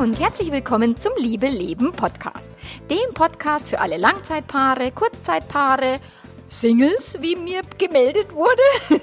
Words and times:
und 0.00 0.18
herzlich 0.18 0.50
willkommen 0.50 0.96
zum 0.96 1.12
Liebe 1.18 1.46
Leben 1.46 1.92
Podcast. 1.92 2.48
Dem 2.88 3.12
Podcast 3.12 3.68
für 3.68 3.80
alle 3.80 3.98
Langzeitpaare, 3.98 4.92
Kurzzeitpaare, 4.92 6.00
Singles, 6.48 7.18
wie 7.20 7.36
mir 7.36 7.60
gemeldet 7.76 8.32
wurde, 8.32 8.62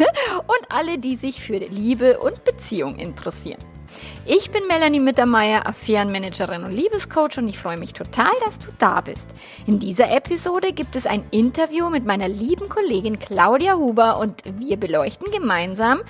und 0.47 0.65
alle, 0.69 0.97
die 0.97 1.15
sich 1.15 1.39
für 1.39 1.59
Liebe 1.59 2.17
und 2.17 2.43
Beziehung 2.43 2.95
interessieren. 2.95 3.76
Ich 4.25 4.51
bin 4.51 4.67
Melanie 4.67 4.99
Mittermeier, 4.99 5.65
Affärenmanagerin 5.67 6.63
und 6.63 6.71
Liebescoach 6.71 7.37
und 7.37 7.47
ich 7.47 7.57
freue 7.57 7.77
mich 7.77 7.93
total, 7.93 8.31
dass 8.45 8.59
du 8.59 8.69
da 8.77 9.01
bist. 9.01 9.27
In 9.65 9.79
dieser 9.79 10.11
Episode 10.11 10.73
gibt 10.73 10.95
es 10.95 11.05
ein 11.05 11.23
Interview 11.31 11.89
mit 11.89 12.05
meiner 12.05 12.27
lieben 12.27 12.69
Kollegin 12.69 13.19
Claudia 13.19 13.75
Huber 13.75 14.19
und 14.19 14.43
wir 14.59 14.77
beleuchten 14.77 15.31
gemeinsam 15.31 16.01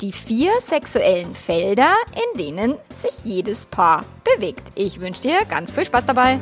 die 0.00 0.12
vier 0.12 0.52
sexuellen 0.60 1.34
Felder, 1.34 1.92
in 2.14 2.38
denen 2.38 2.74
sich 2.96 3.24
jedes 3.24 3.66
Paar 3.66 4.04
bewegt. 4.24 4.62
Ich 4.74 5.00
wünsche 5.00 5.22
dir 5.22 5.44
ganz 5.48 5.70
viel 5.70 5.84
Spaß 5.84 6.06
dabei. 6.06 6.40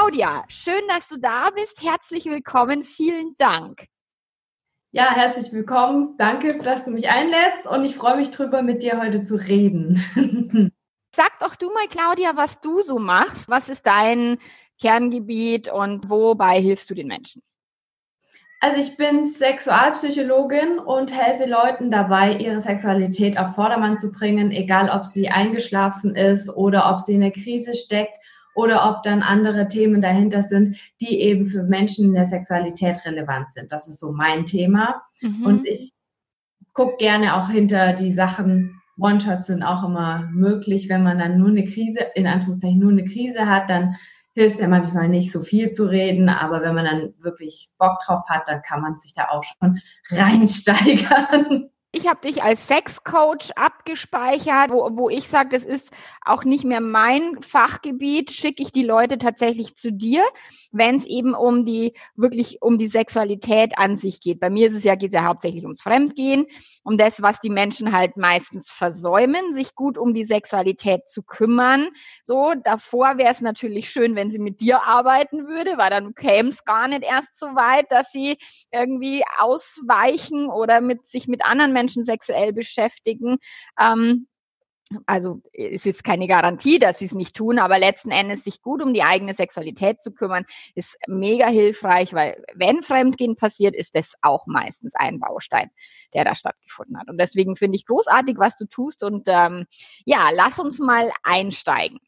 Claudia, 0.00 0.44
schön, 0.48 0.80
dass 0.88 1.08
du 1.08 1.18
da 1.18 1.50
bist. 1.50 1.82
Herzlich 1.82 2.24
willkommen. 2.24 2.84
Vielen 2.84 3.34
Dank. 3.36 3.84
Ja, 4.92 5.10
herzlich 5.10 5.52
willkommen. 5.52 6.14
Danke, 6.16 6.56
dass 6.56 6.86
du 6.86 6.90
mich 6.90 7.10
einlädst 7.10 7.66
und 7.66 7.84
ich 7.84 7.96
freue 7.96 8.16
mich 8.16 8.30
drüber, 8.30 8.62
mit 8.62 8.82
dir 8.82 8.98
heute 8.98 9.24
zu 9.24 9.34
reden. 9.34 10.02
Sag 11.14 11.38
doch 11.40 11.54
du 11.54 11.70
mal, 11.74 11.86
Claudia, 11.86 12.34
was 12.34 12.62
du 12.62 12.80
so 12.80 12.98
machst. 12.98 13.50
Was 13.50 13.68
ist 13.68 13.86
dein 13.86 14.38
Kerngebiet 14.80 15.70
und 15.70 16.08
wobei 16.08 16.58
hilfst 16.62 16.88
du 16.88 16.94
den 16.94 17.08
Menschen? 17.08 17.42
Also 18.60 18.78
ich 18.78 18.96
bin 18.96 19.26
Sexualpsychologin 19.26 20.78
und 20.78 21.12
helfe 21.14 21.44
Leuten 21.44 21.90
dabei, 21.90 22.36
ihre 22.36 22.62
Sexualität 22.62 23.38
auf 23.38 23.54
Vordermann 23.54 23.98
zu 23.98 24.12
bringen, 24.12 24.50
egal 24.50 24.88
ob 24.88 25.04
sie 25.04 25.28
eingeschlafen 25.28 26.16
ist 26.16 26.48
oder 26.48 26.90
ob 26.90 27.02
sie 27.02 27.14
in 27.14 27.20
der 27.20 27.32
Krise 27.32 27.74
steckt 27.74 28.16
oder 28.60 28.88
ob 28.88 29.02
dann 29.02 29.22
andere 29.22 29.68
Themen 29.68 30.00
dahinter 30.00 30.42
sind, 30.42 30.76
die 31.00 31.20
eben 31.20 31.46
für 31.46 31.62
Menschen 31.62 32.06
in 32.06 32.14
der 32.14 32.26
Sexualität 32.26 33.04
relevant 33.04 33.52
sind. 33.52 33.72
Das 33.72 33.88
ist 33.88 34.00
so 34.00 34.12
mein 34.12 34.44
Thema. 34.44 35.02
Mhm. 35.20 35.46
Und 35.46 35.66
ich 35.66 35.92
gucke 36.74 36.96
gerne 36.98 37.36
auch 37.36 37.48
hinter 37.48 37.94
die 37.94 38.12
Sachen. 38.12 38.80
One-Shots 38.98 39.46
sind 39.46 39.62
auch 39.62 39.82
immer 39.82 40.28
möglich, 40.30 40.88
wenn 40.90 41.02
man 41.02 41.18
dann 41.18 41.38
nur 41.38 41.48
eine 41.48 41.64
Krise, 41.64 42.00
in 42.14 42.26
Anführungszeichen 42.26 42.78
nur 42.78 42.92
eine 42.92 43.06
Krise 43.06 43.46
hat, 43.46 43.70
dann 43.70 43.96
hilft 44.34 44.56
es 44.56 44.60
ja 44.60 44.68
manchmal 44.68 45.08
nicht 45.08 45.32
so 45.32 45.42
viel 45.42 45.70
zu 45.70 45.86
reden, 45.90 46.28
aber 46.28 46.60
wenn 46.62 46.74
man 46.74 46.84
dann 46.84 47.14
wirklich 47.18 47.70
Bock 47.78 47.98
drauf 48.04 48.22
hat, 48.28 48.46
dann 48.46 48.62
kann 48.62 48.82
man 48.82 48.98
sich 48.98 49.14
da 49.14 49.28
auch 49.30 49.42
schon 49.42 49.80
reinsteigern 50.10 51.70
ich 51.92 52.06
habe 52.06 52.20
dich 52.20 52.42
als 52.42 52.68
Sexcoach 52.68 53.50
abgespeichert, 53.56 54.70
wo, 54.70 54.88
wo 54.92 55.10
ich 55.10 55.28
sage, 55.28 55.48
das 55.50 55.64
ist 55.64 55.90
auch 56.24 56.44
nicht 56.44 56.64
mehr 56.64 56.80
mein 56.80 57.42
Fachgebiet, 57.42 58.30
schicke 58.30 58.62
ich 58.62 58.70
die 58.70 58.84
Leute 58.84 59.18
tatsächlich 59.18 59.74
zu 59.74 59.90
dir, 59.90 60.24
wenn 60.70 60.96
es 60.96 61.04
eben 61.04 61.34
um 61.34 61.64
die 61.64 61.94
wirklich 62.14 62.62
um 62.62 62.78
die 62.78 62.86
Sexualität 62.86 63.76
an 63.76 63.96
sich 63.96 64.20
geht. 64.20 64.38
Bei 64.38 64.50
mir 64.50 64.68
ist 64.68 64.76
es 64.76 64.84
ja 64.84 64.94
geht 64.94 65.12
ja 65.12 65.24
hauptsächlich 65.24 65.64
ums 65.64 65.82
Fremdgehen, 65.82 66.46
um 66.84 66.96
das, 66.96 67.22
was 67.22 67.40
die 67.40 67.50
Menschen 67.50 67.90
halt 67.90 68.16
meistens 68.16 68.70
versäumen, 68.70 69.52
sich 69.52 69.74
gut 69.74 69.98
um 69.98 70.14
die 70.14 70.24
Sexualität 70.24 71.08
zu 71.08 71.24
kümmern. 71.24 71.88
So 72.22 72.54
davor 72.62 73.18
wäre 73.18 73.32
es 73.32 73.40
natürlich 73.40 73.90
schön, 73.90 74.14
wenn 74.14 74.30
sie 74.30 74.38
mit 74.38 74.60
dir 74.60 74.84
arbeiten 74.84 75.48
würde, 75.48 75.76
weil 75.76 75.90
dann 75.90 76.14
käme 76.14 76.50
es 76.50 76.64
gar 76.64 76.86
nicht 76.86 77.02
erst 77.02 77.36
so 77.36 77.46
weit, 77.46 77.90
dass 77.90 78.12
sie 78.12 78.38
irgendwie 78.70 79.24
ausweichen 79.38 80.48
oder 80.48 80.80
mit 80.80 81.08
sich 81.08 81.26
mit 81.26 81.44
anderen 81.44 81.72
Menschen 81.72 81.79
sexuell 81.88 82.52
beschäftigen. 82.52 83.38
Ähm, 83.80 84.26
also 85.06 85.40
es 85.52 85.86
ist 85.86 86.02
keine 86.02 86.26
Garantie, 86.26 86.78
dass 86.78 86.98
sie 86.98 87.04
es 87.04 87.14
nicht 87.14 87.36
tun, 87.36 87.58
aber 87.58 87.78
letzten 87.78 88.10
Endes 88.10 88.42
sich 88.44 88.60
gut 88.60 88.82
um 88.82 88.92
die 88.92 89.02
eigene 89.02 89.34
Sexualität 89.34 90.02
zu 90.02 90.12
kümmern, 90.12 90.44
ist 90.74 90.96
mega 91.06 91.46
hilfreich, 91.46 92.12
weil 92.12 92.44
wenn 92.54 92.82
Fremdgehen 92.82 93.36
passiert, 93.36 93.76
ist 93.76 93.94
das 93.94 94.14
auch 94.20 94.46
meistens 94.46 94.94
ein 94.96 95.20
Baustein, 95.20 95.70
der 96.12 96.24
da 96.24 96.34
stattgefunden 96.34 96.98
hat. 96.98 97.08
Und 97.08 97.18
deswegen 97.18 97.54
finde 97.54 97.76
ich 97.76 97.86
großartig, 97.86 98.36
was 98.38 98.56
du 98.56 98.66
tust. 98.66 99.04
Und 99.04 99.28
ähm, 99.28 99.66
ja, 100.04 100.30
lass 100.34 100.58
uns 100.58 100.80
mal 100.80 101.12
einsteigen. 101.22 102.00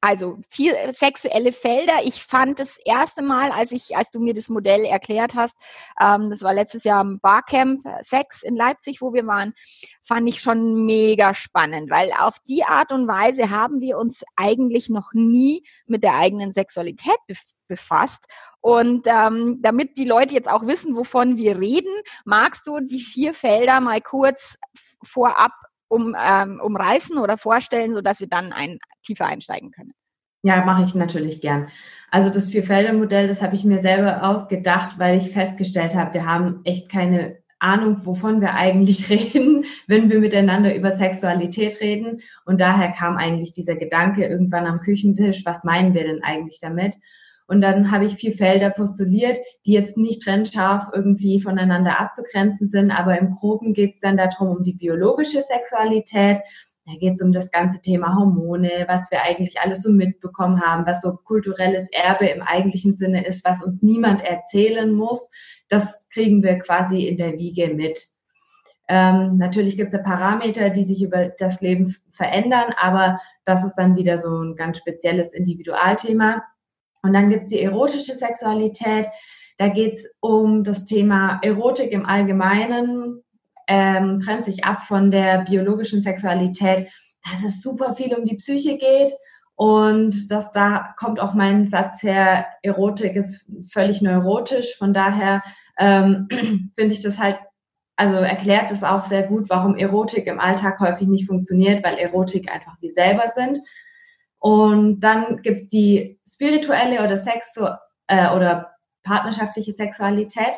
Also 0.00 0.38
viel 0.48 0.72
äh, 0.72 0.92
sexuelle 0.92 1.52
Felder. 1.52 2.00
Ich 2.04 2.22
fand 2.22 2.58
das 2.60 2.78
erste 2.84 3.22
Mal, 3.22 3.50
als 3.50 3.72
ich, 3.72 3.96
als 3.96 4.10
du 4.10 4.20
mir 4.20 4.34
das 4.34 4.48
Modell 4.48 4.84
erklärt 4.84 5.34
hast, 5.34 5.56
ähm, 6.00 6.30
das 6.30 6.42
war 6.42 6.54
letztes 6.54 6.84
Jahr 6.84 7.02
im 7.02 7.20
Barcamp 7.20 7.84
äh, 7.84 8.02
Sex 8.02 8.42
in 8.42 8.56
Leipzig, 8.56 9.02
wo 9.02 9.12
wir 9.12 9.26
waren, 9.26 9.52
fand 10.02 10.28
ich 10.28 10.40
schon 10.40 10.86
mega 10.86 11.34
spannend, 11.34 11.90
weil 11.90 12.12
auf 12.18 12.36
die 12.48 12.64
Art 12.64 12.92
und 12.92 13.08
Weise 13.08 13.50
haben 13.50 13.80
wir 13.80 13.98
uns 13.98 14.22
eigentlich 14.36 14.88
noch 14.88 15.12
nie 15.12 15.64
mit 15.86 16.02
der 16.02 16.14
eigenen 16.14 16.52
Sexualität 16.52 17.18
befasst. 17.68 18.24
Und 18.60 19.06
ähm, 19.06 19.60
damit 19.62 19.96
die 19.96 20.04
Leute 20.04 20.34
jetzt 20.34 20.50
auch 20.50 20.66
wissen, 20.66 20.96
wovon 20.96 21.36
wir 21.36 21.58
reden, 21.58 21.92
magst 22.24 22.66
du 22.66 22.80
die 22.80 23.00
vier 23.00 23.34
Felder 23.34 23.80
mal 23.80 24.00
kurz 24.00 24.56
vorab 25.02 25.52
um, 25.90 26.16
ähm, 26.18 26.60
umreißen 26.62 27.18
oder 27.18 27.36
vorstellen, 27.36 27.94
sodass 27.94 28.20
wir 28.20 28.28
dann 28.28 28.52
ein, 28.52 28.78
tiefer 29.02 29.26
einsteigen 29.26 29.72
können? 29.72 29.92
Ja, 30.42 30.64
mache 30.64 30.84
ich 30.84 30.94
natürlich 30.94 31.42
gern. 31.42 31.68
Also 32.10 32.30
das 32.30 32.48
Vier-Felder-Modell, 32.48 33.26
das 33.26 33.42
habe 33.42 33.54
ich 33.54 33.64
mir 33.64 33.80
selber 33.80 34.22
ausgedacht, 34.22 34.98
weil 34.98 35.18
ich 35.18 35.32
festgestellt 35.32 35.94
habe, 35.94 36.14
wir 36.14 36.24
haben 36.24 36.60
echt 36.64 36.90
keine 36.90 37.38
Ahnung, 37.58 38.00
wovon 38.04 38.40
wir 38.40 38.54
eigentlich 38.54 39.10
reden, 39.10 39.66
wenn 39.86 40.08
wir 40.08 40.18
miteinander 40.20 40.74
über 40.74 40.92
Sexualität 40.92 41.80
reden. 41.80 42.22
Und 42.46 42.60
daher 42.60 42.92
kam 42.92 43.16
eigentlich 43.16 43.52
dieser 43.52 43.76
Gedanke 43.76 44.24
irgendwann 44.24 44.66
am 44.66 44.78
Küchentisch, 44.78 45.44
was 45.44 45.64
meinen 45.64 45.92
wir 45.92 46.04
denn 46.04 46.22
eigentlich 46.22 46.58
damit? 46.60 46.94
Und 47.50 47.62
dann 47.62 47.90
habe 47.90 48.04
ich 48.04 48.14
vier 48.14 48.32
Felder 48.32 48.70
postuliert, 48.70 49.36
die 49.66 49.72
jetzt 49.72 49.96
nicht 49.96 50.22
trennscharf 50.22 50.84
irgendwie 50.94 51.40
voneinander 51.40 51.98
abzugrenzen 51.98 52.68
sind, 52.68 52.92
aber 52.92 53.18
im 53.18 53.32
Groben 53.32 53.74
geht 53.74 53.94
es 53.94 54.00
dann 54.00 54.16
darum, 54.16 54.56
um 54.56 54.62
die 54.62 54.74
biologische 54.74 55.42
Sexualität. 55.42 56.38
Da 56.86 56.92
geht 57.00 57.14
es 57.14 57.20
um 57.20 57.32
das 57.32 57.50
ganze 57.50 57.80
Thema 57.80 58.14
Hormone, 58.14 58.84
was 58.86 59.10
wir 59.10 59.24
eigentlich 59.24 59.60
alles 59.60 59.82
so 59.82 59.90
mitbekommen 59.90 60.60
haben, 60.60 60.86
was 60.86 61.00
so 61.00 61.16
kulturelles 61.24 61.90
Erbe 61.90 62.26
im 62.26 62.40
eigentlichen 62.40 62.94
Sinne 62.94 63.26
ist, 63.26 63.44
was 63.44 63.64
uns 63.64 63.82
niemand 63.82 64.22
erzählen 64.22 64.92
muss. 64.92 65.28
Das 65.68 66.08
kriegen 66.10 66.44
wir 66.44 66.56
quasi 66.60 67.08
in 67.08 67.16
der 67.16 67.32
Wiege 67.32 67.74
mit. 67.74 67.98
Ähm, 68.86 69.38
natürlich 69.38 69.76
gibt 69.76 69.92
es 69.92 69.98
ja 69.98 70.04
Parameter, 70.04 70.70
die 70.70 70.84
sich 70.84 71.02
über 71.02 71.30
das 71.30 71.60
Leben 71.60 71.96
verändern, 72.12 72.72
aber 72.80 73.18
das 73.44 73.64
ist 73.64 73.74
dann 73.74 73.96
wieder 73.96 74.18
so 74.18 74.40
ein 74.40 74.54
ganz 74.54 74.78
spezielles 74.78 75.32
Individualthema. 75.32 76.44
Und 77.02 77.12
dann 77.12 77.30
gibt's 77.30 77.50
die 77.50 77.62
erotische 77.62 78.14
Sexualität. 78.14 79.06
Da 79.58 79.68
geht's 79.68 80.06
um 80.20 80.64
das 80.64 80.84
Thema 80.84 81.38
Erotik 81.42 81.92
im 81.92 82.06
Allgemeinen, 82.06 83.22
ähm, 83.68 84.20
trennt 84.20 84.44
sich 84.44 84.64
ab 84.64 84.82
von 84.82 85.10
der 85.10 85.42
biologischen 85.44 86.00
Sexualität, 86.00 86.88
dass 87.30 87.44
es 87.44 87.62
super 87.62 87.94
viel 87.94 88.14
um 88.14 88.24
die 88.24 88.36
Psyche 88.36 88.78
geht. 88.78 89.12
Und 89.54 90.30
dass 90.30 90.52
da 90.52 90.94
kommt 90.96 91.20
auch 91.20 91.34
mein 91.34 91.66
Satz 91.66 92.02
her, 92.02 92.46
Erotik 92.62 93.14
ist 93.14 93.50
völlig 93.70 94.00
neurotisch. 94.00 94.74
Von 94.78 94.94
daher 94.94 95.42
ähm, 95.78 96.28
finde 96.78 96.94
ich 96.94 97.02
das 97.02 97.18
halt, 97.18 97.38
also 97.96 98.14
erklärt 98.16 98.70
das 98.70 98.82
auch 98.82 99.04
sehr 99.04 99.24
gut, 99.24 99.50
warum 99.50 99.76
Erotik 99.76 100.26
im 100.26 100.40
Alltag 100.40 100.80
häufig 100.80 101.08
nicht 101.08 101.26
funktioniert, 101.26 101.84
weil 101.84 101.98
Erotik 101.98 102.50
einfach 102.50 102.80
wir 102.80 102.90
selber 102.92 103.28
sind. 103.34 103.60
Und 104.40 105.00
dann 105.00 105.42
gibt's 105.42 105.68
die 105.68 106.18
spirituelle 106.26 107.04
oder 107.04 107.16
Sexu 107.16 107.68
äh, 108.08 108.34
oder 108.34 108.72
partnerschaftliche 109.04 109.72
Sexualität. 109.72 110.54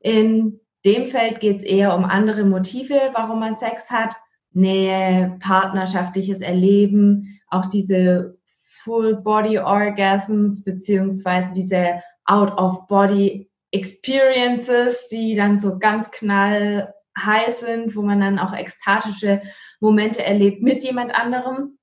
In 0.00 0.60
dem 0.84 1.06
Feld 1.06 1.40
geht's 1.40 1.64
eher 1.64 1.96
um 1.96 2.04
andere 2.04 2.44
Motive, 2.44 3.10
warum 3.14 3.40
man 3.40 3.56
Sex 3.56 3.90
hat. 3.90 4.14
Nähe, 4.52 5.36
partnerschaftliches 5.40 6.40
Erleben, 6.40 7.40
auch 7.48 7.66
diese 7.66 8.38
Full 8.84 9.16
Body 9.16 9.58
Orgasms 9.58 10.62
beziehungsweise 10.62 11.52
diese 11.52 12.02
Out 12.24 12.52
of 12.56 12.86
Body 12.86 13.50
Experiences, 13.72 15.08
die 15.08 15.34
dann 15.34 15.58
so 15.58 15.78
ganz 15.78 16.10
knall 16.10 16.94
heiß 17.18 17.60
sind, 17.60 17.96
wo 17.96 18.02
man 18.02 18.20
dann 18.20 18.38
auch 18.38 18.54
ekstatische 18.54 19.42
Momente 19.80 20.24
erlebt 20.24 20.62
mit 20.62 20.84
jemand 20.84 21.14
anderem. 21.14 21.75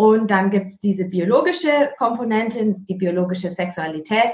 Und 0.00 0.30
dann 0.30 0.48
gibt 0.50 0.66
es 0.66 0.78
diese 0.78 1.04
biologische 1.04 1.90
Komponente, 1.98 2.74
die 2.88 2.94
biologische 2.94 3.50
Sexualität. 3.50 4.32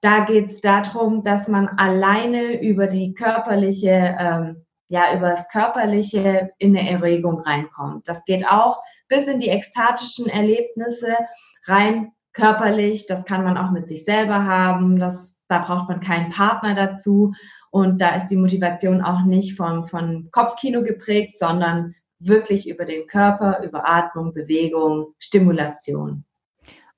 Da 0.00 0.20
geht 0.20 0.46
es 0.46 0.60
darum, 0.60 1.24
dass 1.24 1.48
man 1.48 1.66
alleine 1.66 2.62
über 2.62 2.86
die 2.86 3.12
körperliche, 3.12 4.16
ähm, 4.20 4.64
ja, 4.86 5.12
über 5.16 5.30
das 5.30 5.48
Körperliche 5.48 6.52
in 6.58 6.76
eine 6.76 6.88
Erregung 6.88 7.40
reinkommt. 7.40 8.06
Das 8.06 8.24
geht 8.24 8.46
auch 8.46 8.80
bis 9.08 9.26
in 9.26 9.40
die 9.40 9.48
ekstatischen 9.48 10.28
Erlebnisse 10.28 11.16
rein, 11.64 12.12
körperlich, 12.32 13.06
das 13.08 13.24
kann 13.24 13.42
man 13.42 13.58
auch 13.58 13.72
mit 13.72 13.88
sich 13.88 14.04
selber 14.04 14.44
haben, 14.44 15.00
das, 15.00 15.40
da 15.48 15.58
braucht 15.58 15.88
man 15.88 16.02
keinen 16.02 16.30
Partner 16.30 16.76
dazu. 16.76 17.32
Und 17.72 18.00
da 18.00 18.10
ist 18.10 18.26
die 18.26 18.36
Motivation 18.36 19.02
auch 19.02 19.24
nicht 19.24 19.56
von, 19.56 19.88
von 19.88 20.28
Kopfkino 20.30 20.84
geprägt, 20.84 21.36
sondern 21.36 21.96
wirklich 22.18 22.68
über 22.68 22.84
den 22.84 23.06
Körper, 23.06 23.62
über 23.64 23.88
Atmung, 23.88 24.32
Bewegung, 24.32 25.14
Stimulation. 25.18 26.24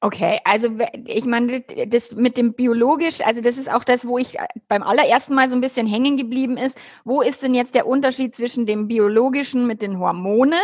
Okay, 0.00 0.40
also 0.44 0.68
ich 1.06 1.24
meine, 1.24 1.62
das 1.88 2.14
mit 2.14 2.36
dem 2.36 2.52
biologisch, 2.52 3.22
also 3.22 3.40
das 3.40 3.56
ist 3.56 3.70
auch 3.72 3.82
das, 3.82 4.06
wo 4.06 4.18
ich 4.18 4.36
beim 4.68 4.82
allerersten 4.82 5.34
Mal 5.34 5.48
so 5.48 5.54
ein 5.54 5.62
bisschen 5.62 5.86
hängen 5.86 6.18
geblieben 6.18 6.58
ist. 6.58 6.78
Wo 7.04 7.22
ist 7.22 7.42
denn 7.42 7.54
jetzt 7.54 7.74
der 7.74 7.86
Unterschied 7.86 8.36
zwischen 8.36 8.66
dem 8.66 8.88
biologischen 8.88 9.66
mit 9.66 9.80
den 9.80 9.98
Hormonen 9.98 10.58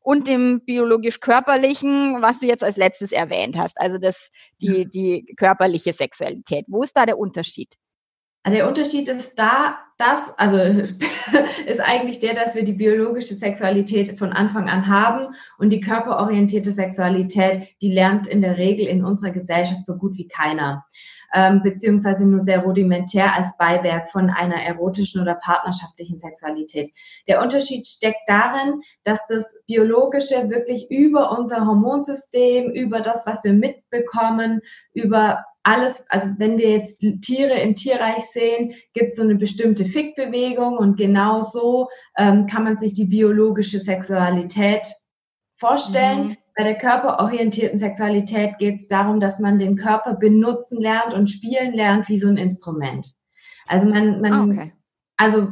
und 0.00 0.28
dem 0.28 0.60
biologisch-körperlichen, 0.64 2.22
was 2.22 2.38
du 2.38 2.46
jetzt 2.46 2.62
als 2.62 2.76
letztes 2.76 3.10
erwähnt 3.10 3.58
hast, 3.58 3.80
also 3.80 3.98
das, 3.98 4.30
die, 4.62 4.88
die 4.88 5.34
körperliche 5.36 5.92
Sexualität. 5.92 6.64
Wo 6.68 6.82
ist 6.82 6.96
da 6.96 7.04
der 7.04 7.18
Unterschied? 7.18 7.74
Der 8.46 8.66
Unterschied 8.66 9.08
ist 9.08 9.38
da, 9.38 9.78
das, 9.98 10.32
also 10.38 10.58
ist 11.66 11.80
eigentlich 11.80 12.20
der, 12.20 12.34
dass 12.34 12.54
wir 12.54 12.64
die 12.64 12.72
biologische 12.72 13.34
Sexualität 13.34 14.18
von 14.18 14.32
Anfang 14.32 14.68
an 14.68 14.86
haben 14.86 15.34
und 15.58 15.70
die 15.70 15.80
körperorientierte 15.80 16.72
Sexualität, 16.72 17.68
die 17.82 17.92
lernt 17.92 18.26
in 18.26 18.40
der 18.40 18.56
Regel 18.56 18.86
in 18.86 19.04
unserer 19.04 19.32
Gesellschaft 19.32 19.84
so 19.84 19.98
gut 19.98 20.16
wie 20.16 20.28
keiner. 20.28 20.86
Ähm, 21.34 21.62
beziehungsweise 21.62 22.24
nur 22.24 22.40
sehr 22.40 22.60
rudimentär 22.60 23.36
als 23.36 23.54
Beiwerk 23.58 24.08
von 24.08 24.30
einer 24.30 24.62
erotischen 24.62 25.20
oder 25.20 25.34
partnerschaftlichen 25.34 26.16
Sexualität. 26.16 26.90
Der 27.26 27.42
Unterschied 27.42 27.86
steckt 27.86 28.26
darin, 28.26 28.80
dass 29.04 29.26
das 29.26 29.62
Biologische 29.66 30.48
wirklich 30.48 30.90
über 30.90 31.36
unser 31.38 31.66
Hormonsystem, 31.66 32.70
über 32.70 33.00
das, 33.00 33.26
was 33.26 33.44
wir 33.44 33.52
mitbekommen, 33.52 34.62
über 34.94 35.44
alles, 35.68 36.02
also 36.08 36.28
wenn 36.38 36.56
wir 36.56 36.70
jetzt 36.70 37.04
Tiere 37.20 37.58
im 37.60 37.76
Tierreich 37.76 38.24
sehen, 38.24 38.72
gibt 38.94 39.10
es 39.10 39.16
so 39.16 39.22
eine 39.22 39.34
bestimmte 39.34 39.84
Fickbewegung 39.84 40.78
und 40.78 40.96
genau 40.96 41.42
so 41.42 41.88
ähm, 42.16 42.46
kann 42.46 42.64
man 42.64 42.78
sich 42.78 42.94
die 42.94 43.04
biologische 43.04 43.78
Sexualität 43.78 44.86
vorstellen. 45.56 46.28
Mhm. 46.28 46.36
Bei 46.56 46.64
der 46.64 46.78
körperorientierten 46.78 47.78
Sexualität 47.78 48.56
geht 48.58 48.80
es 48.80 48.88
darum, 48.88 49.20
dass 49.20 49.40
man 49.40 49.58
den 49.58 49.76
Körper 49.76 50.14
benutzen 50.14 50.80
lernt 50.80 51.12
und 51.12 51.28
spielen 51.28 51.74
lernt 51.74 52.08
wie 52.08 52.18
so 52.18 52.28
ein 52.28 52.38
Instrument. 52.38 53.14
Also 53.66 53.86
man, 53.86 54.22
man 54.22 54.32
ah, 54.32 54.44
okay. 54.44 54.72
also 55.18 55.48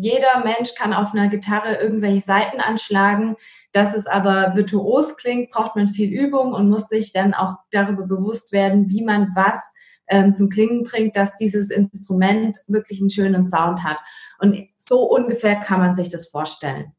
jeder 0.00 0.44
Mensch 0.44 0.74
kann 0.76 0.92
auf 0.92 1.12
einer 1.12 1.28
Gitarre 1.28 1.74
irgendwelche 1.74 2.20
Seiten 2.20 2.60
anschlagen. 2.60 3.34
Dass 3.72 3.94
es 3.94 4.06
aber 4.06 4.54
virtuos 4.54 5.16
klingt, 5.16 5.50
braucht 5.50 5.74
man 5.74 5.88
viel 5.88 6.08
Übung 6.10 6.54
und 6.54 6.70
muss 6.70 6.88
sich 6.88 7.12
dann 7.12 7.34
auch 7.34 7.56
darüber 7.72 8.06
bewusst 8.06 8.52
werden, 8.52 8.88
wie 8.88 9.02
man 9.02 9.32
was 9.34 9.74
ähm, 10.08 10.36
zum 10.36 10.50
Klingen 10.50 10.84
bringt, 10.84 11.16
dass 11.16 11.34
dieses 11.34 11.70
Instrument 11.70 12.58
wirklich 12.68 13.00
einen 13.00 13.10
schönen 13.10 13.46
Sound 13.46 13.82
hat. 13.82 13.98
Und 14.38 14.68
so 14.78 15.02
ungefähr 15.02 15.56
kann 15.56 15.80
man 15.80 15.96
sich 15.96 16.08
das 16.08 16.28
vorstellen. 16.28 16.92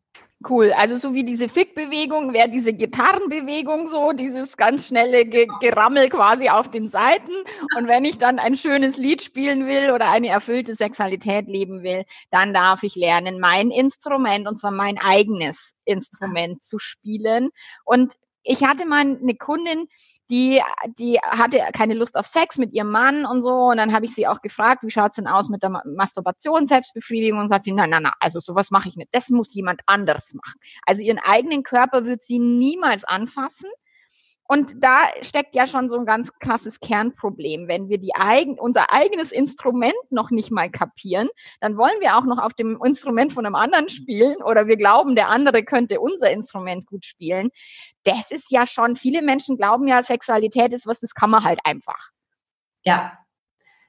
Cool. 0.48 0.72
Also 0.72 0.98
so 0.98 1.14
wie 1.14 1.26
diese 1.26 1.50
Fick-Bewegung 1.50 2.32
wäre 2.34 2.48
diese 2.48 2.72
Gitarrenbewegung 2.72 3.88
so, 3.88 4.14
dieses 4.14 4.56
ganz 4.56 4.88
schnelle 4.88 5.26
Ge 5.26 5.48
Gerammel 5.60 6.08
quasi 6.08 6.48
auf 6.48 6.72
den 6.72 6.90
Seiten. 6.90 7.32
Und 7.76 7.88
wenn 7.90 8.06
ich 8.06 8.20
dann 8.20 8.40
ein 8.40 8.56
schönes 8.56 8.96
Lied 8.96 9.22
spielen 9.22 9.68
will 9.68 9.92
oder 9.92 10.10
eine 10.10 10.30
erfüllte 10.30 10.76
Sexualität 10.76 11.48
leben 11.50 11.84
will, 11.84 12.06
dann 12.32 12.54
darf 12.54 12.84
ich 12.84 12.96
lernen, 12.96 13.40
mein 13.42 13.70
Instrument, 13.70 14.48
und 14.48 14.58
zwar 14.58 14.72
mein 14.72 14.98
eigenes 14.98 15.74
Instrument 15.84 16.64
zu 16.64 16.80
spielen. 16.80 17.50
Und 17.84 18.14
ich 18.44 18.64
hatte 18.64 18.86
mal 18.86 19.02
eine 19.02 19.36
Kundin, 19.36 19.88
die, 20.30 20.62
die 20.98 21.20
hatte 21.22 21.60
keine 21.74 21.94
Lust 21.94 22.18
auf 22.18 22.26
Sex 22.26 22.58
mit 22.58 22.74
ihrem 22.74 22.92
Mann 22.92 23.26
und 23.26 23.42
so. 23.42 23.52
Und 23.52 23.78
dann 23.78 23.94
habe 23.94 24.06
ich 24.06 24.14
sie 24.14 24.28
auch 24.28 24.42
gefragt, 24.42 24.84
wie 24.84 24.92
schaut's 24.92 25.16
denn 25.16 25.28
aus 25.28 25.50
mit 25.50 25.64
der 25.64 25.82
Masturbation, 25.86 26.66
Selbstbefriedigung? 26.66 27.40
Und 27.40 27.48
sagt 27.48 27.66
sie, 27.66 27.74
nein, 27.74 27.90
nein, 27.90 28.04
nein, 28.04 28.14
also 28.20 28.40
sowas 28.40 28.72
mache 28.72 28.90
ich 28.90 28.96
nicht. 28.96 29.10
Das 29.12 29.30
muss 29.30 29.54
jemand 29.54 29.82
anderes 29.88 30.34
machen. 30.34 30.60
Also 30.86 31.02
ihren 31.02 31.20
eigenen 31.20 31.64
Körper 31.64 32.06
wird 32.06 32.22
sie 32.22 32.40
niemals 32.40 33.04
anfassen. 33.04 33.70
Und 34.52 34.84
da 34.84 35.02
steckt 35.22 35.54
ja 35.54 35.68
schon 35.68 35.90
so 35.90 36.00
ein 36.00 36.08
ganz 36.08 36.34
krasses 36.40 36.80
Kernproblem. 36.80 37.68
Wenn 37.68 37.88
wir 37.88 38.00
die 38.00 38.16
eigen, 38.16 38.58
unser 38.58 38.92
eigenes 38.92 39.32
Instrument 39.32 39.94
noch 40.10 40.32
nicht 40.32 40.50
mal 40.50 40.72
kapieren, 40.72 41.30
dann 41.62 41.78
wollen 41.78 42.02
wir 42.02 42.18
auch 42.18 42.24
noch 42.24 42.40
auf 42.40 42.56
dem 42.56 42.82
Instrument 42.84 43.32
von 43.32 43.46
einem 43.46 43.54
anderen 43.54 43.90
spielen 43.90 44.42
oder 44.42 44.66
wir 44.66 44.76
glauben, 44.76 45.16
der 45.16 45.30
andere 45.30 45.64
könnte 45.64 46.00
unser 46.00 46.32
Instrument 46.32 46.88
gut 46.88 47.06
spielen. 47.06 47.50
Das 48.06 48.32
ist 48.32 48.50
ja 48.50 48.66
schon, 48.66 48.96
viele 48.96 49.22
Menschen 49.22 49.56
glauben 49.56 49.88
ja, 49.88 50.02
Sexualität 50.02 50.74
ist 50.74 50.88
was, 50.88 51.00
das 51.00 51.14
kann 51.14 51.30
man 51.30 51.44
halt 51.44 51.60
einfach. 51.64 52.10
Ja, 52.84 53.20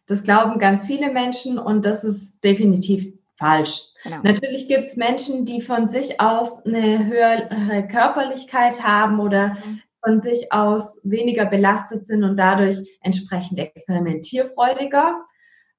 das 0.05 0.25
glauben 0.25 0.59
ganz 0.59 0.85
viele 0.85 1.11
Menschen 1.11 1.59
und 1.59 1.87
das 1.87 2.05
ist 2.05 2.45
definitiv 2.45 3.11
falsch. 3.39 3.81
Genau. 4.03 4.19
Natürlich 4.25 4.69
gibt 4.69 4.89
es 4.89 4.97
Menschen, 4.97 5.47
die 5.47 5.63
von 5.63 5.89
sich 5.89 6.21
aus 6.21 6.67
eine 6.67 7.07
höhere 7.07 7.89
Körperlichkeit 7.89 8.83
haben 8.83 9.21
oder 9.21 9.55
mhm 9.55 9.81
von 10.03 10.19
sich 10.19 10.53
aus 10.53 11.01
weniger 11.05 11.47
belastet 11.47 12.07
sind 12.07 12.25
und 12.25 12.39
dadurch 12.39 12.79
entsprechend 13.03 13.59
experimentierfreudiger. 13.59 15.25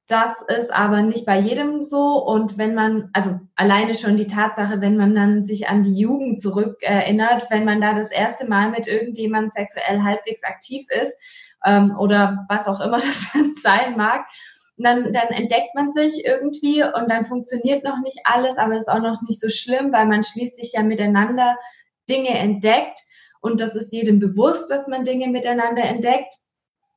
Das 0.07 0.41
ist 0.41 0.73
aber 0.73 1.03
nicht 1.03 1.25
bei 1.25 1.39
jedem 1.39 1.83
so. 1.83 2.17
Und 2.17 2.57
wenn 2.57 2.75
man, 2.75 3.09
also 3.13 3.39
alleine 3.55 3.95
schon 3.95 4.17
die 4.17 4.27
Tatsache, 4.27 4.81
wenn 4.81 4.97
man 4.97 5.15
dann 5.15 5.43
sich 5.43 5.69
an 5.69 5.83
die 5.83 5.95
Jugend 5.95 6.41
zurück 6.41 6.77
erinnert, 6.81 7.45
wenn 7.49 7.63
man 7.63 7.79
da 7.79 7.93
das 7.93 8.11
erste 8.11 8.47
Mal 8.47 8.71
mit 8.71 8.87
irgendjemandem 8.87 9.51
sexuell 9.51 10.03
halbwegs 10.03 10.43
aktiv 10.43 10.85
ist 10.89 11.17
ähm, 11.65 11.95
oder 11.97 12.45
was 12.49 12.67
auch 12.67 12.81
immer 12.81 12.97
das 12.99 13.31
dann 13.31 13.55
sein 13.55 13.95
mag, 13.95 14.25
dann, 14.77 15.13
dann 15.13 15.27
entdeckt 15.29 15.75
man 15.75 15.91
sich 15.91 16.25
irgendwie 16.25 16.83
und 16.83 17.09
dann 17.09 17.25
funktioniert 17.25 17.83
noch 17.83 17.99
nicht 17.99 18.19
alles, 18.23 18.57
aber 18.57 18.75
ist 18.75 18.89
auch 18.89 19.01
noch 19.01 19.21
nicht 19.21 19.39
so 19.39 19.49
schlimm, 19.49 19.93
weil 19.93 20.07
man 20.07 20.23
schließlich 20.23 20.73
ja 20.73 20.83
miteinander 20.83 21.55
Dinge 22.09 22.37
entdeckt 22.37 22.99
und 23.41 23.59
das 23.59 23.75
ist 23.75 23.91
jedem 23.91 24.19
bewusst, 24.19 24.71
dass 24.71 24.87
man 24.87 25.03
Dinge 25.03 25.27
miteinander 25.27 25.83
entdeckt. 25.83 26.35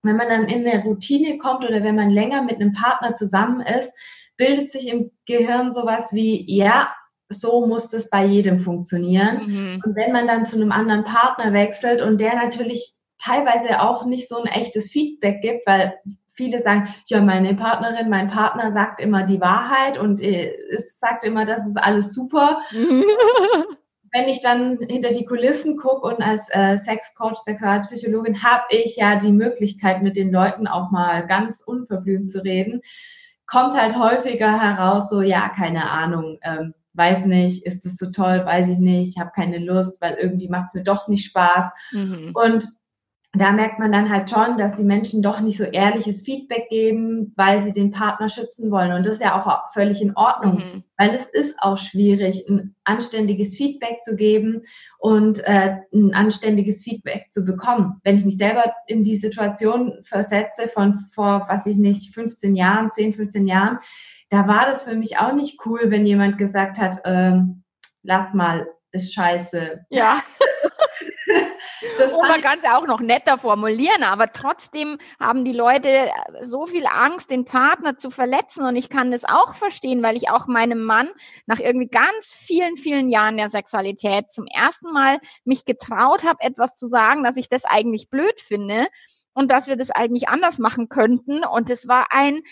Wenn 0.02 0.17
man 0.17 0.29
dann 0.29 0.44
in 0.44 0.67
eine 0.67 0.85
Routine 0.85 1.38
kommt 1.38 1.64
oder 1.64 1.82
wenn 1.82 1.96
man 1.96 2.11
länger 2.11 2.43
mit 2.43 2.56
einem 2.56 2.75
Partner 2.75 3.14
zusammen 3.14 3.61
ist, 3.61 3.93
bildet 4.37 4.70
sich 4.70 4.88
im 4.88 5.11
Gehirn 5.26 5.73
sowas 5.73 6.12
wie, 6.12 6.44
ja, 6.55 6.93
so 7.31 7.67
muss 7.67 7.88
das 7.88 8.11
bei 8.11 8.25
jedem 8.25 8.58
funktionieren. 8.58 9.46
Mhm. 9.46 9.82
Und 9.84 9.96
wenn 9.96 10.13
man 10.13 10.27
dann 10.27 10.44
zu 10.44 10.56
einem 10.56 10.72
anderen 10.72 11.05
Partner 11.05 11.53
wechselt 11.55 12.03
und 12.03 12.20
der 12.20 12.34
natürlich 12.34 12.93
teilweise 13.19 13.81
auch 13.81 14.05
nicht 14.05 14.29
so 14.29 14.43
ein 14.43 14.46
echtes 14.46 14.91
Feedback 14.91 15.41
gibt, 15.41 15.67
weil 15.67 15.94
viele 16.32 16.60
sagen, 16.60 16.93
ja, 17.06 17.20
meine 17.20 17.55
Partnerin, 17.55 18.10
mein 18.10 18.29
Partner 18.29 18.70
sagt 18.70 19.01
immer 19.01 19.22
die 19.22 19.41
Wahrheit 19.41 19.96
und 19.96 20.20
äh, 20.20 20.53
es 20.70 20.98
sagt 20.98 21.24
immer, 21.24 21.44
das 21.46 21.67
ist 21.67 21.77
alles 21.77 22.13
super. 22.13 22.60
wenn 24.15 24.29
ich 24.29 24.41
dann 24.41 24.79
hinter 24.79 25.11
die 25.11 25.25
Kulissen 25.25 25.77
gucke 25.77 26.06
und 26.06 26.23
als 26.23 26.49
äh, 26.51 26.79
Sexcoach, 26.79 27.37
Sexualpsychologin 27.37 28.44
habe 28.44 28.63
ich 28.71 28.97
ja 28.97 29.17
die 29.17 29.33
Möglichkeit, 29.33 30.03
mit 30.03 30.17
den 30.17 30.31
Leuten 30.31 30.69
auch 30.69 30.93
mal 30.93 31.27
ganz 31.27 31.61
unverblümt 31.61 32.31
zu 32.31 32.44
reden, 32.44 32.81
kommt 33.47 33.75
halt 33.75 33.99
häufiger 33.99 34.61
heraus, 34.61 35.11
so 35.11 35.21
ja, 35.21 35.49
keine 35.49 35.91
Ahnung, 35.91 36.39
ähm, 36.43 36.75
weiß 36.93 37.27
nicht, 37.27 37.67
ist 37.67 37.85
das 37.85 37.97
so 37.97 38.13
toll, 38.13 38.47
weiß 38.47 38.69
ich 38.69 38.79
nicht, 38.79 39.19
habe 39.19 39.33
keine 39.35 39.59
Lust, 39.59 40.01
weil 40.01 40.15
irgendwie 40.15 40.49
macht 40.49 40.69
es 40.69 40.75
mir 40.75 40.85
doch 40.85 41.09
nicht 41.09 41.27
Spaß. 41.27 41.73
Mhm. 41.91 42.31
Und 42.35 42.69
da 43.36 43.50
merkt 43.50 43.79
man 43.81 43.91
dann 43.91 44.10
halt 44.10 44.31
schon, 44.31 44.56
dass 44.58 44.76
die 44.76 44.84
Menschen 44.84 45.22
doch 45.22 45.41
nicht 45.41 45.56
so 45.56 45.64
ehrliches 45.64 46.20
Feedback 46.20 46.69
geben, 46.69 47.32
weil 47.36 47.60
sie 47.60 47.72
den 47.72 47.91
Partner 47.91 48.29
schützen 48.29 48.70
wollen. 48.70 48.93
Und 48.93 49.05
das 49.05 49.14
ist 49.14 49.22
ja 49.22 49.38
auch 49.38 49.72
völlig 49.72 50.00
in 50.00 50.17
Ordnung, 50.17 50.56
mhm. 50.56 50.84
weil 50.96 51.10
es 51.14 51.26
ist 51.26 51.56
auch 51.60 51.76
schwierig, 51.76 52.48
ein 52.48 52.76
anständiges 52.84 53.56
Feedback 53.56 54.00
zu 54.03 54.17
geben 54.17 54.62
und 54.98 55.41
äh, 55.41 55.79
ein 55.93 56.14
anständiges 56.14 56.82
Feedback 56.82 57.26
zu 57.31 57.44
bekommen. 57.44 58.00
Wenn 58.05 58.17
ich 58.17 58.24
mich 58.24 58.36
selber 58.36 58.72
in 58.86 59.03
die 59.03 59.17
Situation 59.17 59.94
versetze 60.05 60.69
von 60.69 61.00
vor, 61.12 61.46
was 61.48 61.67
ich 61.67 61.76
nicht, 61.76 62.14
15 62.14 62.55
Jahren, 62.55 62.93
10, 62.93 63.14
15 63.14 63.46
Jahren, 63.48 63.79
da 64.29 64.46
war 64.46 64.67
das 64.67 64.84
für 64.84 64.94
mich 64.94 65.19
auch 65.19 65.32
nicht 65.32 65.60
cool, 65.67 65.81
wenn 65.86 66.06
jemand 66.06 66.38
gesagt 66.38 66.79
hat, 66.79 67.00
ähm, 67.05 67.64
lass 68.03 68.32
mal, 68.32 68.69
ist 68.93 69.12
scheiße. 69.12 69.84
Ja. 69.91 70.22
Das 71.98 72.15
und 72.15 72.29
man 72.29 72.41
kann 72.41 72.58
es 72.63 72.70
auch 72.70 72.86
noch 72.86 73.01
netter 73.01 73.39
formulieren, 73.39 74.03
aber 74.03 74.32
trotzdem 74.32 74.98
haben 75.20 75.44
die 75.44 75.53
Leute 75.53 76.10
so 76.43 76.67
viel 76.67 76.86
Angst, 76.86 77.31
den 77.31 77.44
Partner 77.44 77.96
zu 77.96 78.10
verletzen. 78.10 78.65
Und 78.65 78.77
ich 78.77 78.89
kann 78.89 79.10
das 79.10 79.24
auch 79.24 79.55
verstehen, 79.55 80.03
weil 80.03 80.17
ich 80.17 80.31
auch 80.31 80.46
meinem 80.46 80.82
Mann 80.82 81.08
nach 81.46 81.60
irgendwie 81.60 81.89
ganz 81.89 82.32
vielen, 82.32 82.77
vielen 82.77 83.10
Jahren 83.10 83.36
der 83.36 83.51
Sexualität 83.51 84.32
zum 84.32 84.46
ersten 84.46 84.93
Mal 84.93 85.19
mich 85.44 85.65
getraut 85.65 86.24
habe, 86.24 86.41
etwas 86.41 86.77
zu 86.77 86.86
sagen, 86.86 87.24
dass 87.24 87.36
ich 87.36 87.48
das 87.48 87.65
eigentlich 87.65 88.08
blöd 88.08 88.41
finde 88.41 88.89
und 89.32 89.51
dass 89.51 89.67
wir 89.67 89.77
das 89.77 89.91
eigentlich 89.91 90.29
anders 90.29 90.58
machen 90.58 90.89
könnten. 90.89 91.44
Und 91.44 91.70
es 91.70 91.89
war 91.89 92.06
ein 92.10 92.43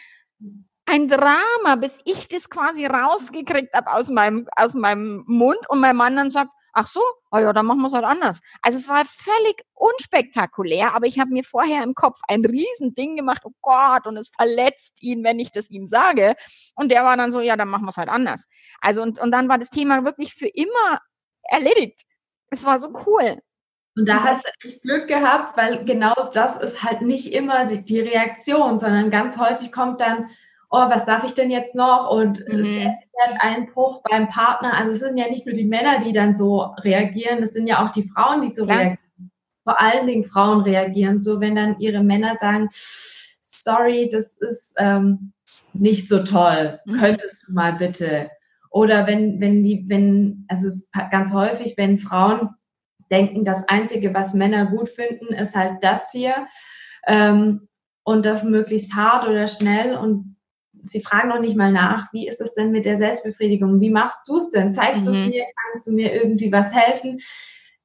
ein 0.84 1.08
Drama, 1.08 1.76
bis 1.80 1.98
ich 2.04 2.28
das 2.28 2.50
quasi 2.50 2.86
rausgekriegt 2.86 3.72
habe 3.72 3.92
aus 3.92 4.10
meinem, 4.10 4.48
aus 4.56 4.74
meinem 4.74 5.24
Mund 5.26 5.58
und 5.68 5.80
mein 5.80 5.96
Mann 5.96 6.16
dann 6.16 6.30
sagt, 6.30 6.50
ach 6.72 6.86
so, 6.86 7.00
oh 7.30 7.38
ja, 7.38 7.52
dann 7.52 7.66
machen 7.66 7.80
wir 7.80 7.86
es 7.86 7.92
halt 7.92 8.04
anders. 8.04 8.40
Also 8.62 8.78
es 8.78 8.88
war 8.88 9.04
völlig 9.04 9.62
unspektakulär, 9.74 10.94
aber 10.94 11.06
ich 11.06 11.18
habe 11.18 11.30
mir 11.30 11.44
vorher 11.44 11.82
im 11.82 11.94
Kopf 11.94 12.18
ein 12.28 12.44
Riesending 12.44 13.16
gemacht, 13.16 13.42
oh 13.44 13.52
Gott, 13.60 14.06
und 14.06 14.16
es 14.16 14.30
verletzt 14.30 15.02
ihn, 15.02 15.24
wenn 15.24 15.38
ich 15.38 15.52
das 15.52 15.70
ihm 15.70 15.86
sage. 15.86 16.34
Und 16.74 16.90
der 16.90 17.04
war 17.04 17.16
dann 17.16 17.30
so, 17.30 17.40
ja, 17.40 17.56
dann 17.56 17.68
machen 17.68 17.84
wir 17.84 17.90
es 17.90 17.96
halt 17.96 18.08
anders. 18.08 18.46
Also 18.80 19.02
und, 19.02 19.18
und 19.18 19.30
dann 19.30 19.48
war 19.48 19.58
das 19.58 19.70
Thema 19.70 20.04
wirklich 20.04 20.34
für 20.34 20.48
immer 20.48 21.00
erledigt. 21.42 22.02
Es 22.50 22.64
war 22.64 22.78
so 22.78 22.92
cool. 23.06 23.38
Und 23.94 24.08
da 24.08 24.22
hast 24.22 24.46
du 24.46 24.68
echt 24.68 24.82
Glück 24.82 25.08
gehabt, 25.08 25.56
weil 25.56 25.84
genau 25.84 26.14
das 26.32 26.56
ist 26.56 26.82
halt 26.82 27.02
nicht 27.02 27.32
immer 27.32 27.66
die, 27.66 27.82
die 27.82 28.00
Reaktion, 28.00 28.78
sondern 28.78 29.10
ganz 29.10 29.36
häufig 29.36 29.70
kommt 29.70 30.00
dann, 30.00 30.30
oh, 30.72 30.88
was 30.88 31.04
darf 31.04 31.22
ich 31.22 31.34
denn 31.34 31.50
jetzt 31.50 31.74
noch? 31.74 32.10
Und 32.10 32.40
mhm. 32.48 32.60
es 32.60 32.68
ist 32.68 33.40
ein 33.40 33.66
Bruch 33.66 34.02
beim 34.10 34.28
Partner. 34.28 34.74
Also 34.74 34.92
es 34.92 35.00
sind 35.00 35.18
ja 35.18 35.28
nicht 35.28 35.46
nur 35.46 35.54
die 35.54 35.66
Männer, 35.66 36.00
die 36.00 36.14
dann 36.14 36.34
so 36.34 36.62
reagieren, 36.78 37.42
es 37.42 37.52
sind 37.52 37.66
ja 37.66 37.84
auch 37.84 37.90
die 37.90 38.08
Frauen, 38.08 38.40
die 38.40 38.48
so 38.48 38.64
Klar. 38.64 38.78
reagieren. 38.78 38.98
Vor 39.64 39.80
allen 39.80 40.06
Dingen 40.06 40.24
Frauen 40.24 40.62
reagieren 40.62 41.18
so, 41.18 41.40
wenn 41.40 41.54
dann 41.54 41.78
ihre 41.78 42.02
Männer 42.02 42.34
sagen, 42.34 42.68
sorry, 42.72 44.08
das 44.10 44.32
ist 44.38 44.74
ähm, 44.78 45.32
nicht 45.74 46.08
so 46.08 46.24
toll. 46.24 46.80
Mhm. 46.86 46.98
Könntest 46.98 47.44
du 47.46 47.52
mal 47.52 47.74
bitte? 47.74 48.30
Oder 48.70 49.06
wenn, 49.06 49.40
wenn 49.40 49.62
die, 49.62 49.84
wenn, 49.88 50.46
also 50.48 50.66
es 50.66 50.76
ist 50.76 50.92
ganz 51.10 51.32
häufig, 51.32 51.74
wenn 51.76 51.98
Frauen 51.98 52.48
denken, 53.10 53.44
das 53.44 53.68
Einzige, 53.68 54.14
was 54.14 54.32
Männer 54.32 54.66
gut 54.66 54.88
finden, 54.88 55.34
ist 55.34 55.54
halt 55.54 55.84
das 55.84 56.10
hier. 56.10 56.46
Ähm, 57.06 57.68
und 58.04 58.24
das 58.26 58.42
möglichst 58.42 58.94
hart 58.94 59.28
oder 59.28 59.46
schnell 59.46 59.96
und 59.96 60.31
sie 60.84 61.02
fragen 61.02 61.28
noch 61.28 61.40
nicht 61.40 61.56
mal 61.56 61.72
nach, 61.72 62.12
wie 62.12 62.28
ist 62.28 62.40
es 62.40 62.54
denn 62.54 62.72
mit 62.72 62.84
der 62.84 62.96
Selbstbefriedigung? 62.96 63.80
Wie 63.80 63.90
machst 63.90 64.26
du 64.26 64.36
es 64.36 64.50
denn? 64.50 64.72
Zeigst 64.72 65.02
mhm. 65.02 65.06
du 65.06 65.10
es 65.12 65.26
mir? 65.26 65.44
Kannst 65.66 65.86
du 65.86 65.92
mir 65.92 66.12
irgendwie 66.12 66.52
was 66.52 66.72
helfen? 66.72 67.20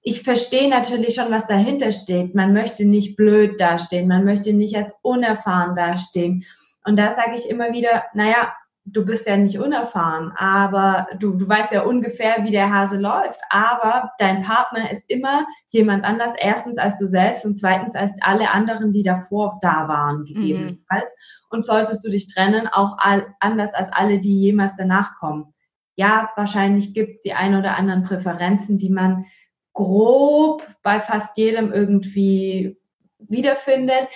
Ich 0.01 0.23
verstehe 0.23 0.69
natürlich 0.69 1.15
schon, 1.15 1.31
was 1.31 1.47
dahinter 1.47 1.91
steht. 1.91 2.33
Man 2.33 2.53
möchte 2.53 2.85
nicht 2.85 3.17
blöd 3.17 3.59
dastehen. 3.59 4.07
Man 4.07 4.23
möchte 4.23 4.53
nicht 4.53 4.75
als 4.75 4.93
unerfahren 5.01 5.75
dastehen. 5.75 6.45
Und 6.85 6.97
da 6.97 7.11
sage 7.11 7.35
ich 7.35 7.49
immer 7.49 7.73
wieder, 7.73 8.05
naja, 8.13 8.53
du 8.91 9.05
bist 9.05 9.27
ja 9.27 9.35
nicht 9.35 9.59
unerfahren, 9.59 10.31
aber 10.37 11.07
du, 11.19 11.33
du 11.33 11.47
weißt 11.47 11.71
ja 11.71 11.81
ungefähr, 11.83 12.43
wie 12.43 12.51
der 12.51 12.73
Hase 12.73 12.97
läuft, 12.97 13.39
aber 13.49 14.11
dein 14.17 14.41
Partner 14.41 14.89
ist 14.91 15.09
immer 15.09 15.45
jemand 15.67 16.05
anders, 16.05 16.33
erstens 16.37 16.77
als 16.77 16.97
du 16.97 17.05
selbst 17.05 17.45
und 17.45 17.57
zweitens 17.57 17.95
als 17.95 18.13
alle 18.21 18.49
anderen, 18.51 18.93
die 18.93 19.03
davor 19.03 19.59
da 19.61 19.87
waren, 19.87 20.25
gegebenenfalls. 20.25 21.03
Mhm. 21.03 21.47
Und 21.49 21.65
solltest 21.65 22.05
du 22.05 22.09
dich 22.09 22.33
trennen, 22.33 22.67
auch 22.67 22.97
all, 22.99 23.27
anders 23.39 23.73
als 23.73 23.91
alle, 23.91 24.19
die 24.19 24.41
jemals 24.41 24.75
danach 24.77 25.17
kommen. 25.19 25.53
Ja, 25.95 26.29
wahrscheinlich 26.35 26.93
gibt's 26.93 27.19
die 27.21 27.33
ein 27.33 27.55
oder 27.55 27.75
anderen 27.75 28.03
Präferenzen, 28.03 28.77
die 28.77 28.89
man 28.89 29.25
grob 29.73 30.67
bei 30.81 30.99
fast 31.01 31.37
jedem 31.37 31.73
irgendwie 31.73 32.77
wiederfindet. 33.19 34.07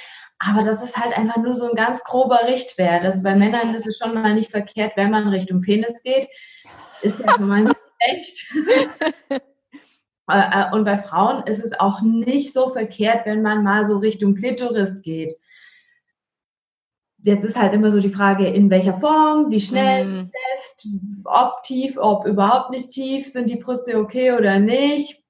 Aber 0.44 0.64
das 0.64 0.82
ist 0.82 0.98
halt 0.98 1.16
einfach 1.16 1.38
nur 1.38 1.56
so 1.56 1.70
ein 1.70 1.76
ganz 1.76 2.04
grober 2.04 2.40
Richtwert. 2.48 3.06
Also 3.06 3.22
bei 3.22 3.36
Männern 3.36 3.76
ist 3.76 3.86
es 3.86 3.98
schon 3.98 4.16
mal 4.16 4.34
nicht 4.34 4.50
verkehrt, 4.50 4.94
wenn 4.96 5.12
man 5.12 5.28
Richtung 5.28 5.62
Penis 5.62 6.02
geht. 6.02 6.28
Ist 7.04 7.20
ja 7.20 7.36
schon 7.36 7.48
mal 7.48 7.64
nicht 7.64 7.78
schlecht. 8.02 8.54
Äh, 9.30 9.40
äh, 10.30 10.74
und 10.74 10.84
bei 10.86 10.98
Frauen 10.98 11.44
ist 11.46 11.64
es 11.64 11.80
auch 11.80 12.02
nicht 12.02 12.54
so 12.54 12.70
verkehrt, 12.70 13.26
wenn 13.26 13.42
man 13.42 13.64
mal 13.64 13.86
so 13.86 13.98
Richtung 13.98 14.34
Klitoris 14.34 15.02
geht. 15.02 15.34
Jetzt 17.24 17.44
ist 17.44 17.60
halt 17.60 17.74
immer 17.74 17.92
so 17.92 18.00
die 18.00 18.10
Frage, 18.10 18.48
in 18.48 18.72
welcher 18.72 18.96
Form, 18.96 19.52
wie 19.52 19.62
schnell, 19.62 20.06
mm. 20.06 20.32
fest, 20.32 20.88
ob 21.26 21.62
tief, 21.62 21.98
ob 21.98 22.26
überhaupt 22.26 22.72
nicht 22.72 22.90
tief, 22.90 23.28
sind 23.28 23.50
die 23.50 23.58
Brüste 23.58 24.00
okay 24.00 24.32
oder 24.32 24.58
nicht. 24.58 25.22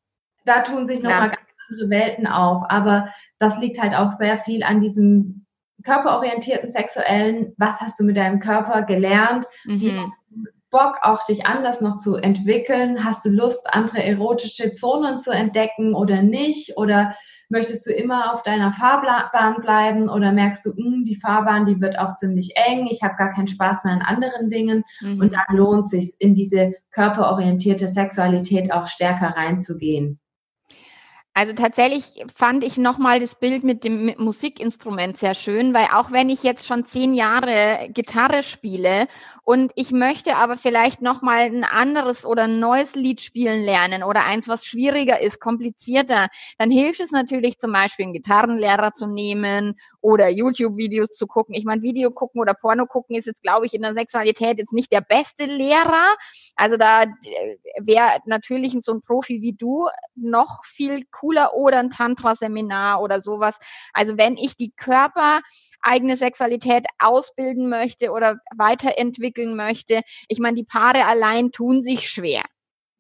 Da 0.45 0.61
tun 0.61 0.87
sich 0.87 1.01
nochmal 1.01 1.31
ganz 1.31 1.50
andere 1.71 1.89
Welten 1.89 2.27
auf. 2.27 2.63
Aber 2.69 3.09
das 3.39 3.59
liegt 3.59 3.81
halt 3.81 3.95
auch 3.95 4.11
sehr 4.11 4.37
viel 4.37 4.63
an 4.63 4.81
diesem 4.81 5.45
körperorientierten 5.83 6.69
sexuellen, 6.69 7.53
was 7.57 7.81
hast 7.81 7.99
du 7.99 8.03
mit 8.03 8.17
deinem 8.17 8.39
Körper 8.39 8.83
gelernt, 8.83 9.45
mhm. 9.65 9.81
wie 9.81 10.05
Bock 10.69 10.99
auch 11.01 11.25
dich 11.25 11.45
anders 11.45 11.81
noch 11.81 11.97
zu 11.97 12.15
entwickeln, 12.15 13.03
hast 13.03 13.25
du 13.25 13.29
Lust, 13.29 13.73
andere 13.73 14.03
erotische 14.03 14.71
Zonen 14.71 15.19
zu 15.19 15.31
entdecken 15.31 15.93
oder 15.93 16.21
nicht 16.21 16.77
oder 16.77 17.15
möchtest 17.49 17.85
du 17.85 17.91
immer 17.91 18.33
auf 18.33 18.43
deiner 18.43 18.71
Fahrbahn 18.71 19.55
bleiben 19.59 20.07
oder 20.07 20.31
merkst 20.31 20.65
du, 20.65 20.69
mh, 20.69 20.77
hm, 20.77 21.03
die 21.03 21.17
Fahrbahn, 21.17 21.65
die 21.65 21.81
wird 21.81 21.99
auch 21.99 22.15
ziemlich 22.15 22.53
eng, 22.55 22.87
ich 22.89 23.03
habe 23.03 23.17
gar 23.17 23.33
keinen 23.33 23.49
Spaß 23.49 23.83
mehr 23.83 23.93
an 23.95 24.01
anderen 24.01 24.49
Dingen 24.49 24.85
mhm. 25.01 25.19
und 25.19 25.33
dann 25.33 25.57
lohnt 25.57 25.89
sich 25.89 26.13
in 26.19 26.35
diese 26.35 26.73
körperorientierte 26.91 27.89
Sexualität 27.89 28.71
auch 28.71 28.87
stärker 28.87 29.35
reinzugehen. 29.35 30.21
Also 31.33 31.53
tatsächlich 31.53 32.25
fand 32.35 32.61
ich 32.61 32.77
nochmal 32.77 33.21
das 33.21 33.35
Bild 33.35 33.63
mit 33.63 33.85
dem 33.85 34.13
Musikinstrument 34.17 35.17
sehr 35.17 35.33
schön, 35.33 35.73
weil 35.73 35.87
auch 35.93 36.11
wenn 36.11 36.29
ich 36.29 36.43
jetzt 36.43 36.67
schon 36.67 36.85
zehn 36.85 37.13
Jahre 37.13 37.87
Gitarre 37.93 38.43
spiele 38.43 39.07
und 39.45 39.71
ich 39.75 39.91
möchte 39.91 40.35
aber 40.35 40.57
vielleicht 40.57 41.01
nochmal 41.01 41.43
ein 41.43 41.63
anderes 41.63 42.25
oder 42.25 42.43
ein 42.43 42.59
neues 42.59 42.95
Lied 42.95 43.21
spielen 43.21 43.63
lernen 43.63 44.03
oder 44.03 44.25
eins, 44.25 44.49
was 44.49 44.65
schwieriger 44.65 45.21
ist, 45.21 45.39
komplizierter, 45.39 46.27
dann 46.57 46.69
hilft 46.69 46.99
es 46.99 47.11
natürlich 47.11 47.59
zum 47.59 47.71
Beispiel 47.71 48.03
einen 48.03 48.13
Gitarrenlehrer 48.13 48.93
zu 48.93 49.07
nehmen 49.07 49.79
oder 50.01 50.27
YouTube-Videos 50.27 51.11
zu 51.11 51.27
gucken. 51.27 51.55
Ich 51.55 51.63
meine, 51.63 51.81
Video 51.81 52.11
gucken 52.11 52.41
oder 52.41 52.53
Porno 52.53 52.85
gucken 52.87 53.15
ist 53.15 53.27
jetzt, 53.27 53.41
glaube 53.41 53.65
ich, 53.65 53.73
in 53.73 53.83
der 53.83 53.93
Sexualität 53.93 54.57
jetzt 54.57 54.73
nicht 54.73 54.91
der 54.91 55.01
beste 55.01 55.45
Lehrer. 55.45 56.13
Also 56.57 56.75
da 56.75 57.03
äh, 57.03 57.07
wäre 57.79 58.19
natürlich 58.25 58.75
so 58.79 58.91
ein 58.91 59.01
Profi 59.01 59.41
wie 59.41 59.53
du 59.53 59.87
noch 60.15 60.65
viel 60.65 61.05
oder 61.21 61.79
ein 61.79 61.89
Tantra-Seminar 61.89 63.01
oder 63.01 63.21
sowas. 63.21 63.57
Also 63.93 64.17
wenn 64.17 64.37
ich 64.37 64.55
die 64.57 64.71
Körper 64.71 65.41
eigene 65.81 66.17
Sexualität 66.17 66.85
ausbilden 66.99 67.69
möchte 67.69 68.11
oder 68.11 68.37
weiterentwickeln 68.55 69.55
möchte, 69.55 70.01
ich 70.27 70.39
meine, 70.39 70.55
die 70.55 70.65
Paare 70.65 71.05
allein 71.05 71.51
tun 71.51 71.83
sich 71.83 72.09
schwer 72.09 72.43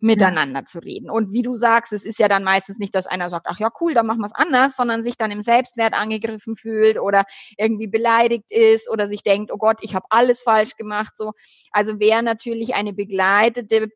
miteinander 0.01 0.65
zu 0.65 0.79
reden. 0.79 1.09
Und 1.09 1.31
wie 1.31 1.43
du 1.43 1.53
sagst, 1.53 1.93
es 1.93 2.05
ist 2.05 2.17
ja 2.17 2.27
dann 2.27 2.43
meistens 2.43 2.79
nicht, 2.79 2.95
dass 2.95 3.05
einer 3.05 3.29
sagt, 3.29 3.45
ach 3.47 3.59
ja, 3.59 3.69
cool, 3.79 3.93
dann 3.93 4.07
machen 4.07 4.19
wir 4.19 4.25
es 4.25 4.35
anders, 4.35 4.75
sondern 4.75 5.03
sich 5.03 5.15
dann 5.15 5.29
im 5.29 5.43
Selbstwert 5.43 5.93
angegriffen 5.93 6.55
fühlt 6.55 6.99
oder 6.99 7.23
irgendwie 7.57 7.87
beleidigt 7.87 8.51
ist 8.51 8.89
oder 8.89 9.07
sich 9.07 9.21
denkt, 9.21 9.51
oh 9.53 9.57
Gott, 9.57 9.77
ich 9.81 9.93
habe 9.93 10.07
alles 10.09 10.41
falsch 10.41 10.75
gemacht. 10.75 11.13
So, 11.15 11.33
also 11.71 11.99
wäre 11.99 12.23
natürlich 12.23 12.73
eine 12.73 12.93
begleitete 12.93 13.89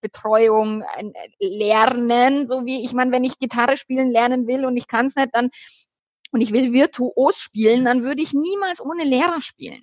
Betreuung 0.00 0.84
lernen, 1.40 2.46
so 2.46 2.64
wie 2.64 2.84
ich 2.84 2.92
meine, 2.92 3.12
wenn 3.12 3.24
ich 3.24 3.38
Gitarre 3.38 3.76
spielen 3.76 4.10
lernen 4.10 4.46
will 4.46 4.64
und 4.64 4.76
ich 4.76 4.86
kann 4.86 5.06
es 5.06 5.16
nicht, 5.16 5.30
dann 5.32 5.50
und 6.30 6.40
ich 6.40 6.52
will 6.52 6.72
virtuos 6.72 7.38
spielen, 7.38 7.84
dann 7.84 8.02
würde 8.02 8.22
ich 8.22 8.32
niemals 8.34 8.80
ohne 8.80 9.04
Lehrer 9.04 9.40
spielen. 9.40 9.82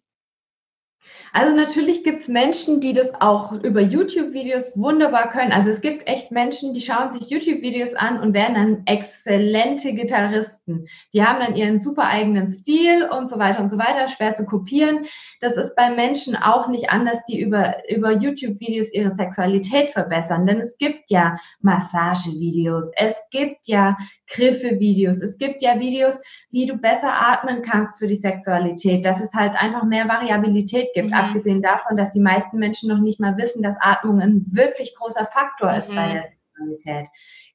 Also 1.34 1.54
natürlich 1.54 2.06
gibt 2.06 2.22
es 2.22 2.28
Menschen, 2.30 2.80
die 2.80 2.94
das 2.94 3.14
auch 3.20 3.52
über 3.52 3.82
YouTube-Videos 3.82 4.78
wunderbar 4.78 5.30
können. 5.30 5.52
Also 5.52 5.70
es 5.70 5.82
gibt 5.82 6.08
echt 6.08 6.32
Menschen, 6.32 6.74
die 6.74 6.80
schauen 6.80 7.12
sich 7.12 7.30
YouTube-Videos 7.30 7.94
an 7.94 8.22
und 8.22 8.34
werden 8.34 8.56
dann 8.56 8.84
exzellente 8.86 9.94
Gitarristen. 9.94 10.88
Die 11.12 11.24
haben 11.24 11.42
dann 11.42 11.56
ihren 11.56 11.78
super 11.78 12.08
eigenen 12.08 12.48
Stil 12.48 13.10
und 13.10 13.28
so 13.28 13.38
weiter 13.38 13.60
und 13.60 13.70
so 13.70 13.78
weiter, 13.78 14.08
schwer 14.08 14.34
zu 14.34 14.46
kopieren. 14.46 15.08
Das 15.42 15.58
ist 15.58 15.76
bei 15.76 15.90
Menschen 15.90 16.38
auch 16.38 16.70
nicht 16.70 16.90
anders, 16.90 17.20
die 17.28 17.42
über, 17.42 17.84
über 17.90 18.14
YouTube-Videos 18.14 18.94
ihre 18.94 19.12
Sexualität 19.12 19.92
verbessern. 19.92 20.46
Denn 20.48 20.60
es 20.60 20.78
gibt 20.78 21.12
ja 21.12 21.38
Massagevideos, 21.60 22.92
es 22.96 23.16
gibt 23.32 23.68
ja 23.68 23.98
Griffe-Videos, 24.28 25.22
es 25.22 25.38
gibt 25.38 25.62
ja 25.62 25.80
Videos, 25.80 26.18
wie 26.50 26.66
du 26.66 26.78
besser 26.78 27.14
atmen 27.14 27.62
kannst 27.62 28.00
für 28.00 28.08
die 28.08 28.16
Sexualität, 28.16 29.06
dass 29.06 29.22
es 29.22 29.34
halt 29.34 29.56
einfach 29.56 29.84
mehr 29.84 30.08
Variabilität 30.08 30.90
gibt. 30.94 31.10
Mhm 31.10 31.16
abgesehen 31.16 31.62
davon, 31.62 31.98
dass 31.98 32.12
die 32.12 32.20
meisten 32.20 32.58
Menschen 32.58 32.90
noch 32.90 33.00
nicht 33.00 33.20
mal 33.20 33.38
wissen, 33.38 33.62
dass 33.62 33.82
Atmung 33.82 34.20
ein 34.22 34.46
wirklich 34.50 34.96
großer 34.96 35.28
Faktor 35.28 35.74
ist 35.74 35.90
mhm. 35.90 35.96
bei 35.96 36.14
der 36.14 36.24
Sexualität. 36.24 37.08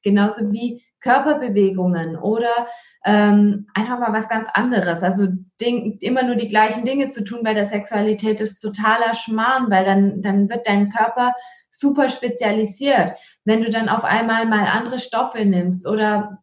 Genauso 0.03 0.51
wie 0.51 0.83
Körperbewegungen 0.99 2.15
oder 2.15 2.67
ähm, 3.05 3.67
einfach 3.73 3.99
mal 3.99 4.13
was 4.13 4.29
ganz 4.29 4.47
anderes. 4.53 5.01
Also 5.03 5.27
Ding, 5.59 5.97
immer 5.99 6.23
nur 6.23 6.35
die 6.35 6.47
gleichen 6.47 6.85
Dinge 6.85 7.09
zu 7.09 7.23
tun 7.23 7.39
bei 7.43 7.53
der 7.53 7.65
Sexualität 7.65 8.39
ist 8.39 8.61
totaler 8.61 9.15
Schmarrn, 9.15 9.71
weil 9.71 9.83
dann, 9.83 10.21
dann 10.21 10.49
wird 10.49 10.67
dein 10.67 10.91
Körper 10.91 11.33
super 11.71 12.09
spezialisiert. 12.09 13.17
Wenn 13.45 13.63
du 13.63 13.69
dann 13.69 13.89
auf 13.89 14.03
einmal 14.03 14.45
mal 14.45 14.65
andere 14.65 14.99
Stoffe 14.99 15.43
nimmst 15.45 15.87
oder 15.87 16.39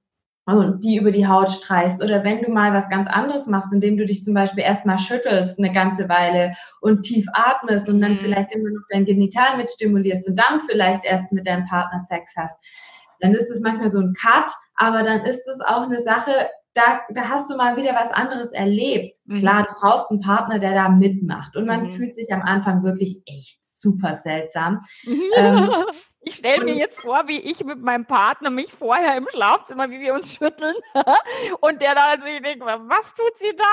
und 0.57 0.83
die 0.83 0.97
über 0.97 1.11
die 1.11 1.27
Haut 1.27 1.51
streichst 1.51 2.03
oder 2.03 2.25
wenn 2.25 2.43
du 2.43 2.51
mal 2.51 2.73
was 2.73 2.89
ganz 2.89 3.07
anderes 3.07 3.47
machst, 3.47 3.73
indem 3.73 3.99
du 3.99 4.07
dich 4.07 4.25
zum 4.25 4.33
Beispiel 4.33 4.65
erstmal 4.65 4.99
schüttelst 4.99 5.59
eine 5.59 5.73
ganze 5.73 6.09
Weile 6.09 6.55
und 6.81 7.03
tief 7.03 7.27
atmest 7.35 7.89
und 7.89 8.01
dann 8.01 8.13
mhm. 8.13 8.19
vielleicht 8.19 8.53
immer 8.53 8.71
noch 8.71 8.83
dein 8.91 9.05
Genital 9.05 9.59
mitstimulierst 9.59 10.27
und 10.27 10.39
dann 10.39 10.61
vielleicht 10.61 11.05
erst 11.05 11.31
mit 11.33 11.47
deinem 11.47 11.67
Partner 11.67 12.01
Sex 12.01 12.35
hast, 12.37 12.59
dann 13.21 13.35
ist 13.35 13.51
es 13.51 13.61
manchmal 13.61 13.91
so 13.91 14.01
ein 14.01 14.15
Cut, 14.15 14.51
aber 14.77 15.03
dann 15.03 15.21
ist 15.27 15.47
es 15.47 15.61
auch 15.61 15.83
eine 15.83 16.01
Sache, 16.01 16.33
da, 16.75 17.01
da 17.11 17.29
hast 17.29 17.51
du 17.51 17.57
mal 17.57 17.77
wieder 17.77 17.95
was 17.95 18.11
anderes 18.11 18.53
erlebt. 18.53 19.19
Mhm. 19.27 19.41
Klar, 19.41 19.67
du 19.69 19.75
brauchst 19.81 20.11
einen 20.11 20.21
Partner, 20.21 20.59
der 20.59 20.75
da 20.75 20.89
mitmacht 20.89 21.57
und 21.57 21.67
man 21.67 21.83
mhm. 21.83 21.91
fühlt 21.91 22.15
sich 22.15 22.33
am 22.33 22.43
Anfang 22.43 22.83
wirklich 22.85 23.21
echt 23.27 23.59
super 23.63 24.15
seltsam. 24.15 24.81
ähm, 25.37 25.71
Ich 26.29 26.35
stelle 26.37 26.63
mir 26.63 26.75
jetzt 26.75 27.01
vor, 27.01 27.23
wie 27.27 27.39
ich 27.39 27.65
mit 27.65 27.81
meinem 27.83 28.05
Partner 28.05 28.51
mich 28.51 28.71
vorher 28.71 29.17
im 29.17 29.27
Schlafzimmer, 29.31 29.91
wie 29.91 29.99
wir 29.99 30.13
uns 30.13 30.31
schütteln 30.31 30.75
und 31.61 31.81
der 31.81 31.95
da 31.95 32.05
also 32.05 32.27
ich 32.27 32.43
denke, 32.43 32.67
was 32.67 33.15
tut 33.15 33.35
sie 33.39 33.57
da? 33.57 33.65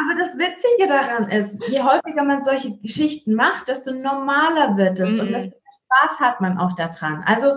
Aber 0.00 0.16
das 0.16 0.38
Witzige 0.38 0.86
daran 0.86 1.28
ist, 1.30 1.60
je 1.68 1.82
häufiger 1.82 2.22
man 2.22 2.42
solche 2.42 2.78
Geschichten 2.78 3.34
macht, 3.34 3.66
desto 3.66 3.92
normaler 3.92 4.76
wird 4.76 5.00
es 5.00 5.10
mhm. 5.10 5.20
und 5.20 5.32
desto 5.32 5.56
Spaß 5.56 6.20
hat 6.20 6.40
man 6.40 6.58
auch 6.58 6.74
daran. 6.76 7.24
Also 7.26 7.56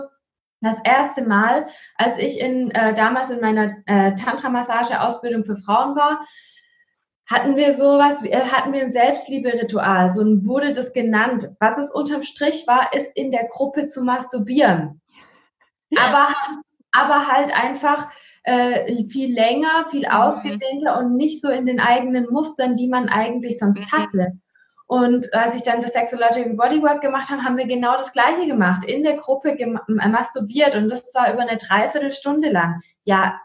das 0.60 0.78
erste 0.82 1.24
Mal, 1.24 1.68
als 1.96 2.18
ich 2.18 2.40
in, 2.40 2.72
äh, 2.72 2.94
damals 2.94 3.30
in 3.30 3.40
meiner 3.40 3.76
äh, 3.86 4.16
Tantra-Massage-Ausbildung 4.16 5.44
für 5.44 5.56
Frauen 5.56 5.94
war, 5.94 6.20
hatten 7.26 7.56
wir 7.56 7.72
sowas, 7.72 8.22
äh, 8.24 8.40
hatten 8.40 8.72
wir 8.72 8.82
ein 8.82 8.90
Selbstliebe-Ritual, 8.90 10.10
so 10.10 10.22
wurde 10.44 10.72
das 10.72 10.92
genannt. 10.92 11.48
Was 11.60 11.78
es 11.78 11.90
unterm 11.90 12.22
Strich 12.22 12.66
war, 12.66 12.92
ist 12.92 13.16
in 13.16 13.30
der 13.30 13.46
Gruppe 13.48 13.86
zu 13.86 14.02
masturbieren. 14.02 15.00
Aber, 15.98 16.28
aber 16.92 17.26
halt 17.26 17.52
einfach 17.54 18.08
äh, 18.44 19.04
viel 19.06 19.32
länger, 19.32 19.86
viel 19.90 20.06
mhm. 20.06 20.14
ausgedehnter 20.14 20.98
und 20.98 21.16
nicht 21.16 21.40
so 21.40 21.48
in 21.48 21.66
den 21.66 21.80
eigenen 21.80 22.26
Mustern, 22.30 22.76
die 22.76 22.88
man 22.88 23.08
eigentlich 23.08 23.58
sonst 23.58 23.80
mhm. 23.80 23.92
hatte. 23.92 24.32
Und 24.86 25.32
als 25.32 25.54
ich 25.54 25.62
dann 25.62 25.80
das 25.80 25.94
Sexological 25.94 26.54
Bodywork 26.54 27.00
gemacht 27.00 27.30
habe, 27.30 27.42
haben 27.42 27.56
wir 27.56 27.66
genau 27.66 27.96
das 27.96 28.12
Gleiche 28.12 28.46
gemacht. 28.46 28.84
In 28.84 29.02
der 29.02 29.16
Gruppe 29.16 29.56
masturbiert 29.86 30.76
und 30.76 30.88
das 30.90 31.10
zwar 31.10 31.32
über 31.32 31.42
eine 31.42 31.56
Dreiviertelstunde 31.56 32.50
lang. 32.50 32.82
Ja, 33.04 33.40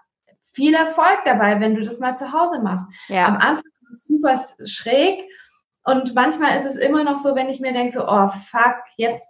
viel 0.52 0.74
Erfolg 0.74 1.20
dabei, 1.24 1.60
wenn 1.62 1.76
du 1.76 1.84
das 1.84 2.00
mal 2.00 2.18
zu 2.18 2.34
Hause 2.34 2.62
machst. 2.62 2.86
Ja. 3.08 3.28
Am 3.28 3.38
Anfang 3.38 3.64
super 3.92 4.40
schräg. 4.66 5.20
Und 5.84 6.16
manchmal 6.16 6.58
ist 6.58 6.66
es 6.66 6.76
immer 6.76 7.04
noch 7.04 7.18
so, 7.18 7.36
wenn 7.36 7.50
ich 7.50 7.60
mir 7.60 7.74
denke, 7.74 7.94
so, 7.94 8.08
oh 8.08 8.30
fuck, 8.50 8.76
jetzt 8.98 9.26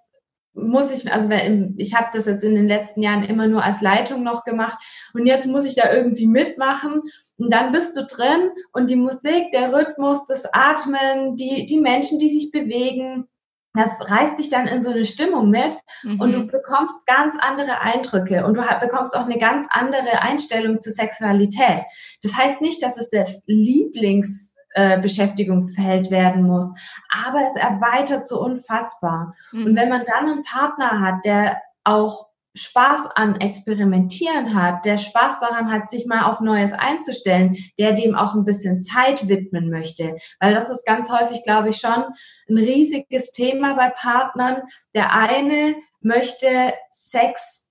muss 0.54 0.90
ich, 0.90 1.12
also 1.12 1.30
ich 1.78 1.94
habe 1.94 2.08
das 2.14 2.26
jetzt 2.26 2.44
in 2.44 2.56
den 2.56 2.68
letzten 2.68 3.04
Jahren 3.04 3.24
immer 3.24 3.48
nur 3.48 3.64
als 3.64 3.82
Leitung 3.82 4.24
noch 4.24 4.44
gemacht 4.44 4.78
und 5.14 5.28
jetzt 5.28 5.46
muss 5.46 5.66
ich 5.66 5.76
da 5.76 5.92
irgendwie 5.92 6.26
mitmachen. 6.26 7.04
Und 7.38 7.54
dann 7.54 7.72
bist 7.72 7.96
du 7.96 8.06
drin 8.06 8.50
und 8.74 8.90
die 8.90 8.96
Musik, 8.96 9.52
der 9.52 9.72
Rhythmus, 9.72 10.26
das 10.26 10.52
Atmen, 10.52 11.36
die, 11.36 11.68
die 11.68 11.80
Menschen, 11.80 12.18
die 12.18 12.30
sich 12.30 12.52
bewegen, 12.52 13.28
das 13.78 14.10
reißt 14.10 14.40
dich 14.40 14.50
dann 14.50 14.68
in 14.68 14.82
so 14.82 14.90
eine 14.92 15.06
Stimmung 15.06 15.50
mit 15.50 15.78
mhm. 16.04 16.20
und 16.20 16.34
du 16.34 16.46
bekommst 16.46 17.06
ganz 17.06 17.38
andere 17.40 17.80
Eindrücke 17.80 18.46
und 18.46 18.56
du 18.56 18.64
bekommst 18.82 19.16
auch 19.16 19.24
eine 19.26 19.38
ganz 19.38 19.68
andere 19.70 20.22
Einstellung 20.22 20.80
zur 20.80 20.94
Sexualität. 20.94 21.82
Das 22.24 22.36
heißt 22.36 22.62
nicht, 22.62 22.82
dass 22.84 22.98
es 22.98 23.10
das 23.10 23.44
Lieblingsbeschäftigungsfeld 23.46 26.08
äh, 26.08 26.12
werden 26.12 26.44
muss, 26.44 26.74
aber 27.10 27.46
es 27.46 27.56
erweitert 27.56 28.28
so 28.28 28.42
unfassbar. 28.42 29.36
Mhm. 29.52 29.66
Und 29.66 29.76
wenn 29.76 29.90
man 29.90 30.06
dann 30.06 30.30
einen 30.30 30.44
Partner 30.44 31.00
hat, 31.00 31.24
der 31.26 31.62
auch 31.84 32.28
Spaß 32.56 33.08
an 33.16 33.40
Experimentieren 33.40 34.56
hat, 34.56 34.86
der 34.86 34.98
Spaß 34.98 35.40
daran 35.40 35.72
hat, 35.72 35.90
sich 35.90 36.08
mal 36.08 36.24
auf 36.24 36.40
Neues 36.40 36.74
einzustellen, 36.74 37.58
der 37.78 37.94
dem 37.94 38.16
auch 38.16 38.34
ein 38.34 38.46
bisschen 38.46 38.82
Zeit 38.82 39.28
widmen 39.28 39.70
möchte. 39.70 40.16
Weil 40.40 40.54
das 40.54 40.70
ist 40.70 40.86
ganz 40.86 41.12
häufig, 41.12 41.44
glaube 41.44 41.70
ich, 41.70 41.78
schon 41.78 42.04
ein 42.50 42.58
riesiges 42.58 43.32
Thema 43.32 43.76
bei 43.76 43.90
Partnern. 43.90 44.64
Der 44.96 45.14
eine 45.14 45.76
möchte 46.02 46.74
Sex 46.92 47.70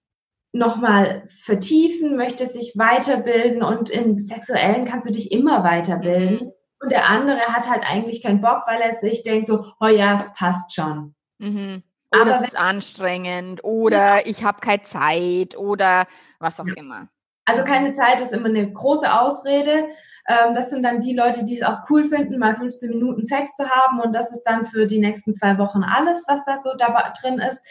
nochmal 0.52 1.28
vertiefen, 1.42 2.16
möchte 2.16 2.46
sich 2.46 2.74
weiterbilden 2.76 3.62
und 3.62 3.90
im 3.90 4.18
Sexuellen 4.18 4.86
kannst 4.86 5.08
du 5.08 5.12
dich 5.12 5.32
immer 5.32 5.64
weiterbilden. 5.64 6.46
Mhm. 6.46 6.52
Und 6.80 6.92
der 6.92 7.08
andere 7.08 7.40
hat 7.40 7.68
halt 7.68 7.84
eigentlich 7.84 8.22
keinen 8.22 8.40
Bock, 8.40 8.62
weil 8.66 8.80
er 8.80 8.96
sich 8.96 9.22
denkt 9.22 9.46
so, 9.46 9.64
oh 9.80 9.86
ja, 9.86 10.14
es 10.14 10.32
passt 10.34 10.74
schon. 10.74 11.14
Mhm. 11.38 11.82
Oder 12.14 12.40
es 12.40 12.48
ist 12.48 12.56
anstrengend 12.56 13.64
oder 13.64 14.18
ja. 14.18 14.26
ich 14.26 14.44
habe 14.44 14.60
keine 14.60 14.82
Zeit 14.82 15.56
oder 15.56 16.06
was 16.38 16.60
auch 16.60 16.66
immer. 16.66 17.08
Also 17.46 17.64
keine 17.64 17.92
Zeit 17.92 18.20
ist 18.20 18.32
immer 18.32 18.48
eine 18.48 18.72
große 18.72 19.20
Ausrede. 19.20 19.88
Ähm, 20.28 20.54
das 20.54 20.70
sind 20.70 20.82
dann 20.82 21.00
die 21.00 21.14
Leute, 21.14 21.44
die 21.44 21.58
es 21.58 21.62
auch 21.62 21.78
cool 21.90 22.04
finden, 22.04 22.38
mal 22.38 22.56
15 22.56 22.90
Minuten 22.90 23.24
Sex 23.24 23.54
zu 23.54 23.68
haben 23.68 24.00
und 24.00 24.14
das 24.14 24.30
ist 24.30 24.42
dann 24.42 24.66
für 24.66 24.86
die 24.86 24.98
nächsten 24.98 25.34
zwei 25.34 25.56
Wochen 25.58 25.82
alles, 25.84 26.24
was 26.26 26.44
da 26.44 26.58
so 26.58 26.74
da 26.76 27.12
drin 27.20 27.38
ist 27.38 27.64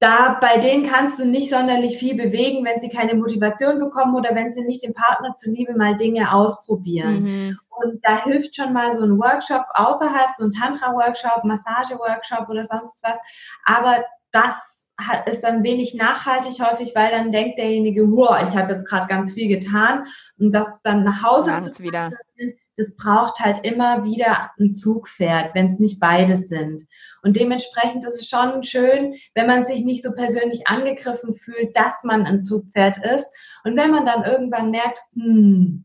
da 0.00 0.38
bei 0.40 0.58
denen 0.58 0.86
kannst 0.86 1.20
du 1.20 1.26
nicht 1.26 1.50
sonderlich 1.50 1.98
viel 1.98 2.16
bewegen, 2.16 2.64
wenn 2.64 2.80
sie 2.80 2.88
keine 2.88 3.14
Motivation 3.14 3.78
bekommen 3.78 4.14
oder 4.16 4.34
wenn 4.34 4.50
sie 4.50 4.62
nicht 4.62 4.82
dem 4.82 4.94
Partner 4.94 5.34
zuliebe 5.36 5.74
mal 5.76 5.94
Dinge 5.94 6.32
ausprobieren. 6.32 7.22
Mhm. 7.22 7.58
Und 7.68 8.00
da 8.02 8.22
hilft 8.24 8.56
schon 8.56 8.72
mal 8.72 8.92
so 8.92 9.04
ein 9.04 9.18
Workshop 9.18 9.64
außerhalb, 9.74 10.30
so 10.34 10.44
ein 10.44 10.52
Tantra-Workshop, 10.52 11.44
Massage-Workshop 11.44 12.48
oder 12.48 12.64
sonst 12.64 13.02
was. 13.02 13.18
Aber 13.64 14.04
das 14.32 14.90
ist 15.26 15.42
dann 15.42 15.62
wenig 15.62 15.94
nachhaltig 15.94 16.60
häufig, 16.60 16.94
weil 16.94 17.10
dann 17.10 17.32
denkt 17.32 17.58
derjenige, 17.58 18.10
wow, 18.10 18.38
ich 18.42 18.56
habe 18.56 18.72
jetzt 18.72 18.86
gerade 18.86 19.06
ganz 19.06 19.32
viel 19.32 19.48
getan 19.48 20.06
und 20.38 20.52
das 20.52 20.82
dann 20.82 21.04
nach 21.04 21.22
Hause 21.22 21.50
ganz 21.50 21.74
zu 21.74 21.82
wieder. 21.82 22.10
Das 22.76 22.96
braucht 22.96 23.40
halt 23.40 23.64
immer 23.64 24.04
wieder 24.04 24.50
ein 24.58 24.72
Zugpferd, 24.72 25.54
wenn 25.54 25.66
es 25.66 25.78
nicht 25.78 26.00
beides 26.00 26.48
sind. 26.48 26.86
Und 27.22 27.36
dementsprechend 27.36 28.04
ist 28.04 28.20
es 28.20 28.28
schon 28.28 28.62
schön, 28.62 29.14
wenn 29.34 29.46
man 29.46 29.64
sich 29.64 29.84
nicht 29.84 30.02
so 30.02 30.12
persönlich 30.14 30.66
angegriffen 30.66 31.34
fühlt, 31.34 31.76
dass 31.76 32.04
man 32.04 32.26
ein 32.26 32.42
Zugpferd 32.42 32.98
ist. 33.04 33.30
Und 33.64 33.76
wenn 33.76 33.90
man 33.90 34.06
dann 34.06 34.24
irgendwann 34.24 34.70
merkt, 34.70 35.00
hm, 35.14 35.84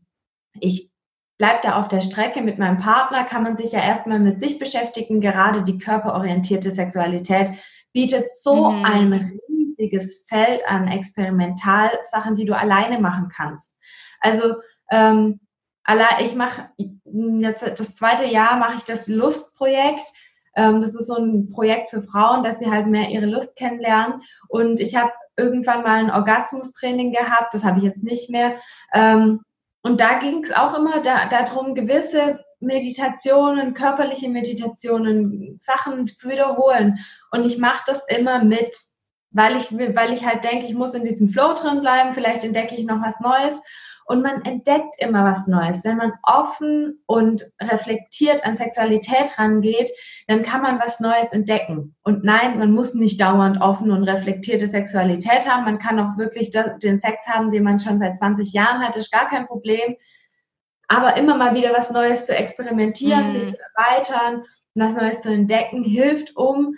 ich 0.60 0.90
bleib 1.38 1.62
da 1.62 1.78
auf 1.78 1.88
der 1.88 2.00
Strecke 2.00 2.40
mit 2.40 2.58
meinem 2.58 2.78
Partner, 2.78 3.24
kann 3.24 3.42
man 3.42 3.56
sich 3.56 3.72
ja 3.72 3.80
erstmal 3.80 4.18
mit 4.18 4.40
sich 4.40 4.58
beschäftigen. 4.58 5.20
Gerade 5.20 5.64
die 5.64 5.78
körperorientierte 5.78 6.70
Sexualität 6.70 7.50
bietet 7.92 8.24
so 8.32 8.70
mhm. 8.70 8.84
ein 8.84 9.38
riesiges 9.48 10.24
Feld 10.28 10.62
an 10.66 10.88
Experimentalsachen, 10.88 12.36
die 12.36 12.46
du 12.46 12.56
alleine 12.56 13.00
machen 13.00 13.28
kannst. 13.34 13.76
Also 14.20 14.56
ähm, 14.90 15.40
ich 16.20 16.34
mache 16.34 16.70
jetzt 17.40 17.80
das 17.80 17.96
zweite 17.96 18.24
Jahr 18.24 18.56
mache 18.56 18.76
ich 18.76 18.84
das 18.84 19.08
Lustprojekt. 19.08 20.04
Ähm, 20.54 20.80
das 20.80 20.94
ist 20.94 21.06
so 21.06 21.16
ein 21.16 21.50
Projekt 21.50 21.90
für 21.90 22.02
Frauen, 22.02 22.42
dass 22.42 22.58
sie 22.58 22.70
halt 22.70 22.86
mehr 22.86 23.10
ihre 23.10 23.26
Lust 23.26 23.56
kennenlernen. 23.56 24.22
Und 24.48 24.80
ich 24.80 24.96
habe 24.96 25.12
irgendwann 25.36 25.82
mal 25.82 26.04
ein 26.04 26.10
Orgasmustraining 26.10 27.12
gehabt, 27.12 27.52
das 27.54 27.62
habe 27.62 27.78
ich 27.78 27.84
jetzt 27.84 28.02
nicht 28.02 28.30
mehr. 28.30 28.56
Ähm, 28.92 29.40
und 29.82 30.00
da 30.00 30.18
ging 30.18 30.42
es 30.42 30.52
auch 30.52 30.76
immer 30.76 31.00
da, 31.00 31.28
darum, 31.28 31.74
gewisse 31.74 32.40
Meditationen, 32.58 33.74
körperliche 33.74 34.28
Meditationen, 34.28 35.58
Sachen 35.60 36.08
zu 36.08 36.30
wiederholen. 36.30 36.98
Und 37.30 37.44
ich 37.44 37.58
mache 37.58 37.84
das 37.86 38.04
immer 38.08 38.42
mit, 38.42 38.74
weil 39.30 39.56
ich, 39.56 39.70
weil 39.72 40.12
ich 40.12 40.24
halt 40.24 40.42
denke, 40.42 40.66
ich 40.66 40.74
muss 40.74 40.94
in 40.94 41.04
diesem 41.04 41.28
Flow 41.28 41.54
drin 41.54 41.82
bleiben, 41.82 42.14
vielleicht 42.14 42.44
entdecke 42.44 42.74
ich 42.74 42.86
noch 42.86 43.02
was 43.02 43.20
Neues. 43.20 43.60
Und 44.08 44.22
man 44.22 44.42
entdeckt 44.44 44.94
immer 44.98 45.24
was 45.24 45.48
Neues. 45.48 45.82
Wenn 45.82 45.96
man 45.96 46.12
offen 46.22 47.02
und 47.06 47.44
reflektiert 47.60 48.44
an 48.46 48.54
Sexualität 48.54 49.36
rangeht, 49.36 49.90
dann 50.28 50.44
kann 50.44 50.62
man 50.62 50.78
was 50.78 51.00
Neues 51.00 51.32
entdecken. 51.32 51.96
Und 52.04 52.22
nein, 52.22 52.56
man 52.58 52.70
muss 52.70 52.94
nicht 52.94 53.20
dauernd 53.20 53.60
offen 53.60 53.90
und 53.90 54.04
reflektierte 54.04 54.68
Sexualität 54.68 55.48
haben. 55.48 55.64
Man 55.64 55.80
kann 55.80 55.98
auch 55.98 56.16
wirklich 56.18 56.52
den 56.52 56.98
Sex 57.00 57.26
haben, 57.26 57.50
den 57.50 57.64
man 57.64 57.80
schon 57.80 57.98
seit 57.98 58.16
20 58.16 58.52
Jahren 58.52 58.86
hat, 58.86 58.96
ist 58.96 59.10
gar 59.10 59.28
kein 59.28 59.48
Problem. 59.48 59.96
Aber 60.86 61.16
immer 61.16 61.36
mal 61.36 61.56
wieder 61.56 61.72
was 61.72 61.90
Neues 61.90 62.26
zu 62.26 62.36
experimentieren, 62.36 63.24
mhm. 63.24 63.30
sich 63.32 63.48
zu 63.48 63.56
erweitern, 63.58 64.44
was 64.76 64.94
Neues 64.94 65.22
zu 65.22 65.32
entdecken, 65.32 65.82
hilft, 65.82 66.36
um 66.36 66.76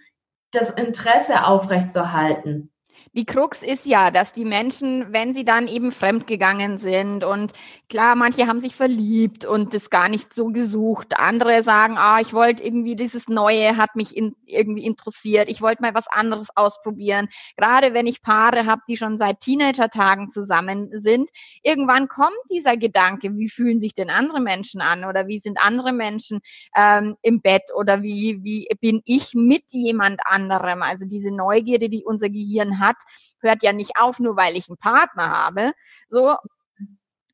das 0.51 0.71
Interesse 0.71 1.45
aufrechtzuerhalten 1.45 2.73
die 3.19 3.25
Krux 3.25 3.65
ist 3.65 3.85
ja, 3.85 4.13
dass 4.13 4.33
die 4.33 4.45
Menschen, 4.45 5.13
wenn 5.13 5.35
sie 5.35 5.45
dann 5.45 5.67
eben 5.67 5.91
fremdgegangen 5.91 6.79
sind 6.79 7.25
und 7.25 7.53
klar, 7.89 8.15
manche 8.15 8.47
haben 8.47 8.61
sich 8.61 8.77
verliebt 8.77 9.45
und 9.45 9.75
das 9.75 9.91
gar 9.91 10.09
nicht 10.09 10.33
so 10.33 10.51
gesucht. 10.51 11.19
Andere 11.19 11.65
sagen, 11.65 11.97
ah, 11.99 12.21
ich 12.21 12.33
wollte 12.33 12.63
irgendwie 12.63 12.95
dieses 12.95 13.27
Neue 13.27 13.77
hat 13.77 13.97
mich 13.97 14.17
in, 14.17 14.37
irgendwie 14.47 14.85
interessiert. 14.85 15.49
Ich 15.49 15.61
wollte 15.61 15.83
mal 15.83 15.95
was 15.95 16.07
anderes 16.07 16.47
ausprobieren. 16.55 17.27
Gerade 17.57 17.93
wenn 17.93 18.07
ich 18.07 18.23
Paare 18.23 18.67
habe, 18.67 18.83
die 18.89 18.97
schon 18.97 19.19
seit 19.19 19.41
Teenager-Tagen 19.41 20.31
zusammen 20.31 20.89
sind, 20.93 21.29
irgendwann 21.65 22.07
kommt 22.07 22.39
dieser 22.53 22.77
Gedanke, 22.77 23.37
wie 23.37 23.49
fühlen 23.49 23.81
sich 23.81 23.95
denn 23.95 24.11
andere 24.11 24.39
Menschen 24.39 24.81
an 24.81 25.05
oder 25.05 25.27
wie 25.27 25.41
sind 25.41 25.59
andere 25.61 25.93
Menschen 25.93 26.39
ähm, 26.77 27.17
im 27.23 27.41
Bett 27.41 27.65
oder 27.75 28.01
wie, 28.01 28.39
wie 28.45 28.69
bin 28.81 29.03
ich 29.07 29.35
mit 29.35 29.65
jemand 29.71 30.21
anderem? 30.25 30.83
Also 30.83 31.05
diese 31.05 31.35
Neugierde, 31.35 31.89
die 31.89 32.05
unser 32.05 32.29
Gehirn 32.29 32.79
hat, 32.79 32.95
hört 33.41 33.63
ja 33.63 33.73
nicht 33.73 33.93
auf, 33.99 34.19
nur 34.19 34.37
weil 34.37 34.57
ich 34.57 34.69
einen 34.69 34.79
Partner 34.79 35.31
habe. 35.31 35.73
So, 36.09 36.37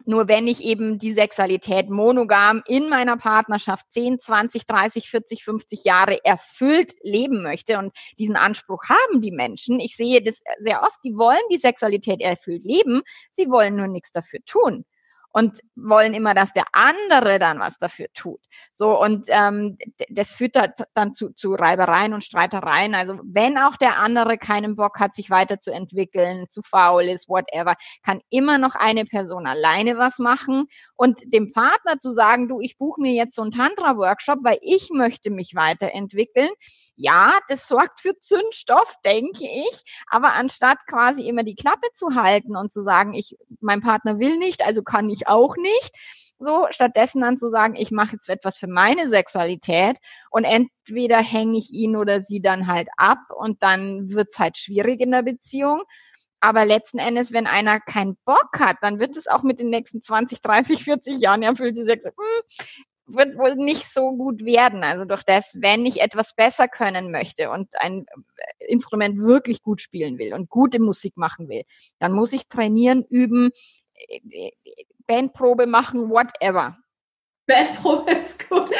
nur 0.06 0.28
wenn 0.28 0.46
ich 0.46 0.62
eben 0.62 0.98
die 0.98 1.12
Sexualität 1.12 1.88
monogam 1.88 2.62
in 2.66 2.88
meiner 2.88 3.16
Partnerschaft 3.16 3.86
10, 3.90 4.20
20, 4.20 4.66
30, 4.66 5.08
40, 5.08 5.44
50 5.44 5.84
Jahre 5.84 6.24
erfüllt 6.24 6.94
leben 7.02 7.42
möchte 7.42 7.78
und 7.78 7.96
diesen 8.18 8.36
Anspruch 8.36 8.82
haben 8.88 9.20
die 9.20 9.32
Menschen. 9.32 9.80
Ich 9.80 9.96
sehe 9.96 10.22
das 10.22 10.42
sehr 10.60 10.82
oft, 10.82 10.98
die 11.04 11.16
wollen 11.16 11.42
die 11.50 11.58
Sexualität 11.58 12.20
erfüllt 12.20 12.64
leben, 12.64 13.02
sie 13.30 13.48
wollen 13.48 13.76
nur 13.76 13.88
nichts 13.88 14.12
dafür 14.12 14.40
tun. 14.44 14.84
Und 15.34 15.58
wollen 15.74 16.14
immer, 16.14 16.32
dass 16.32 16.52
der 16.52 16.64
andere 16.72 17.40
dann 17.40 17.58
was 17.58 17.76
dafür 17.78 18.06
tut. 18.14 18.40
So 18.72 19.00
und 19.00 19.26
ähm, 19.30 19.76
das 20.08 20.30
führt 20.30 20.56
dann 20.94 21.12
zu, 21.12 21.30
zu 21.30 21.54
Reibereien 21.54 22.14
und 22.14 22.22
Streitereien. 22.22 22.94
Also 22.94 23.18
wenn 23.24 23.58
auch 23.58 23.76
der 23.76 23.98
andere 23.98 24.38
keinen 24.38 24.76
Bock 24.76 25.00
hat, 25.00 25.12
sich 25.12 25.30
weiterzuentwickeln, 25.30 26.48
zu 26.48 26.62
faul 26.62 27.02
ist, 27.02 27.28
whatever, 27.28 27.74
kann 28.04 28.20
immer 28.30 28.58
noch 28.58 28.76
eine 28.76 29.06
Person 29.06 29.48
alleine 29.48 29.98
was 29.98 30.20
machen 30.20 30.68
und 30.94 31.20
dem 31.26 31.50
Partner 31.50 31.98
zu 31.98 32.12
sagen, 32.12 32.46
du, 32.46 32.60
ich 32.60 32.78
buche 32.78 33.00
mir 33.00 33.12
jetzt 33.12 33.34
so 33.34 33.42
einen 33.42 33.50
Tantra-Workshop, 33.50 34.38
weil 34.42 34.58
ich 34.62 34.90
möchte 34.92 35.30
mich 35.30 35.56
weiterentwickeln. 35.56 36.50
Ja, 36.94 37.32
das 37.48 37.66
sorgt 37.66 37.98
für 37.98 38.16
Zündstoff, 38.20 38.94
denke 39.04 39.44
ich. 39.44 39.82
Aber 40.06 40.34
anstatt 40.34 40.78
quasi 40.86 41.26
immer 41.28 41.42
die 41.42 41.56
Klappe 41.56 41.88
zu 41.92 42.14
halten 42.14 42.54
und 42.56 42.72
zu 42.72 42.82
sagen, 42.82 43.14
ich, 43.14 43.36
mein 43.60 43.80
Partner 43.80 44.20
will 44.20 44.38
nicht, 44.38 44.64
also 44.64 44.84
kann 44.84 45.10
ich 45.10 45.23
auch 45.28 45.56
nicht, 45.56 45.92
so 46.38 46.66
stattdessen 46.70 47.20
dann 47.20 47.38
zu 47.38 47.48
sagen, 47.48 47.74
ich 47.76 47.90
mache 47.90 48.12
jetzt 48.12 48.28
etwas 48.28 48.58
für 48.58 48.66
meine 48.66 49.08
Sexualität 49.08 49.96
und 50.30 50.44
entweder 50.44 51.18
hänge 51.18 51.58
ich 51.58 51.72
ihn 51.72 51.96
oder 51.96 52.20
sie 52.20 52.40
dann 52.40 52.66
halt 52.66 52.88
ab 52.96 53.18
und 53.36 53.62
dann 53.62 54.10
wird's 54.10 54.38
halt 54.38 54.58
schwierig 54.58 55.00
in 55.00 55.12
der 55.12 55.22
Beziehung. 55.22 55.82
Aber 56.40 56.66
letzten 56.66 56.98
Endes, 56.98 57.32
wenn 57.32 57.46
einer 57.46 57.80
keinen 57.80 58.16
Bock 58.26 58.58
hat, 58.58 58.76
dann 58.82 58.98
wird 59.00 59.16
es 59.16 59.26
auch 59.26 59.42
mit 59.42 59.60
den 59.60 59.70
nächsten 59.70 60.02
20, 60.02 60.42
30, 60.42 60.84
40 60.84 61.18
Jahren 61.18 61.42
erfüllte 61.42 61.86
Sex, 61.86 62.04
hm, 62.04 62.12
wird 63.06 63.38
wohl 63.38 63.54
nicht 63.56 63.92
so 63.92 64.12
gut 64.12 64.44
werden. 64.44 64.82
Also 64.84 65.04
durch 65.04 65.22
das, 65.22 65.56
wenn 65.60 65.86
ich 65.86 66.00
etwas 66.00 66.34
besser 66.34 66.68
können 66.68 67.10
möchte 67.10 67.50
und 67.50 67.68
ein 67.80 68.06
Instrument 68.58 69.18
wirklich 69.18 69.62
gut 69.62 69.80
spielen 69.80 70.18
will 70.18 70.34
und 70.34 70.50
gute 70.50 70.80
Musik 70.80 71.16
machen 71.16 71.48
will, 71.48 71.62
dann 71.98 72.12
muss 72.12 72.32
ich 72.32 72.48
trainieren, 72.48 73.04
üben, 73.08 73.50
Bandprobe 75.06 75.66
machen, 75.66 76.10
whatever. 76.10 76.76
Bandprobe 77.46 78.12
ist 78.18 78.48
gut. 78.48 78.70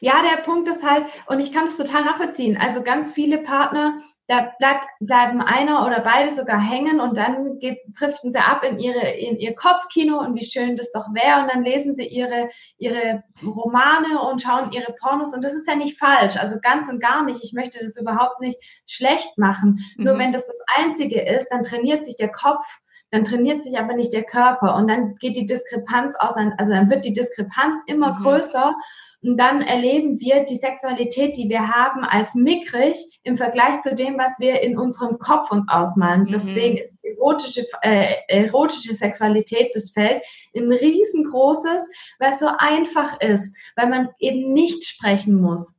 ja, 0.00 0.14
der 0.22 0.42
Punkt 0.42 0.68
ist 0.68 0.88
halt, 0.88 1.06
und 1.26 1.40
ich 1.40 1.52
kann 1.52 1.66
es 1.66 1.76
total 1.76 2.04
nachvollziehen. 2.04 2.56
Also 2.56 2.82
ganz 2.82 3.10
viele 3.12 3.38
Partner 3.38 3.98
da 4.26 4.52
bleibt, 4.58 4.86
bleiben 5.00 5.42
einer 5.42 5.84
oder 5.84 6.00
beide 6.00 6.32
sogar 6.32 6.58
hängen 6.58 6.98
und 6.98 7.16
dann 7.16 7.58
geht, 7.58 7.80
driften 7.98 8.32
sie 8.32 8.38
ab 8.38 8.64
in 8.64 8.78
ihre, 8.78 9.06
in 9.10 9.36
ihr 9.36 9.54
Kopfkino 9.54 10.18
und 10.18 10.34
wie 10.34 10.44
schön 10.44 10.76
das 10.76 10.90
doch 10.92 11.12
wäre 11.12 11.42
und 11.42 11.52
dann 11.52 11.62
lesen 11.62 11.94
sie 11.94 12.06
ihre, 12.06 12.48
ihre 12.78 13.22
Romane 13.44 14.22
und 14.22 14.40
schauen 14.40 14.72
ihre 14.72 14.94
Pornos 14.94 15.34
und 15.34 15.44
das 15.44 15.52
ist 15.52 15.68
ja 15.68 15.76
nicht 15.76 15.98
falsch, 15.98 16.36
also 16.36 16.56
ganz 16.62 16.88
und 16.88 17.00
gar 17.00 17.22
nicht. 17.22 17.44
Ich 17.44 17.52
möchte 17.52 17.80
das 17.80 17.98
überhaupt 18.00 18.40
nicht 18.40 18.58
schlecht 18.86 19.36
machen. 19.36 19.84
Mhm. 19.96 20.04
Nur 20.04 20.18
wenn 20.18 20.32
das 20.32 20.46
das 20.46 20.60
Einzige 20.74 21.20
ist, 21.20 21.48
dann 21.48 21.62
trainiert 21.62 22.04
sich 22.04 22.16
der 22.16 22.32
Kopf 22.32 22.64
dann 23.14 23.22
trainiert 23.22 23.62
sich 23.62 23.78
aber 23.78 23.94
nicht 23.94 24.12
der 24.12 24.24
Körper 24.24 24.74
und 24.74 24.88
dann 24.88 25.14
geht 25.16 25.36
die 25.36 25.46
Diskrepanz 25.46 26.16
aus, 26.16 26.34
also 26.34 26.72
dann 26.72 26.90
wird 26.90 27.04
die 27.04 27.12
Diskrepanz 27.12 27.80
immer 27.86 28.14
mhm. 28.14 28.24
größer 28.24 28.74
und 29.22 29.36
dann 29.36 29.62
erleben 29.62 30.18
wir 30.18 30.44
die 30.44 30.56
Sexualität, 30.56 31.36
die 31.36 31.48
wir 31.48 31.68
haben, 31.68 32.02
als 32.02 32.34
mickrig 32.34 32.96
im 33.22 33.36
Vergleich 33.36 33.80
zu 33.82 33.94
dem, 33.94 34.18
was 34.18 34.40
wir 34.40 34.60
in 34.62 34.76
unserem 34.76 35.18
Kopf 35.18 35.52
uns 35.52 35.68
ausmalen. 35.68 36.22
Mhm. 36.22 36.30
Deswegen 36.30 36.78
ist 36.78 36.92
erotische, 37.04 37.64
äh, 37.82 38.14
erotische 38.26 38.94
Sexualität 38.94 39.70
das 39.74 39.92
Feld 39.92 40.20
ein 40.56 40.72
riesengroßes, 40.72 41.88
weil 42.18 42.30
es 42.32 42.40
so 42.40 42.48
einfach 42.58 43.20
ist, 43.20 43.56
weil 43.76 43.88
man 43.88 44.08
eben 44.18 44.52
nicht 44.52 44.84
sprechen 44.84 45.40
muss 45.40 45.78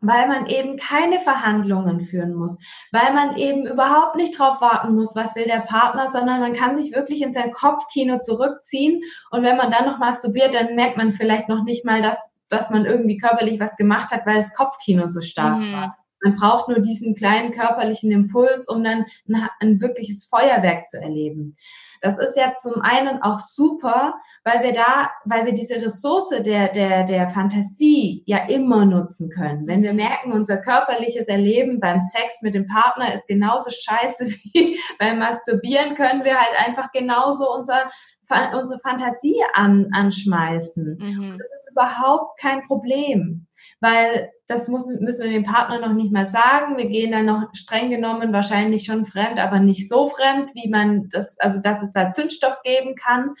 weil 0.00 0.28
man 0.28 0.46
eben 0.46 0.76
keine 0.76 1.20
Verhandlungen 1.20 2.00
führen 2.00 2.34
muss, 2.34 2.58
weil 2.92 3.12
man 3.12 3.36
eben 3.36 3.66
überhaupt 3.66 4.16
nicht 4.16 4.38
drauf 4.38 4.60
warten 4.60 4.94
muss, 4.94 5.14
was 5.14 5.34
will 5.34 5.44
der 5.44 5.60
Partner, 5.60 6.06
sondern 6.08 6.40
man 6.40 6.54
kann 6.54 6.76
sich 6.76 6.92
wirklich 6.94 7.22
in 7.22 7.32
sein 7.32 7.52
Kopfkino 7.52 8.18
zurückziehen 8.20 9.02
und 9.30 9.42
wenn 9.42 9.56
man 9.56 9.70
dann 9.70 9.86
noch 9.86 9.98
masturbiert, 9.98 10.54
dann 10.54 10.74
merkt 10.74 10.96
man 10.96 11.08
es 11.08 11.16
vielleicht 11.16 11.48
noch 11.48 11.64
nicht 11.64 11.84
mal, 11.84 12.02
dass 12.02 12.30
dass 12.50 12.68
man 12.68 12.84
irgendwie 12.84 13.16
körperlich 13.16 13.58
was 13.60 13.76
gemacht 13.76 14.10
hat, 14.10 14.26
weil 14.26 14.36
das 14.36 14.54
Kopfkino 14.54 15.06
so 15.06 15.22
stark 15.22 15.60
mhm. 15.60 15.72
war. 15.72 15.96
Man 16.22 16.36
braucht 16.36 16.68
nur 16.68 16.80
diesen 16.80 17.14
kleinen 17.14 17.52
körperlichen 17.52 18.10
Impuls, 18.10 18.68
um 18.68 18.84
dann 18.84 19.06
ein, 19.28 19.48
ein 19.60 19.80
wirkliches 19.80 20.26
Feuerwerk 20.26 20.86
zu 20.86 21.00
erleben. 21.00 21.56
Das 22.00 22.18
ist 22.18 22.36
ja 22.36 22.54
zum 22.54 22.80
einen 22.82 23.22
auch 23.22 23.40
super, 23.40 24.14
weil 24.44 24.62
wir 24.62 24.72
da, 24.72 25.10
weil 25.24 25.44
wir 25.44 25.52
diese 25.52 25.76
Ressource 25.76 26.30
der, 26.30 26.68
der, 26.68 27.04
der 27.04 27.30
Fantasie 27.30 28.22
ja 28.26 28.46
immer 28.48 28.86
nutzen 28.86 29.30
können. 29.30 29.66
Wenn 29.66 29.82
wir 29.82 29.92
merken, 29.92 30.32
unser 30.32 30.56
körperliches 30.58 31.28
Erleben 31.28 31.78
beim 31.80 32.00
Sex 32.00 32.40
mit 32.42 32.54
dem 32.54 32.66
Partner 32.66 33.12
ist 33.12 33.26
genauso 33.28 33.70
scheiße 33.70 34.26
wie 34.52 34.78
beim 34.98 35.18
Masturbieren, 35.18 35.94
können 35.94 36.24
wir 36.24 36.38
halt 36.38 36.66
einfach 36.66 36.90
genauso 36.92 37.52
unser 37.54 37.90
unsere 38.54 38.78
Fantasie 38.78 39.42
an, 39.54 39.88
anschmeißen. 39.92 40.98
Mhm. 41.00 41.36
Das 41.36 41.50
ist 41.52 41.70
überhaupt 41.70 42.38
kein 42.38 42.64
Problem, 42.66 43.46
weil 43.80 44.30
das 44.46 44.68
muss, 44.68 44.86
müssen 45.00 45.24
wir 45.24 45.30
dem 45.30 45.44
Partner 45.44 45.80
noch 45.80 45.94
nicht 45.94 46.12
mal 46.12 46.26
sagen. 46.26 46.76
Wir 46.76 46.86
gehen 46.86 47.12
dann 47.12 47.26
noch 47.26 47.54
streng 47.54 47.90
genommen 47.90 48.32
wahrscheinlich 48.32 48.84
schon 48.84 49.06
fremd, 49.06 49.38
aber 49.38 49.58
nicht 49.58 49.88
so 49.88 50.08
fremd, 50.08 50.50
wie 50.54 50.68
man 50.68 51.08
das, 51.08 51.38
also 51.38 51.60
dass 51.60 51.82
es 51.82 51.92
da 51.92 52.10
Zündstoff 52.10 52.62
geben 52.62 52.94
kann. 52.96 53.34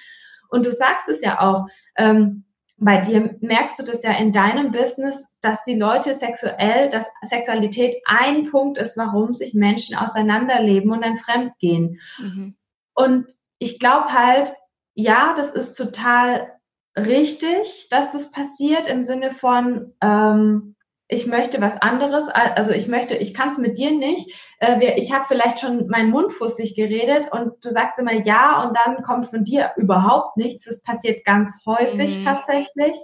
Und 0.48 0.64
du 0.64 0.72
sagst 0.72 1.08
es 1.08 1.20
ja 1.20 1.40
auch, 1.40 1.66
ähm, 1.96 2.44
bei 2.82 2.98
dir 2.98 3.36
merkst 3.40 3.78
du 3.78 3.82
das 3.82 4.02
ja 4.02 4.12
in 4.12 4.32
deinem 4.32 4.72
Business, 4.72 5.36
dass 5.42 5.62
die 5.64 5.74
Leute 5.74 6.14
sexuell, 6.14 6.88
dass 6.88 7.10
Sexualität 7.22 7.96
ein 8.06 8.50
Punkt 8.50 8.78
ist, 8.78 8.96
warum 8.96 9.34
sich 9.34 9.52
Menschen 9.52 9.96
auseinanderleben 9.96 10.90
und 10.90 11.04
dann 11.04 11.18
fremd 11.18 11.52
gehen. 11.58 12.00
Mhm. 12.18 12.56
Und 12.94 13.26
ich 13.58 13.78
glaube 13.78 14.12
halt, 14.14 14.54
ja, 14.94 15.34
das 15.36 15.50
ist 15.50 15.74
total 15.74 16.52
richtig, 16.96 17.88
dass 17.90 18.10
das 18.10 18.30
passiert 18.30 18.88
im 18.88 19.04
Sinne 19.04 19.32
von, 19.32 19.94
ähm, 20.02 20.76
ich 21.12 21.26
möchte 21.26 21.60
was 21.60 21.80
anderes, 21.82 22.28
also 22.28 22.70
ich 22.70 22.86
möchte, 22.86 23.16
ich 23.16 23.34
kann 23.34 23.48
es 23.48 23.58
mit 23.58 23.78
dir 23.78 23.90
nicht. 23.90 24.32
Äh, 24.60 24.94
ich 24.96 25.12
habe 25.12 25.24
vielleicht 25.26 25.58
schon 25.58 25.88
meinen 25.88 26.10
Mund 26.10 26.32
fussig 26.32 26.76
geredet 26.76 27.32
und 27.32 27.52
du 27.64 27.70
sagst 27.70 27.98
immer 27.98 28.14
ja 28.14 28.62
und 28.62 28.76
dann 28.76 29.02
kommt 29.02 29.26
von 29.26 29.42
dir 29.42 29.72
überhaupt 29.76 30.36
nichts. 30.36 30.64
Das 30.64 30.82
passiert 30.82 31.24
ganz 31.24 31.60
häufig 31.66 32.20
mhm. 32.20 32.24
tatsächlich. 32.24 32.96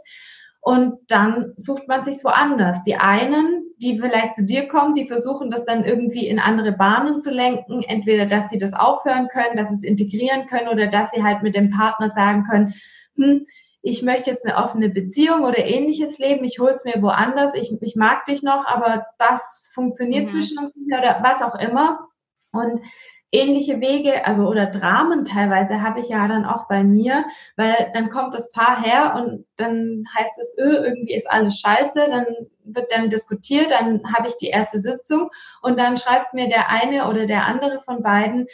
Und 0.61 0.99
dann 1.09 1.53
sucht 1.57 1.87
man 1.87 2.03
sich 2.03 2.25
woanders. 2.25 2.83
Die 2.85 2.97
einen, 2.97 3.63
die 3.79 4.01
vielleicht 4.01 4.37
zu 4.37 4.47
dir 4.47 4.67
kommen, 4.67 4.95
die 4.95 5.07
versuchen 5.07 5.51
das 5.51 5.65
dann 5.65 5.85
irgendwie 5.85 6.27
in 6.27 6.41
andere 6.41 6.73
Bahnen 6.73 7.21
zu 7.21 7.31
lenken. 7.31 7.83
Entweder, 7.83 8.27
dass 8.27 8.51
sie 8.51 8.59
das 8.59 8.73
aufhören 8.73 9.29
können, 9.29 9.57
dass 9.57 9.69
sie 9.69 9.75
es 9.75 9.85
integrieren 9.85 10.47
können 10.47 10.69
oder 10.69 10.89
dass 10.89 11.11
sie 11.11 11.23
halt 11.23 11.43
mit 11.43 11.55
dem 11.55 11.71
Partner 11.71 12.09
sagen 12.09 12.45
können, 12.51 12.75
hm, 13.17 13.47
ich 13.83 14.03
möchte 14.03 14.31
jetzt 14.31 14.45
eine 14.45 14.57
offene 14.57 14.89
Beziehung 14.89 15.45
oder 15.45 15.59
ähnliches 15.59 16.19
leben, 16.19 16.45
ich 16.45 16.59
hole 16.59 16.71
es 16.71 16.85
mir 16.85 17.01
woanders, 17.03 17.55
ich, 17.55 17.77
ich 17.81 17.97
mag 17.97 18.25
dich 18.25 18.43
noch, 18.43 18.67
aber 18.67 19.07
das 19.19 19.71
funktioniert 19.73 20.25
mhm. 20.25 20.29
zwischen 20.29 20.59
uns 20.59 20.75
nicht 20.75 20.97
oder 20.97 21.21
was 21.23 21.43
auch 21.43 21.55
immer. 21.55 22.09
Und 22.53 22.81
ähnliche 23.33 23.81
Wege, 23.81 24.25
also 24.25 24.49
oder 24.49 24.67
Dramen 24.67 25.25
teilweise 25.25 25.83
habe 25.83 26.01
ich 26.01 26.09
ja 26.09 26.27
dann 26.29 26.45
auch 26.45 26.69
bei 26.69 26.85
mir, 26.85 27.25
weil 27.57 27.75
dann 27.93 28.09
kommt 28.09 28.35
das 28.35 28.51
Paar 28.51 28.83
her 28.83 29.15
und 29.17 29.45
dann 29.57 30.05
heißt 30.17 30.39
es, 30.39 30.57
öh, 30.59 30.85
irgendwie 30.85 31.15
ist 31.15 31.31
alles 31.31 31.59
scheiße, 31.59 32.07
dann 32.09 32.27
wird 32.65 32.91
dann 32.91 33.11
diskutiert, 33.11 33.71
dann 33.71 34.03
habe 34.17 34.29
ich 34.29 34.37
die 34.37 34.49
erste 34.49 34.79
Sitzung 34.79 35.31
und 35.63 35.79
dann 35.79 35.99
schreibt 35.99 36.35
mir 36.35 36.49
der 36.49 36.71
eine 36.71 37.09
oder 37.09 37.27
der 37.27 37.47
andere 37.47 37.81
von 37.81 38.03
beiden, 38.03 38.47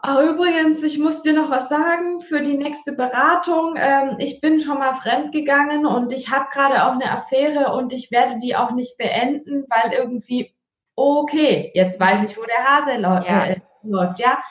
Ach, 0.00 0.20
übrigens, 0.20 0.82
ich 0.84 0.98
muss 0.98 1.22
dir 1.22 1.32
noch 1.32 1.50
was 1.50 1.68
sagen 1.68 2.20
für 2.20 2.40
die 2.40 2.56
nächste 2.56 2.92
Beratung. 2.92 3.74
Ähm, 3.76 4.16
ich 4.18 4.40
bin 4.40 4.60
schon 4.60 4.78
mal 4.78 4.94
fremdgegangen 4.94 5.86
und 5.86 6.12
ich 6.12 6.30
habe 6.30 6.48
gerade 6.52 6.86
auch 6.86 6.92
eine 6.92 7.10
Affäre 7.10 7.72
und 7.74 7.92
ich 7.92 8.10
werde 8.12 8.38
die 8.38 8.54
auch 8.54 8.70
nicht 8.70 8.96
beenden, 8.96 9.64
weil 9.68 9.92
irgendwie 9.92 10.54
okay, 10.98 11.70
jetzt 11.74 12.00
weiß 12.00 12.28
ich, 12.28 12.36
wo 12.36 12.42
der 12.44 12.64
Hase 12.64 13.00
ja. 13.00 13.46
äh, 13.46 13.60
läuft, 13.82 14.18
ja. 14.18 14.42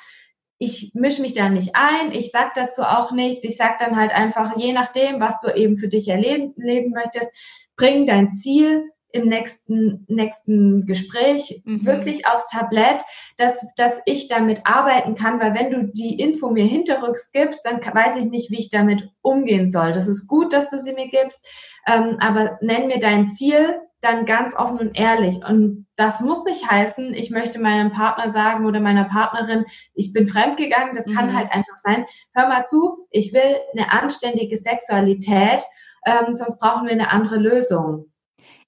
Ich 0.59 0.91
mische 0.95 1.21
mich 1.21 1.33
da 1.33 1.49
nicht 1.49 1.75
ein, 1.75 2.11
ich 2.13 2.31
sag 2.31 2.55
dazu 2.55 2.81
auch 2.81 3.11
nichts, 3.11 3.43
ich 3.43 3.57
sag 3.57 3.77
dann 3.77 3.95
halt 3.95 4.11
einfach, 4.11 4.57
je 4.57 4.73
nachdem, 4.73 5.19
was 5.19 5.39
du 5.39 5.53
eben 5.53 5.77
für 5.77 5.87
dich 5.87 6.07
erleben 6.07 6.53
leben 6.57 6.91
möchtest, 6.91 7.31
bring 7.75 8.07
dein 8.07 8.31
Ziel 8.31 8.89
im 9.11 9.27
nächsten, 9.27 10.05
nächsten 10.07 10.85
Gespräch 10.85 11.61
mhm. 11.65 11.85
wirklich 11.85 12.27
aufs 12.27 12.49
Tablett, 12.49 13.01
dass, 13.37 13.65
dass 13.75 13.99
ich 14.05 14.27
damit 14.27 14.61
arbeiten 14.65 15.15
kann, 15.15 15.39
weil 15.39 15.53
wenn 15.53 15.71
du 15.71 15.91
die 15.93 16.19
Info 16.19 16.49
mir 16.49 16.65
hinterrücks 16.65 17.31
gibst, 17.31 17.65
dann 17.65 17.79
weiß 17.79 18.17
ich 18.17 18.25
nicht, 18.25 18.51
wie 18.51 18.59
ich 18.59 18.69
damit 18.69 19.09
umgehen 19.21 19.67
soll. 19.67 19.93
Das 19.93 20.07
ist 20.07 20.27
gut, 20.27 20.53
dass 20.53 20.69
du 20.69 20.77
sie 20.77 20.93
mir 20.93 21.07
gibst, 21.07 21.47
ähm, 21.87 22.17
aber 22.19 22.57
nenn 22.61 22.87
mir 22.87 22.99
dein 22.99 23.29
Ziel, 23.29 23.81
dann 24.01 24.25
ganz 24.25 24.55
offen 24.55 24.77
und 24.77 24.95
ehrlich. 24.95 25.37
Und 25.47 25.87
das 25.95 26.21
muss 26.21 26.45
nicht 26.45 26.69
heißen, 26.69 27.13
ich 27.13 27.31
möchte 27.31 27.59
meinem 27.59 27.91
Partner 27.91 28.31
sagen 28.31 28.65
oder 28.65 28.79
meiner 28.79 29.05
Partnerin, 29.05 29.65
ich 29.95 30.13
bin 30.13 30.27
fremdgegangen. 30.27 30.93
Das 30.93 31.07
mhm. 31.07 31.13
kann 31.13 31.35
halt 31.35 31.51
einfach 31.51 31.77
sein. 31.77 32.05
Hör 32.35 32.47
mal 32.47 32.65
zu, 32.65 33.07
ich 33.09 33.33
will 33.33 33.57
eine 33.73 33.91
anständige 33.91 34.55
Sexualität, 34.55 35.63
ähm, 36.05 36.35
sonst 36.35 36.59
brauchen 36.59 36.85
wir 36.85 36.93
eine 36.93 37.09
andere 37.09 37.37
Lösung. 37.37 38.11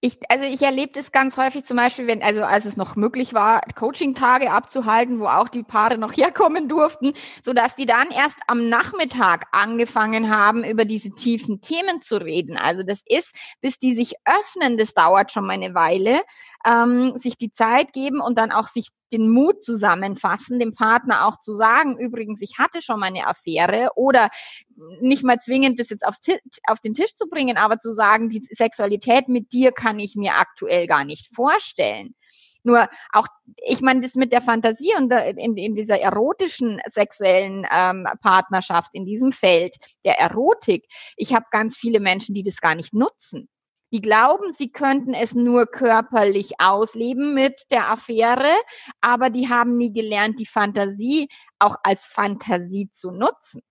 Ich, 0.01 0.17
also 0.29 0.45
ich 0.45 0.62
erlebe 0.62 0.93
das 0.93 1.12
ganz 1.12 1.35
häufig 1.35 1.65
zum 1.65 1.75
Beispiel, 1.75 2.07
wenn, 2.07 2.23
also 2.23 2.43
als 2.43 2.63
es 2.63 2.77
noch 2.77 2.95
möglich 2.95 3.33
war, 3.33 3.62
Coaching-Tage 3.75 4.49
abzuhalten, 4.49 5.19
wo 5.19 5.25
auch 5.25 5.49
die 5.49 5.63
Paare 5.63 5.97
noch 5.97 6.13
herkommen 6.17 6.69
durften, 6.69 7.13
so 7.43 7.51
dass 7.51 7.75
die 7.75 7.85
dann 7.85 8.09
erst 8.09 8.39
am 8.47 8.69
Nachmittag 8.69 9.47
angefangen 9.51 10.29
haben, 10.29 10.63
über 10.63 10.85
diese 10.85 11.09
tiefen 11.15 11.59
Themen 11.59 12.01
zu 12.01 12.15
reden. 12.15 12.55
Also 12.55 12.83
das 12.83 13.01
ist, 13.05 13.35
bis 13.59 13.77
die 13.77 13.93
sich 13.93 14.13
öffnen, 14.23 14.77
das 14.77 14.93
dauert 14.93 15.33
schon 15.33 15.45
mal 15.45 15.53
eine 15.53 15.75
Weile, 15.75 16.21
ähm, 16.65 17.13
sich 17.15 17.38
die 17.38 17.51
Zeit 17.51 17.91
geben 17.91 18.21
und 18.21 18.38
dann 18.38 18.51
auch 18.51 18.67
sich 18.67 18.88
den 19.12 19.29
Mut 19.29 19.63
zusammenfassen, 19.63 20.59
dem 20.59 20.73
Partner 20.73 21.25
auch 21.25 21.39
zu 21.39 21.53
sagen, 21.53 21.97
übrigens, 21.97 22.41
ich 22.41 22.57
hatte 22.59 22.81
schon 22.81 22.99
mal 22.99 23.07
eine 23.07 23.27
Affäre 23.27 23.89
oder 23.95 24.29
nicht 25.01 25.23
mal 25.23 25.39
zwingend 25.39 25.79
das 25.79 25.89
jetzt 25.89 26.05
aufs 26.05 26.21
auf 26.67 26.79
den 26.79 26.93
Tisch 26.93 27.13
zu 27.13 27.27
bringen, 27.27 27.57
aber 27.57 27.79
zu 27.79 27.91
sagen, 27.91 28.29
die 28.29 28.41
Sexualität 28.41 29.27
mit 29.27 29.51
dir 29.51 29.71
kann 29.71 29.88
ich 29.97 30.15
mir 30.15 30.36
aktuell 30.36 30.86
gar 30.86 31.06
nicht 31.06 31.34
vorstellen. 31.34 32.13
Nur 32.63 32.89
auch, 33.13 33.28
ich 33.65 33.82
meine, 33.82 34.02
das 34.02 34.15
mit 34.15 34.34
der 34.34 34.41
Fantasie 34.41 34.93
und 34.97 35.12
in, 35.12 35.58
in 35.58 35.75
dieser 35.75 35.99
erotischen 35.99 36.82
sexuellen 36.86 37.65
ähm, 37.71 38.08
Partnerschaft, 38.21 38.89
in 38.93 39.06
diesem 39.06 39.32
Feld 39.32 39.75
der 40.04 40.19
Erotik, 40.19 40.86
ich 41.15 41.34
habe 41.34 41.45
ganz 41.52 41.78
viele 41.78 41.99
Menschen, 41.99 42.36
die 42.36 42.43
das 42.43 42.58
gar 42.58 42.75
nicht 42.75 42.93
nutzen. 42.93 43.47
Die 43.91 44.02
glauben, 44.02 44.52
sie 44.52 44.71
könnten 44.71 45.15
es 45.15 45.34
nur 45.34 45.65
körperlich 45.65 46.60
ausleben 46.60 47.34
mit 47.34 47.63
der 47.71 47.89
Affäre, 47.89 48.52
aber 49.02 49.32
die 49.32 49.49
haben 49.49 49.78
nie 49.78 49.91
gelernt, 49.91 50.39
die 50.39 50.45
Fantasie 50.45 51.28
auch 51.58 51.75
als 51.82 52.04
Fantasie 52.04 52.91
zu 52.91 53.10
nutzen. 53.10 53.62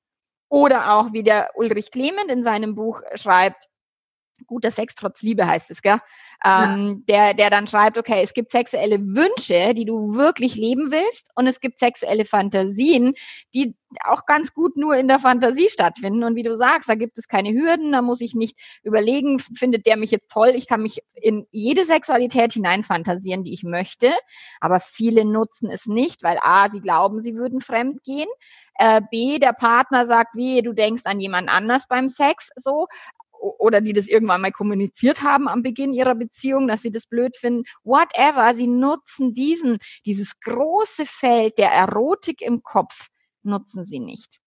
Oder 0.48 0.94
auch, 0.94 1.12
wie 1.12 1.22
der 1.22 1.50
Ulrich 1.54 1.90
Clement 1.92 2.30
in 2.30 2.42
seinem 2.42 2.74
Buch 2.74 3.02
schreibt, 3.14 3.68
guter 4.46 4.70
Sex 4.70 4.94
trotz 4.94 5.22
Liebe 5.22 5.46
heißt 5.46 5.70
es, 5.70 5.82
gell? 5.82 5.98
Ähm, 6.44 7.04
ja. 7.06 7.16
der, 7.16 7.34
der 7.34 7.50
dann 7.50 7.66
schreibt, 7.66 7.98
okay, 7.98 8.20
es 8.22 8.34
gibt 8.34 8.52
sexuelle 8.52 9.00
Wünsche, 9.00 9.74
die 9.74 9.84
du 9.84 10.14
wirklich 10.14 10.54
leben 10.54 10.90
willst, 10.90 11.30
und 11.34 11.46
es 11.46 11.60
gibt 11.60 11.78
sexuelle 11.78 12.24
Fantasien, 12.24 13.14
die 13.54 13.74
auch 14.04 14.26
ganz 14.26 14.52
gut 14.52 14.76
nur 14.76 14.96
in 14.96 15.08
der 15.08 15.18
Fantasie 15.18 15.68
stattfinden. 15.70 16.24
Und 16.24 16.36
wie 16.36 16.42
du 16.42 16.56
sagst, 16.56 16.88
da 16.88 16.94
gibt 16.94 17.18
es 17.18 17.28
keine 17.28 17.52
Hürden, 17.52 17.92
da 17.92 18.02
muss 18.02 18.20
ich 18.20 18.34
nicht 18.34 18.58
überlegen, 18.82 19.38
findet 19.38 19.86
der 19.86 19.96
mich 19.96 20.10
jetzt 20.10 20.30
toll, 20.30 20.52
ich 20.54 20.66
kann 20.66 20.82
mich 20.82 21.02
in 21.14 21.46
jede 21.50 21.84
Sexualität 21.84 22.52
hineinfantasieren, 22.52 23.44
die 23.44 23.54
ich 23.54 23.62
möchte. 23.62 24.12
Aber 24.60 24.80
viele 24.80 25.24
nutzen 25.24 25.70
es 25.70 25.86
nicht, 25.86 26.22
weil 26.22 26.38
A, 26.42 26.68
sie 26.68 26.80
glauben, 26.80 27.20
sie 27.20 27.34
würden 27.34 27.60
fremd 27.60 28.02
gehen. 28.04 28.28
Äh, 28.74 29.00
B, 29.10 29.38
der 29.38 29.52
Partner 29.52 30.04
sagt, 30.04 30.36
wie, 30.36 30.62
du 30.62 30.72
denkst 30.72 31.02
an 31.04 31.20
jemand 31.20 31.48
anders 31.48 31.88
beim 31.88 32.08
Sex, 32.08 32.50
so 32.56 32.86
oder 33.40 33.80
die 33.80 33.92
das 33.92 34.08
irgendwann 34.08 34.40
mal 34.40 34.52
kommuniziert 34.52 35.22
haben 35.22 35.48
am 35.48 35.62
Beginn 35.62 35.92
ihrer 35.92 36.14
Beziehung, 36.14 36.68
dass 36.68 36.82
sie 36.82 36.90
das 36.90 37.06
blöd 37.06 37.36
finden, 37.36 37.64
whatever, 37.84 38.54
sie 38.54 38.66
nutzen 38.66 39.34
diesen, 39.34 39.78
dieses 40.04 40.38
große 40.40 41.06
Feld 41.06 41.58
der 41.58 41.70
Erotik 41.70 42.42
im 42.42 42.62
Kopf, 42.62 43.08
nutzen 43.42 43.84
sie 43.84 44.00
nicht. 44.00 44.40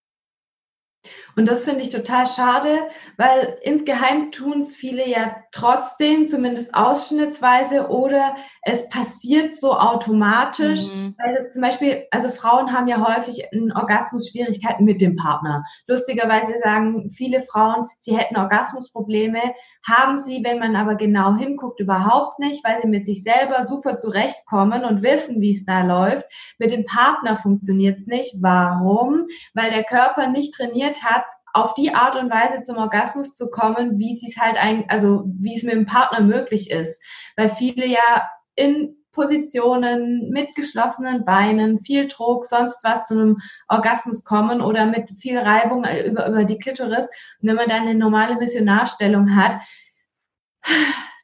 Und 1.36 1.48
das 1.48 1.64
finde 1.64 1.82
ich 1.82 1.90
total 1.90 2.28
schade, 2.28 2.90
weil 3.18 3.58
insgeheim 3.64 4.32
tun 4.32 4.60
es 4.60 4.76
viele 4.76 5.08
ja 5.08 5.36
trotzdem, 5.52 6.28
zumindest 6.28 6.74
ausschnittsweise, 6.74 7.90
oder 7.90 8.36
es 8.64 8.88
passiert 8.90 9.56
so 9.56 9.74
automatisch. 9.74 10.92
Mhm. 10.94 11.16
Weil 11.18 11.50
zum 11.50 11.62
Beispiel, 11.62 12.06
also 12.12 12.30
Frauen 12.30 12.72
haben 12.72 12.88
ja 12.88 13.06
häufig 13.06 13.46
Orgasmus-Schwierigkeiten 13.74 14.84
mit 14.84 15.02
dem 15.02 15.16
Partner. 15.16 15.64
Lustigerweise 15.88 16.58
sagen 16.58 17.12
viele 17.12 17.42
Frauen, 17.44 17.88
sie 18.00 18.16
hätten 18.18 18.38
Orgasmusprobleme, 18.38 19.42
haben 19.88 20.18
sie, 20.18 20.44
wenn 20.44 20.60
man 20.60 20.76
aber 20.76 20.96
genau 20.96 21.36
hinguckt, 21.36 21.80
überhaupt 21.80 22.40
nicht, 22.40 22.64
weil 22.64 22.80
sie 22.82 22.88
mit 22.88 23.06
sich 23.06 23.24
selber 23.24 23.66
super 23.66 23.98
zurechtkommen 23.98 24.84
und 24.84 25.02
wissen, 25.02 25.42
wie 25.42 25.56
es 25.56 25.66
da 25.66 25.84
läuft. 25.84 26.26
Mit 26.60 26.72
dem 26.72 26.86
Partner 26.86 27.38
funktioniert 27.38 28.00
es 28.00 28.06
nicht. 28.06 28.36
Warum? 28.42 29.28
Weil 29.54 29.72
der 29.72 29.84
Körper 29.84 30.28
nicht 30.28 30.54
trainiert 30.54 30.91
hat, 31.04 31.24
auf 31.54 31.74
die 31.74 31.94
Art 31.94 32.16
und 32.16 32.32
Weise 32.32 32.64
zum 32.64 32.78
Orgasmus 32.78 33.36
zu 33.36 33.50
kommen, 33.50 34.00
wie 34.00 34.16
es 34.16 34.38
halt 34.38 34.58
ein, 34.58 34.86
also 34.90 35.24
wie 35.40 35.56
es 35.56 35.64
mit 35.64 35.74
dem 35.74 35.86
Partner 35.86 36.22
möglich 36.22 36.72
ist. 36.72 37.02
Weil 37.36 37.50
viele 37.50 37.86
ja 37.86 38.30
in 38.56 38.96
Positionen 39.12 40.30
mit 40.30 40.56
geschlossenen 40.56 41.26
Beinen, 41.26 41.82
viel 41.82 42.08
Druck, 42.08 42.46
sonst 42.46 42.84
was 42.84 43.06
zu 43.06 43.16
einem 43.16 43.38
Orgasmus 43.68 44.24
kommen 44.24 44.62
oder 44.62 44.86
mit 44.86 45.10
viel 45.20 45.38
Reibung 45.38 45.84
über, 45.84 46.28
über 46.28 46.46
die 46.46 46.58
Klitoris. 46.58 47.08
Und 47.42 47.50
wenn 47.50 47.56
man 47.56 47.68
dann 47.68 47.82
eine 47.82 47.96
normale 47.96 48.36
Missionarstellung 48.38 49.36
hat, 49.36 49.56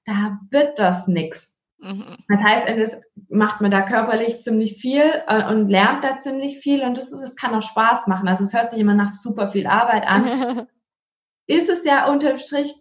da 0.05 0.39
wird 0.49 0.77
das 0.79 1.07
nix. 1.07 1.56
Mhm. 1.79 2.17
Das 2.27 2.43
heißt, 2.43 2.67
es 2.67 3.01
macht 3.29 3.61
man 3.61 3.71
da 3.71 3.81
körperlich 3.81 4.41
ziemlich 4.41 4.77
viel 4.77 5.03
äh, 5.27 5.45
und 5.47 5.67
lernt 5.67 6.03
da 6.03 6.17
ziemlich 6.19 6.59
viel 6.59 6.81
und 6.83 6.97
das 6.97 7.11
ist, 7.11 7.21
es 7.21 7.35
kann 7.35 7.53
auch 7.53 7.61
Spaß 7.61 8.07
machen. 8.07 8.27
Also 8.27 8.43
es 8.43 8.53
hört 8.53 8.71
sich 8.71 8.79
immer 8.79 8.95
nach 8.95 9.09
super 9.09 9.47
viel 9.47 9.67
Arbeit 9.67 10.07
an. 10.07 10.67
ist 11.47 11.69
es 11.69 11.85
ja 11.85 12.09
unterm 12.11 12.39
Strich 12.39 12.75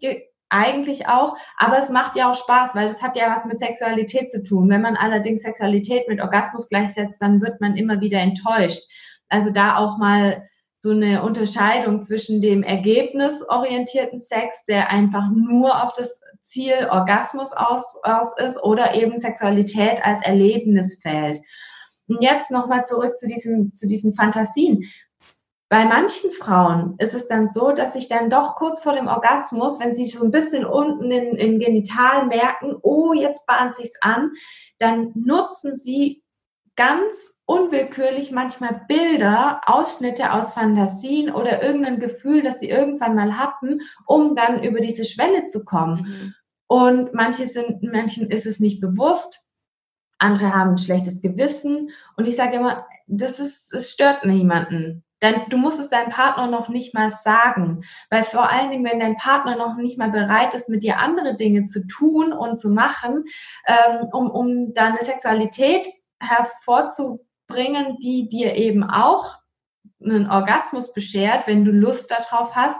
eigentlich 0.49 1.07
auch, 1.07 1.37
aber 1.57 1.77
es 1.77 1.89
macht 1.89 2.15
ja 2.15 2.31
auch 2.31 2.35
Spaß, 2.35 2.75
weil 2.75 2.87
es 2.87 3.01
hat 3.01 3.17
ja 3.17 3.33
was 3.33 3.45
mit 3.45 3.59
Sexualität 3.59 4.31
zu 4.31 4.43
tun. 4.43 4.69
Wenn 4.69 4.81
man 4.81 4.95
allerdings 4.95 5.41
Sexualität 5.41 6.07
mit 6.07 6.21
Orgasmus 6.21 6.69
gleichsetzt, 6.69 7.21
dann 7.21 7.41
wird 7.41 7.61
man 7.61 7.75
immer 7.75 8.01
wieder 8.01 8.19
enttäuscht. 8.19 8.83
Also 9.29 9.51
da 9.51 9.75
auch 9.75 9.97
mal 9.97 10.47
so 10.79 10.91
eine 10.91 11.23
Unterscheidung 11.23 12.01
zwischen 12.01 12.41
dem 12.41 12.63
ergebnisorientierten 12.63 14.19
Sex, 14.19 14.65
der 14.65 14.89
einfach 14.89 15.29
nur 15.33 15.83
auf 15.83 15.93
das 15.93 16.21
Ziel 16.43 16.87
Orgasmus 16.89 17.51
aus, 17.53 17.97
aus 18.03 18.37
ist, 18.37 18.61
oder 18.63 18.95
eben 18.95 19.17
Sexualität 19.17 20.03
als 20.03 20.21
Erlebnisfeld. 20.21 21.41
Und 22.07 22.21
jetzt 22.21 22.51
nochmal 22.51 22.85
zurück 22.85 23.17
zu 23.17 23.27
diesen, 23.27 23.71
zu 23.73 23.87
diesen 23.87 24.13
Fantasien. 24.13 24.85
Bei 25.69 25.83
manchen 25.83 26.31
Frauen 26.31 26.95
ist 26.99 27.13
es 27.13 27.27
dann 27.27 27.49
so, 27.49 27.73
dass 27.73 27.93
sich 27.93 28.07
dann 28.07 28.29
doch 28.29 28.55
kurz 28.55 28.79
vor 28.79 28.93
dem 28.93 29.07
Orgasmus, 29.07 29.81
wenn 29.81 29.93
sie 29.93 30.05
so 30.05 30.23
ein 30.23 30.31
bisschen 30.31 30.65
unten 30.65 31.11
in, 31.11 31.35
in 31.35 31.59
Genital 31.59 32.27
merken, 32.27 32.77
oh, 32.81 33.11
jetzt 33.11 33.45
bahnt 33.45 33.75
sich's 33.75 33.97
an, 33.99 34.31
dann 34.79 35.11
nutzen 35.15 35.75
sie 35.75 36.23
ganz 36.77 37.36
unwillkürlich 37.47 38.31
manchmal 38.31 38.81
Bilder, 38.87 39.61
Ausschnitte 39.65 40.33
aus 40.33 40.51
Fantasien 40.51 41.31
oder 41.31 41.63
irgendein 41.63 41.99
Gefühl, 41.99 42.43
das 42.43 42.59
sie 42.59 42.69
irgendwann 42.69 43.15
mal 43.15 43.37
hatten, 43.37 43.79
um 44.05 44.35
dann 44.35 44.61
über 44.63 44.81
diese 44.81 45.05
Schwelle 45.05 45.45
zu 45.45 45.63
kommen. 45.65 46.01
Mhm. 46.01 46.33
Und 46.67 47.13
manche 47.13 47.47
sind, 47.47 47.81
Menschen 47.81 48.29
ist 48.29 48.45
es 48.45 48.59
nicht 48.59 48.81
bewusst, 48.81 49.47
andere 50.19 50.53
haben 50.53 50.71
ein 50.71 50.77
schlechtes 50.77 51.21
Gewissen. 51.21 51.91
Und 52.17 52.27
ich 52.27 52.35
sage 52.35 52.57
immer, 52.57 52.85
das 53.07 53.39
ist, 53.39 53.73
es 53.73 53.91
stört 53.91 54.25
niemanden. 54.25 55.03
Denn 55.21 55.43
du 55.49 55.57
musst 55.57 55.79
es 55.79 55.89
deinem 55.89 56.09
Partner 56.09 56.47
noch 56.47 56.67
nicht 56.67 56.93
mal 56.93 57.09
sagen. 57.09 57.83
Weil 58.09 58.25
vor 58.25 58.51
allen 58.51 58.71
Dingen, 58.71 58.85
wenn 58.85 58.99
dein 58.99 59.15
Partner 59.15 59.55
noch 59.55 59.77
nicht 59.77 59.97
mal 59.97 60.11
bereit 60.11 60.53
ist, 60.53 60.67
mit 60.67 60.83
dir 60.83 60.99
andere 60.99 61.35
Dinge 61.35 61.63
zu 61.63 61.87
tun 61.87 62.33
und 62.33 62.59
zu 62.59 62.69
machen, 62.69 63.23
ähm, 63.65 64.07
um, 64.11 64.29
um 64.29 64.73
deine 64.73 65.01
Sexualität 65.01 65.87
hervorzubringen, 67.47 67.97
die 67.99 68.29
dir 68.29 68.55
eben 68.55 68.83
auch 68.83 69.37
einen 70.03 70.29
Orgasmus 70.29 70.93
beschert, 70.93 71.47
wenn 71.47 71.65
du 71.65 71.71
Lust 71.71 72.11
darauf 72.11 72.55
hast, 72.55 72.79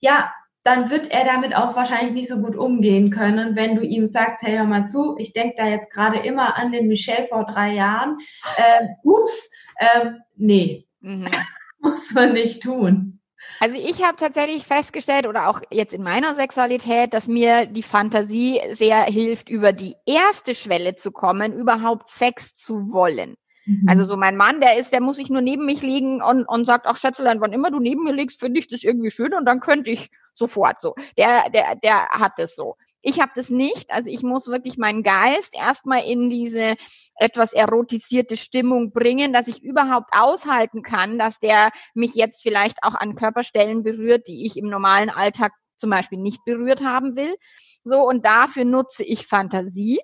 ja, 0.00 0.32
dann 0.62 0.88
wird 0.88 1.10
er 1.10 1.24
damit 1.24 1.54
auch 1.54 1.76
wahrscheinlich 1.76 2.14
nicht 2.14 2.28
so 2.28 2.40
gut 2.40 2.56
umgehen 2.56 3.10
können, 3.10 3.54
wenn 3.54 3.76
du 3.76 3.82
ihm 3.82 4.06
sagst, 4.06 4.40
hey, 4.42 4.56
hör 4.56 4.64
mal 4.64 4.86
zu, 4.86 5.14
ich 5.18 5.34
denke 5.34 5.56
da 5.58 5.66
jetzt 5.66 5.90
gerade 5.90 6.18
immer 6.20 6.56
an 6.56 6.72
den 6.72 6.86
Michel 6.86 7.26
vor 7.28 7.44
drei 7.44 7.74
Jahren. 7.74 8.18
Äh, 8.56 8.86
ups, 9.02 9.50
äh, 9.76 10.12
nee. 10.36 10.86
Mhm. 11.00 11.28
muss 11.80 12.12
man 12.12 12.32
nicht 12.32 12.62
tun. 12.62 13.20
Also 13.60 13.76
ich 13.76 14.02
habe 14.02 14.16
tatsächlich 14.16 14.64
festgestellt 14.64 15.26
oder 15.26 15.48
auch 15.48 15.60
jetzt 15.70 15.92
in 15.92 16.02
meiner 16.02 16.34
Sexualität, 16.34 17.12
dass 17.12 17.26
mir 17.26 17.66
die 17.66 17.82
Fantasie 17.82 18.58
sehr 18.72 19.02
hilft, 19.02 19.50
über 19.50 19.74
die 19.74 19.96
erste 20.06 20.54
Schwelle 20.54 20.96
zu 20.96 21.12
kommen, 21.12 21.52
überhaupt 21.52 22.08
Sex 22.08 22.56
zu 22.56 22.90
wollen. 22.90 23.36
Mhm. 23.66 23.88
Also 23.88 24.04
so 24.04 24.16
mein 24.16 24.36
Mann, 24.36 24.60
der 24.60 24.78
ist, 24.78 24.92
der 24.92 25.00
muss 25.00 25.16
sich 25.16 25.30
nur 25.30 25.40
neben 25.40 25.64
mich 25.64 25.82
liegen 25.82 26.22
und, 26.22 26.44
und 26.44 26.64
sagt, 26.64 26.86
ach 26.86 26.96
Schätzelein, 26.96 27.40
wann 27.40 27.52
immer 27.52 27.70
du 27.70 27.80
neben 27.80 28.04
mir 28.04 28.12
liegst, 28.12 28.40
finde 28.40 28.60
ich 28.60 28.68
das 28.68 28.82
irgendwie 28.82 29.10
schön 29.10 29.34
und 29.34 29.46
dann 29.46 29.60
könnte 29.60 29.90
ich 29.90 30.10
sofort 30.34 30.80
so. 30.80 30.94
Der, 31.16 31.50
der, 31.50 31.76
der 31.76 32.08
hat 32.10 32.32
das 32.38 32.54
so. 32.54 32.76
Ich 33.06 33.20
habe 33.20 33.32
das 33.34 33.50
nicht. 33.50 33.92
Also 33.92 34.08
ich 34.08 34.22
muss 34.22 34.48
wirklich 34.48 34.78
meinen 34.78 35.02
Geist 35.02 35.54
erstmal 35.54 36.04
in 36.04 36.30
diese 36.30 36.74
etwas 37.16 37.52
erotisierte 37.52 38.36
Stimmung 38.36 38.92
bringen, 38.92 39.32
dass 39.32 39.46
ich 39.46 39.62
überhaupt 39.62 40.10
aushalten 40.12 40.82
kann, 40.82 41.18
dass 41.18 41.38
der 41.38 41.70
mich 41.92 42.14
jetzt 42.14 42.42
vielleicht 42.42 42.78
auch 42.82 42.94
an 42.94 43.14
Körperstellen 43.14 43.82
berührt, 43.82 44.26
die 44.26 44.46
ich 44.46 44.56
im 44.56 44.70
normalen 44.70 45.10
Alltag 45.10 45.52
zum 45.76 45.90
Beispiel 45.90 46.18
nicht 46.18 46.44
berührt 46.46 46.82
haben 46.82 47.14
will. 47.14 47.36
So, 47.84 48.00
und 48.08 48.24
dafür 48.24 48.64
nutze 48.64 49.04
ich 49.04 49.26
Fantasie 49.26 50.00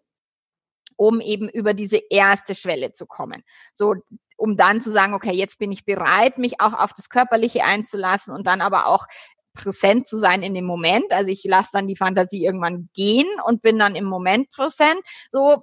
um 1.01 1.23
eben 1.23 1.49
über 1.49 1.73
diese 1.73 1.97
erste 2.11 2.55
Schwelle 2.55 2.93
zu 2.93 3.07
kommen. 3.07 3.43
So, 3.73 3.95
um 4.37 4.59
dann 4.59 4.83
zu 4.83 4.93
sagen, 4.93 5.15
okay, 5.15 5.33
jetzt 5.33 5.59
bin 5.59 5.73
ich 5.73 5.87
bereit, 5.87 6.37
mich 6.37 6.61
auch 6.61 6.75
auf 6.75 6.93
das 6.93 7.09
Körperliche 7.09 7.65
einzulassen 7.65 8.35
und 8.35 8.47
dann 8.47 8.61
aber 8.61 8.87
auch 8.87 9.07
präsent 9.55 10.07
zu 10.07 10.19
sein 10.19 10.43
in 10.43 10.53
dem 10.53 10.67
Moment. 10.67 11.11
Also 11.11 11.31
ich 11.31 11.43
lasse 11.45 11.71
dann 11.73 11.89
die 11.89 11.97
Fantasie 11.97 12.45
irgendwann 12.45 12.91
gehen 12.93 13.27
und 13.47 13.63
bin 13.63 13.79
dann 13.79 13.97
im 13.97 14.05
Moment 14.05 14.51
präsent. 14.51 15.01
So 15.31 15.63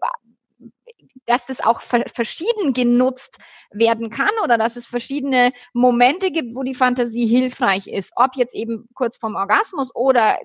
dass 1.28 1.46
das 1.46 1.60
auch 1.60 1.82
verschieden 1.82 2.74
genutzt 2.74 3.38
werden 3.70 4.10
kann 4.10 4.32
oder 4.44 4.58
dass 4.58 4.78
es 4.78 4.88
verschiedene 4.88 5.52
Momente 5.74 6.32
gibt, 6.32 6.56
wo 6.56 6.64
die 6.64 6.74
Fantasie 6.74 7.28
hilfreich 7.28 7.88
ist. 7.88 8.14
Ob 8.16 8.36
jetzt 8.36 8.56
eben 8.56 8.88
kurz 8.94 9.18
vorm 9.18 9.36
Orgasmus 9.36 9.94
oder 9.94 10.40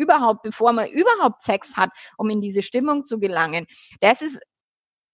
überhaupt, 0.00 0.42
bevor 0.42 0.72
man 0.72 0.88
überhaupt 0.88 1.42
Sex 1.42 1.76
hat, 1.76 1.90
um 2.16 2.30
in 2.30 2.40
diese 2.40 2.62
Stimmung 2.62 3.04
zu 3.04 3.18
gelangen. 3.18 3.66
Das 4.00 4.22
ist 4.22 4.38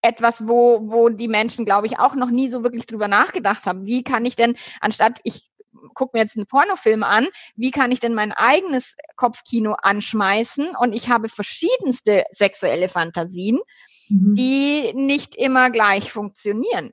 etwas, 0.03 0.47
wo, 0.47 0.81
wo 0.85 1.09
die 1.09 1.29
Menschen, 1.29 1.65
glaube 1.65 1.87
ich, 1.87 1.99
auch 1.99 2.15
noch 2.15 2.31
nie 2.31 2.49
so 2.49 2.63
wirklich 2.63 2.87
drüber 2.87 3.09
nachgedacht 3.09 3.67
haben. 3.67 3.87
Wie 3.87 4.05
kann 4.05 4.25
ich 4.25 4.37
denn, 4.37 4.55
anstatt 4.81 5.19
ich 5.25 5.51
gucke 5.95 6.17
mir 6.17 6.23
jetzt 6.23 6.37
einen 6.37 6.47
Pornofilm 6.47 7.03
an, 7.03 7.27
wie 7.55 7.71
kann 7.71 7.91
ich 7.93 8.01
denn 8.01 8.15
mein 8.15 8.33
eigenes 8.33 8.95
Kopfkino 9.17 9.73
anschmeißen? 9.73 10.75
Und 10.79 10.93
ich 10.93 11.09
habe 11.09 11.29
verschiedenste 11.29 12.25
sexuelle 12.31 12.89
Fantasien, 12.89 13.59
mhm. 14.09 14.35
die 14.37 14.93
nicht 14.95 15.35
immer 15.35 15.71
gleich 15.71 16.13
funktionieren. 16.13 16.93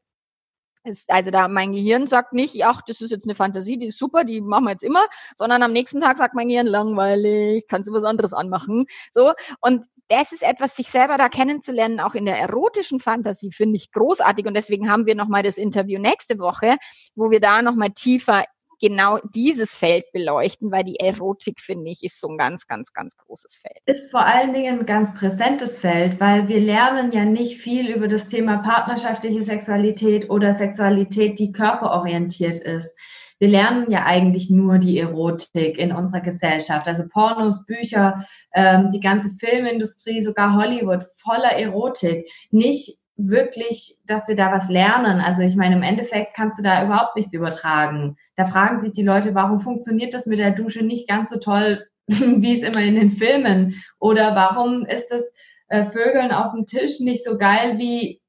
Ist, 0.85 1.09
also 1.09 1.31
da 1.31 1.47
mein 1.47 1.71
Gehirn 1.71 2.07
sagt 2.07 2.33
nicht, 2.33 2.63
ach, 2.65 2.81
das 2.81 2.99
ist 2.99 3.11
jetzt 3.11 3.25
eine 3.25 3.35
Fantasie, 3.35 3.77
die 3.77 3.87
ist 3.87 3.99
super, 3.99 4.25
die 4.25 4.41
machen 4.41 4.65
wir 4.65 4.71
jetzt 4.71 4.83
immer, 4.83 5.05
sondern 5.35 5.63
am 5.63 5.71
nächsten 5.71 6.01
Tag 6.01 6.17
sagt 6.17 6.35
mein 6.35 6.49
Gehirn 6.49 6.67
langweilig, 6.67 7.65
kannst 7.69 7.87
du 7.87 7.93
was 7.93 8.03
anderes 8.03 8.33
anmachen, 8.33 8.85
so. 9.11 9.33
Und 9.61 9.85
das 10.09 10.31
ist 10.31 10.43
etwas, 10.43 10.75
sich 10.75 10.89
selber 10.89 11.17
da 11.17 11.29
kennenzulernen, 11.29 11.99
auch 11.99 12.15
in 12.15 12.25
der 12.25 12.37
erotischen 12.37 12.99
Fantasie, 12.99 13.51
finde 13.51 13.77
ich 13.77 13.91
großartig. 13.91 14.45
Und 14.45 14.53
deswegen 14.53 14.89
haben 14.89 15.05
wir 15.05 15.15
nochmal 15.15 15.43
das 15.43 15.57
Interview 15.57 15.99
nächste 15.99 16.37
Woche, 16.39 16.77
wo 17.15 17.31
wir 17.31 17.39
da 17.39 17.61
nochmal 17.61 17.91
tiefer 17.91 18.43
genau 18.83 19.17
dieses 19.33 19.77
Feld 19.77 20.11
beleuchten, 20.11 20.69
weil 20.69 20.83
die 20.83 20.99
Erotik, 20.99 21.61
finde 21.61 21.89
ich, 21.89 22.03
ist 22.03 22.19
so 22.19 22.27
ein 22.27 22.37
ganz, 22.37 22.67
ganz, 22.67 22.91
ganz 22.91 23.15
großes 23.15 23.61
Feld. 23.61 23.77
Ist 23.85 24.11
vor 24.11 24.25
allen 24.25 24.51
Dingen 24.51 24.79
ein 24.79 24.85
ganz 24.85 25.13
präsentes 25.13 25.77
Feld, 25.77 26.19
weil 26.19 26.49
wir 26.49 26.59
lernen 26.59 27.13
ja 27.13 27.23
nicht 27.23 27.59
viel 27.59 27.89
über 27.89 28.09
das 28.09 28.27
Thema 28.27 28.57
partnerschaftliche 28.57 29.41
Sexualität 29.41 30.29
oder 30.29 30.51
Sexualität, 30.51 31.39
die 31.39 31.53
körperorientiert 31.53 32.59
ist. 32.59 32.99
Wir 33.39 33.47
lernen 33.47 33.89
ja 33.89 34.03
eigentlich 34.03 34.49
nur 34.49 34.79
die 34.79 34.99
Erotik 34.99 35.77
in 35.77 35.93
unserer 35.93 36.21
Gesellschaft. 36.21 36.85
Also 36.85 37.03
Pornos, 37.07 37.65
Bücher, 37.65 38.25
ähm, 38.53 38.89
die 38.91 38.99
ganze 38.99 39.29
Filmindustrie, 39.39 40.21
sogar 40.21 40.57
Hollywood 40.57 41.07
voller 41.15 41.53
Erotik. 41.53 42.29
Nicht 42.51 42.97
wirklich, 43.15 43.97
dass 44.05 44.27
wir 44.27 44.35
da 44.35 44.51
was 44.51 44.69
lernen. 44.69 45.19
Also 45.21 45.41
ich 45.41 45.55
meine, 45.55 45.75
im 45.75 45.83
Endeffekt 45.83 46.35
kannst 46.35 46.57
du 46.57 46.63
da 46.63 46.83
überhaupt 46.83 47.15
nichts 47.15 47.33
übertragen. 47.33 48.17
Da 48.35 48.45
fragen 48.45 48.79
sich 48.79 48.91
die 48.93 49.03
Leute, 49.03 49.35
warum 49.35 49.59
funktioniert 49.61 50.13
das 50.13 50.25
mit 50.25 50.39
der 50.39 50.51
Dusche 50.51 50.83
nicht 50.83 51.07
ganz 51.07 51.29
so 51.29 51.39
toll, 51.39 51.85
wie 52.07 52.59
es 52.59 52.63
immer 52.63 52.81
in 52.83 52.95
den 52.95 53.11
Filmen? 53.11 53.81
Oder 53.99 54.35
warum 54.35 54.85
ist 54.85 55.09
das 55.09 55.33
äh, 55.67 55.85
Vögeln 55.85 56.31
auf 56.31 56.53
dem 56.53 56.65
Tisch 56.65 56.99
nicht 56.99 57.23
so 57.23 57.37
geil, 57.37 57.77
wie, 57.77 58.21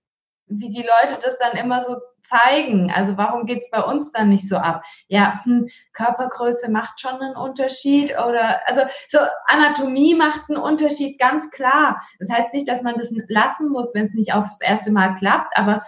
wie 0.47 0.69
die 0.69 0.83
Leute 0.83 1.19
das 1.23 1.39
dann 1.39 1.57
immer 1.57 1.81
so 1.83 1.97
zeigen. 2.25 2.91
Also 2.91 3.17
warum 3.17 3.47
geht's 3.47 3.71
bei 3.71 3.83
uns 3.83 4.13
dann 4.13 4.31
nicht 4.31 4.49
so 4.49 4.57
ab? 4.57 4.83
Ja, 5.09 5.41
hm, 5.45 5.69
Körpergröße 5.93 6.71
macht 6.71 7.01
schon 7.01 7.21
einen 7.21 7.37
Unterschied 7.37 8.13
oder 8.19 8.61
also 8.67 8.83
so 9.09 9.19
Anatomie 9.47 10.15
macht 10.15 10.43
einen 10.49 10.59
Unterschied, 10.59 11.19
ganz 11.19 11.51
klar. 11.51 12.01
Das 12.19 12.29
heißt 12.31 12.53
nicht, 12.53 12.69
dass 12.69 12.83
man 12.83 12.97
das 12.97 13.13
lassen 13.29 13.71
muss, 13.71 13.95
wenn 13.95 14.05
es 14.05 14.15
nicht 14.15 14.33
aufs 14.33 14.61
erste 14.61 14.91
Mal 14.91 15.15
klappt, 15.17 15.57
aber 15.57 15.83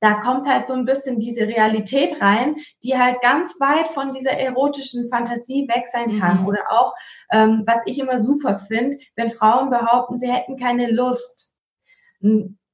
da 0.00 0.14
kommt 0.14 0.48
halt 0.48 0.66
so 0.66 0.72
ein 0.72 0.86
bisschen 0.86 1.18
diese 1.18 1.42
Realität 1.42 2.20
rein, 2.20 2.56
die 2.82 2.98
halt 2.98 3.20
ganz 3.20 3.60
weit 3.60 3.88
von 3.88 4.12
dieser 4.12 4.32
erotischen 4.32 5.10
Fantasie 5.10 5.68
weg 5.68 5.86
sein 5.86 6.18
kann. 6.18 6.40
Mhm. 6.40 6.46
Oder 6.46 6.60
auch, 6.70 6.94
ähm, 7.30 7.64
was 7.66 7.82
ich 7.84 7.98
immer 7.98 8.18
super 8.18 8.58
finde, 8.58 8.98
wenn 9.16 9.30
Frauen 9.30 9.70
behaupten, 9.70 10.18
sie 10.18 10.32
hätten 10.32 10.56
keine 10.56 10.90
Lust 10.90 11.52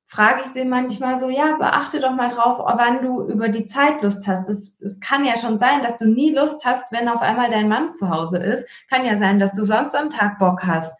frage 0.06 0.42
ich 0.42 0.48
sie 0.48 0.64
manchmal 0.64 1.18
so, 1.18 1.28
ja, 1.28 1.56
beachte 1.56 2.00
doch 2.00 2.14
mal 2.14 2.28
drauf, 2.28 2.58
wann 2.58 3.02
du 3.02 3.26
über 3.26 3.48
die 3.48 3.66
Zeit 3.66 4.02
Lust 4.02 4.26
hast. 4.26 4.48
Es, 4.48 4.76
es 4.80 5.00
kann 5.00 5.24
ja 5.24 5.36
schon 5.36 5.58
sein, 5.58 5.82
dass 5.82 5.96
du 5.96 6.06
nie 6.06 6.32
Lust 6.32 6.64
hast, 6.64 6.92
wenn 6.92 7.08
auf 7.08 7.22
einmal 7.22 7.50
dein 7.50 7.68
Mann 7.68 7.92
zu 7.92 8.08
Hause 8.08 8.38
ist. 8.38 8.66
Kann 8.88 9.04
ja 9.04 9.18
sein, 9.18 9.38
dass 9.38 9.52
du 9.52 9.64
sonst 9.64 9.94
am 9.94 10.10
Tag 10.10 10.38
Bock 10.38 10.62
hast. 10.64 10.96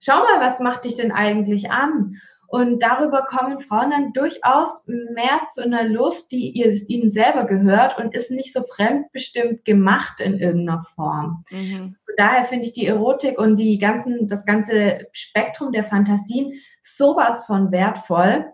Schau 0.00 0.18
mal, 0.18 0.40
was 0.40 0.60
macht 0.60 0.84
dich 0.84 0.96
denn 0.96 1.12
eigentlich 1.12 1.70
an? 1.70 2.16
Und 2.50 2.82
darüber 2.82 3.24
kommen 3.24 3.60
Frauen 3.60 3.90
dann 3.90 4.12
durchaus 4.14 4.86
mehr 4.86 5.42
zu 5.52 5.62
einer 5.62 5.84
Lust, 5.84 6.32
die 6.32 6.50
ihr, 6.50 6.72
ihnen 6.88 7.10
selber 7.10 7.44
gehört 7.44 7.98
und 7.98 8.14
ist 8.14 8.30
nicht 8.30 8.54
so 8.54 8.62
fremdbestimmt 8.62 9.66
gemacht 9.66 10.20
in 10.20 10.38
irgendeiner 10.38 10.82
Form. 10.94 11.44
Mhm. 11.50 11.96
Daher 12.16 12.44
finde 12.44 12.64
ich 12.64 12.72
die 12.72 12.86
Erotik 12.86 13.38
und 13.38 13.56
die 13.56 13.78
ganzen, 13.78 14.28
das 14.28 14.46
ganze 14.46 15.06
Spektrum 15.12 15.72
der 15.72 15.84
Fantasien 15.84 16.54
sowas 16.96 17.44
von 17.46 17.70
wertvoll. 17.72 18.52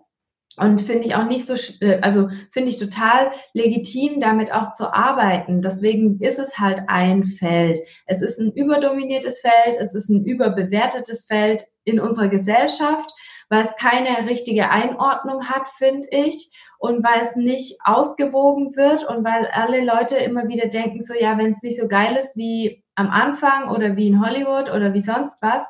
Und 0.57 0.81
finde 0.81 1.05
ich 1.05 1.15
auch 1.15 1.25
nicht 1.25 1.45
so, 1.45 1.55
äh, 1.81 1.99
also 2.01 2.29
finde 2.51 2.69
ich 2.69 2.77
total 2.77 3.31
legitim, 3.53 4.21
damit 4.21 4.53
auch 4.53 4.71
zu 4.71 4.93
arbeiten. 4.93 5.61
Deswegen 5.61 6.19
ist 6.21 6.39
es 6.39 6.57
halt 6.57 6.83
ein 6.87 7.25
Feld. 7.25 7.79
Es 8.05 8.21
ist 8.21 8.39
ein 8.39 8.53
überdominiertes 8.53 9.41
Feld, 9.41 9.77
es 9.77 9.93
ist 9.93 10.09
ein 10.09 10.23
überbewertetes 10.23 11.25
Feld 11.25 11.65
in 11.83 11.99
unserer 11.99 12.29
Gesellschaft, 12.29 13.11
weil 13.49 13.63
es 13.63 13.75
keine 13.75 14.29
richtige 14.29 14.69
Einordnung 14.69 15.45
hat, 15.47 15.67
finde 15.77 16.07
ich. 16.11 16.51
Und 16.79 17.03
weil 17.03 17.21
es 17.21 17.35
nicht 17.35 17.77
ausgewogen 17.83 18.75
wird 18.75 19.03
und 19.05 19.25
weil 19.25 19.47
alle 19.47 19.83
Leute 19.83 20.15
immer 20.15 20.47
wieder 20.47 20.67
denken, 20.67 21.01
so 21.01 21.13
ja, 21.13 21.37
wenn 21.37 21.47
es 21.47 21.63
nicht 21.63 21.79
so 21.79 21.87
geil 21.87 22.15
ist 22.15 22.37
wie 22.37 22.83
am 22.95 23.09
Anfang 23.09 23.69
oder 23.69 23.95
wie 23.97 24.07
in 24.07 24.25
Hollywood 24.25 24.69
oder 24.71 24.93
wie 24.93 25.01
sonst 25.01 25.41
was, 25.41 25.69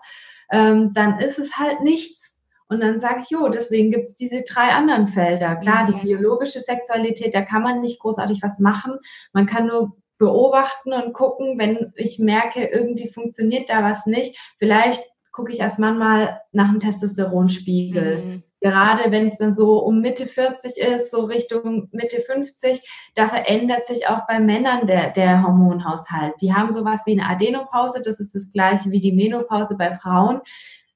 ähm, 0.51 0.93
dann 0.93 1.19
ist 1.19 1.39
es 1.39 1.57
halt 1.57 1.81
nichts 1.81 2.34
und 2.67 2.79
dann 2.81 2.97
sage 2.97 3.21
ich, 3.21 3.29
jo, 3.29 3.47
deswegen 3.47 3.91
gibt 3.91 4.07
es 4.07 4.15
diese 4.15 4.43
drei 4.43 4.69
anderen 4.69 5.07
Felder. 5.07 5.55
Klar, 5.57 5.85
die 5.87 5.95
mhm. 5.95 6.01
biologische 6.01 6.59
Sexualität, 6.59 7.35
da 7.35 7.41
kann 7.41 7.61
man 7.61 7.81
nicht 7.81 7.99
großartig 7.99 8.41
was 8.41 8.59
machen. 8.59 8.97
Man 9.33 9.45
kann 9.45 9.67
nur 9.67 9.95
beobachten 10.17 10.93
und 10.93 11.13
gucken, 11.13 11.59
wenn 11.59 11.91
ich 11.95 12.19
merke, 12.19 12.65
irgendwie 12.65 13.09
funktioniert 13.09 13.69
da 13.69 13.83
was 13.83 14.05
nicht. 14.05 14.37
Vielleicht 14.57 15.03
gucke 15.31 15.51
ich 15.51 15.61
als 15.61 15.77
Mann 15.77 15.97
mal 15.97 16.41
nach 16.53 16.71
dem 16.71 16.79
Testosteronspiegel. 16.79 18.17
Mhm. 18.17 18.43
Gerade 18.61 19.11
wenn 19.11 19.25
es 19.25 19.37
dann 19.37 19.53
so 19.53 19.77
um 19.79 19.99
Mitte 20.01 20.25
40 20.25 20.77
ist, 20.77 21.11
so 21.11 21.25
Richtung 21.25 21.89
Mitte 21.91 22.21
50, 22.21 22.81
da 23.13 23.27
verändert 23.27 23.85
sich 23.85 24.07
auch 24.07 24.25
bei 24.27 24.39
Männern 24.39 24.87
der, 24.87 25.11
der 25.11 25.43
Hormonhaushalt. 25.43 26.33
Die 26.41 26.53
haben 26.53 26.71
sowas 26.71 27.03
wie 27.05 27.11
eine 27.11 27.29
Adenopause, 27.29 28.01
das 28.03 28.19
ist 28.19 28.33
das 28.33 28.51
gleiche 28.51 28.89
wie 28.89 29.01
die 29.01 29.11
Menopause 29.11 29.75
bei 29.77 29.93
Frauen. 29.93 30.41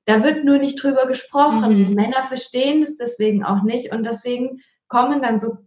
Da 0.06 0.24
wird 0.24 0.44
nur 0.44 0.58
nicht 0.58 0.82
drüber 0.82 1.06
gesprochen. 1.06 1.90
Mhm. 1.90 1.94
Männer 1.94 2.24
verstehen 2.24 2.84
es 2.84 2.98
deswegen 2.98 3.44
auch 3.44 3.64
nicht 3.64 3.92
und 3.94 4.06
deswegen 4.06 4.62
kommen 4.88 5.22
dann 5.22 5.40
so 5.40 5.58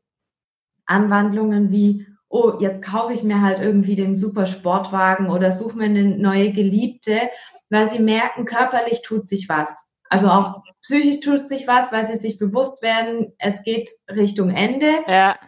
Anwandlungen 0.87 1.71
wie, 1.71 2.07
oh, 2.29 2.55
jetzt 2.59 2.83
kaufe 2.83 3.13
ich 3.13 3.23
mir 3.23 3.41
halt 3.41 3.61
irgendwie 3.61 3.95
den 3.95 4.17
super 4.17 4.47
Sportwagen 4.47 5.31
oder 5.31 5.53
suche 5.53 5.77
mir 5.77 5.85
eine 5.85 6.05
neue 6.05 6.53
Geliebte, 6.53 7.21
weil 7.71 7.89
sie 7.89 8.01
merken, 8.01 8.45
körperlich 8.45 9.03
tut 9.03 9.27
sich 9.27 9.49
was. 9.49 9.87
Also 10.09 10.29
auch 10.29 10.63
psychisch 10.83 11.21
tut 11.21 11.49
sich 11.49 11.67
was, 11.67 11.93
weil 11.93 12.07
sie 12.07 12.17
sich 12.17 12.39
bewusst 12.39 12.83
werden, 12.83 13.33
es 13.39 13.63
geht 13.63 13.91
Richtung 14.11 14.51
Ende. 14.51 14.91
Ja. 15.07 15.39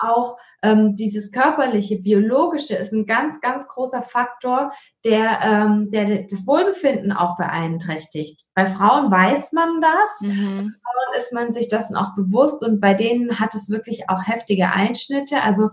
Aber 0.00 0.12
auch 0.14 0.38
ähm, 0.66 0.96
dieses 0.96 1.30
körperliche, 1.30 2.00
biologische 2.02 2.74
ist 2.74 2.92
ein 2.92 3.06
ganz, 3.06 3.40
ganz 3.40 3.68
großer 3.68 4.02
Faktor, 4.02 4.72
der, 5.04 5.40
ähm, 5.42 5.90
der 5.90 6.24
das 6.24 6.46
Wohlbefinden 6.46 7.12
auch 7.12 7.36
beeinträchtigt. 7.36 8.40
Bei 8.54 8.66
Frauen 8.66 9.10
weiß 9.10 9.52
man 9.52 9.80
das, 9.80 10.20
mhm. 10.22 10.56
bei 10.56 10.90
Frauen 10.90 11.16
ist 11.16 11.32
man 11.32 11.52
sich 11.52 11.68
dessen 11.68 11.96
auch 11.96 12.14
bewusst 12.16 12.64
und 12.64 12.80
bei 12.80 12.94
denen 12.94 13.38
hat 13.38 13.54
es 13.54 13.70
wirklich 13.70 14.10
auch 14.10 14.26
heftige 14.26 14.72
Einschnitte. 14.72 15.42
Also 15.42 15.70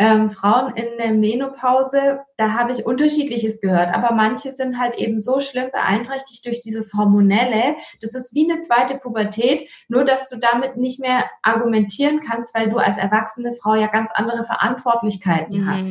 ähm, 0.00 0.30
Frauen 0.30 0.74
in 0.76 0.96
der 0.96 1.12
Menopause, 1.12 2.20
da 2.38 2.54
habe 2.54 2.72
ich 2.72 2.86
unterschiedliches 2.86 3.60
gehört, 3.60 3.94
aber 3.94 4.14
manche 4.14 4.50
sind 4.50 4.78
halt 4.78 4.96
eben 4.96 5.18
so 5.18 5.40
schlimm 5.40 5.70
beeinträchtigt 5.70 6.46
durch 6.46 6.62
dieses 6.62 6.94
Hormonelle. 6.94 7.76
Das 8.00 8.14
ist 8.14 8.34
wie 8.34 8.50
eine 8.50 8.60
zweite 8.60 8.96
Pubertät, 8.96 9.68
nur 9.88 10.06
dass 10.06 10.26
du 10.30 10.38
damit 10.38 10.78
nicht 10.78 11.00
mehr 11.00 11.28
argumentieren 11.42 12.22
kannst, 12.26 12.54
weil 12.54 12.70
du 12.70 12.78
als 12.78 12.96
erwachsene 12.96 13.52
Frau 13.52 13.74
ja 13.74 13.88
ganz 13.88 14.10
andere 14.14 14.44
Verantwortlichkeiten 14.44 15.64
mhm. 15.64 15.70
hast. 15.70 15.90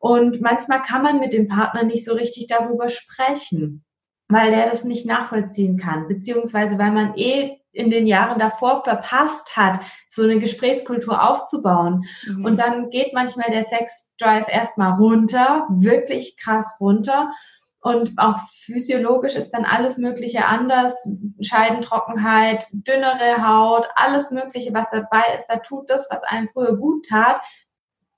Und 0.00 0.42
manchmal 0.42 0.82
kann 0.82 1.02
man 1.02 1.18
mit 1.18 1.32
dem 1.32 1.48
Partner 1.48 1.82
nicht 1.82 2.04
so 2.04 2.12
richtig 2.12 2.46
darüber 2.48 2.90
sprechen, 2.90 3.86
weil 4.28 4.50
der 4.50 4.68
das 4.68 4.84
nicht 4.84 5.06
nachvollziehen 5.06 5.78
kann, 5.78 6.08
beziehungsweise 6.08 6.76
weil 6.76 6.92
man 6.92 7.16
eh 7.16 7.56
in 7.74 7.90
den 7.90 8.06
Jahren 8.06 8.38
davor 8.38 8.84
verpasst 8.84 9.56
hat, 9.56 9.80
so 10.08 10.22
eine 10.22 10.38
Gesprächskultur 10.38 11.28
aufzubauen. 11.28 12.04
Mhm. 12.26 12.44
Und 12.44 12.56
dann 12.56 12.90
geht 12.90 13.12
manchmal 13.12 13.50
der 13.50 13.64
Sex-Drive 13.64 14.46
erstmal 14.48 14.94
runter, 14.94 15.66
wirklich 15.70 16.36
krass 16.36 16.76
runter. 16.80 17.32
Und 17.80 18.12
auch 18.16 18.38
physiologisch 18.62 19.34
ist 19.34 19.50
dann 19.50 19.66
alles 19.66 19.98
Mögliche 19.98 20.46
anders. 20.46 21.06
Scheidentrockenheit, 21.42 22.66
dünnere 22.72 23.46
Haut, 23.46 23.86
alles 23.96 24.30
Mögliche, 24.30 24.72
was 24.72 24.88
dabei 24.90 25.34
ist. 25.36 25.46
Da 25.48 25.56
tut 25.56 25.90
das, 25.90 26.06
was 26.10 26.22
einem 26.22 26.48
früher 26.48 26.76
gut 26.76 27.06
tat, 27.06 27.42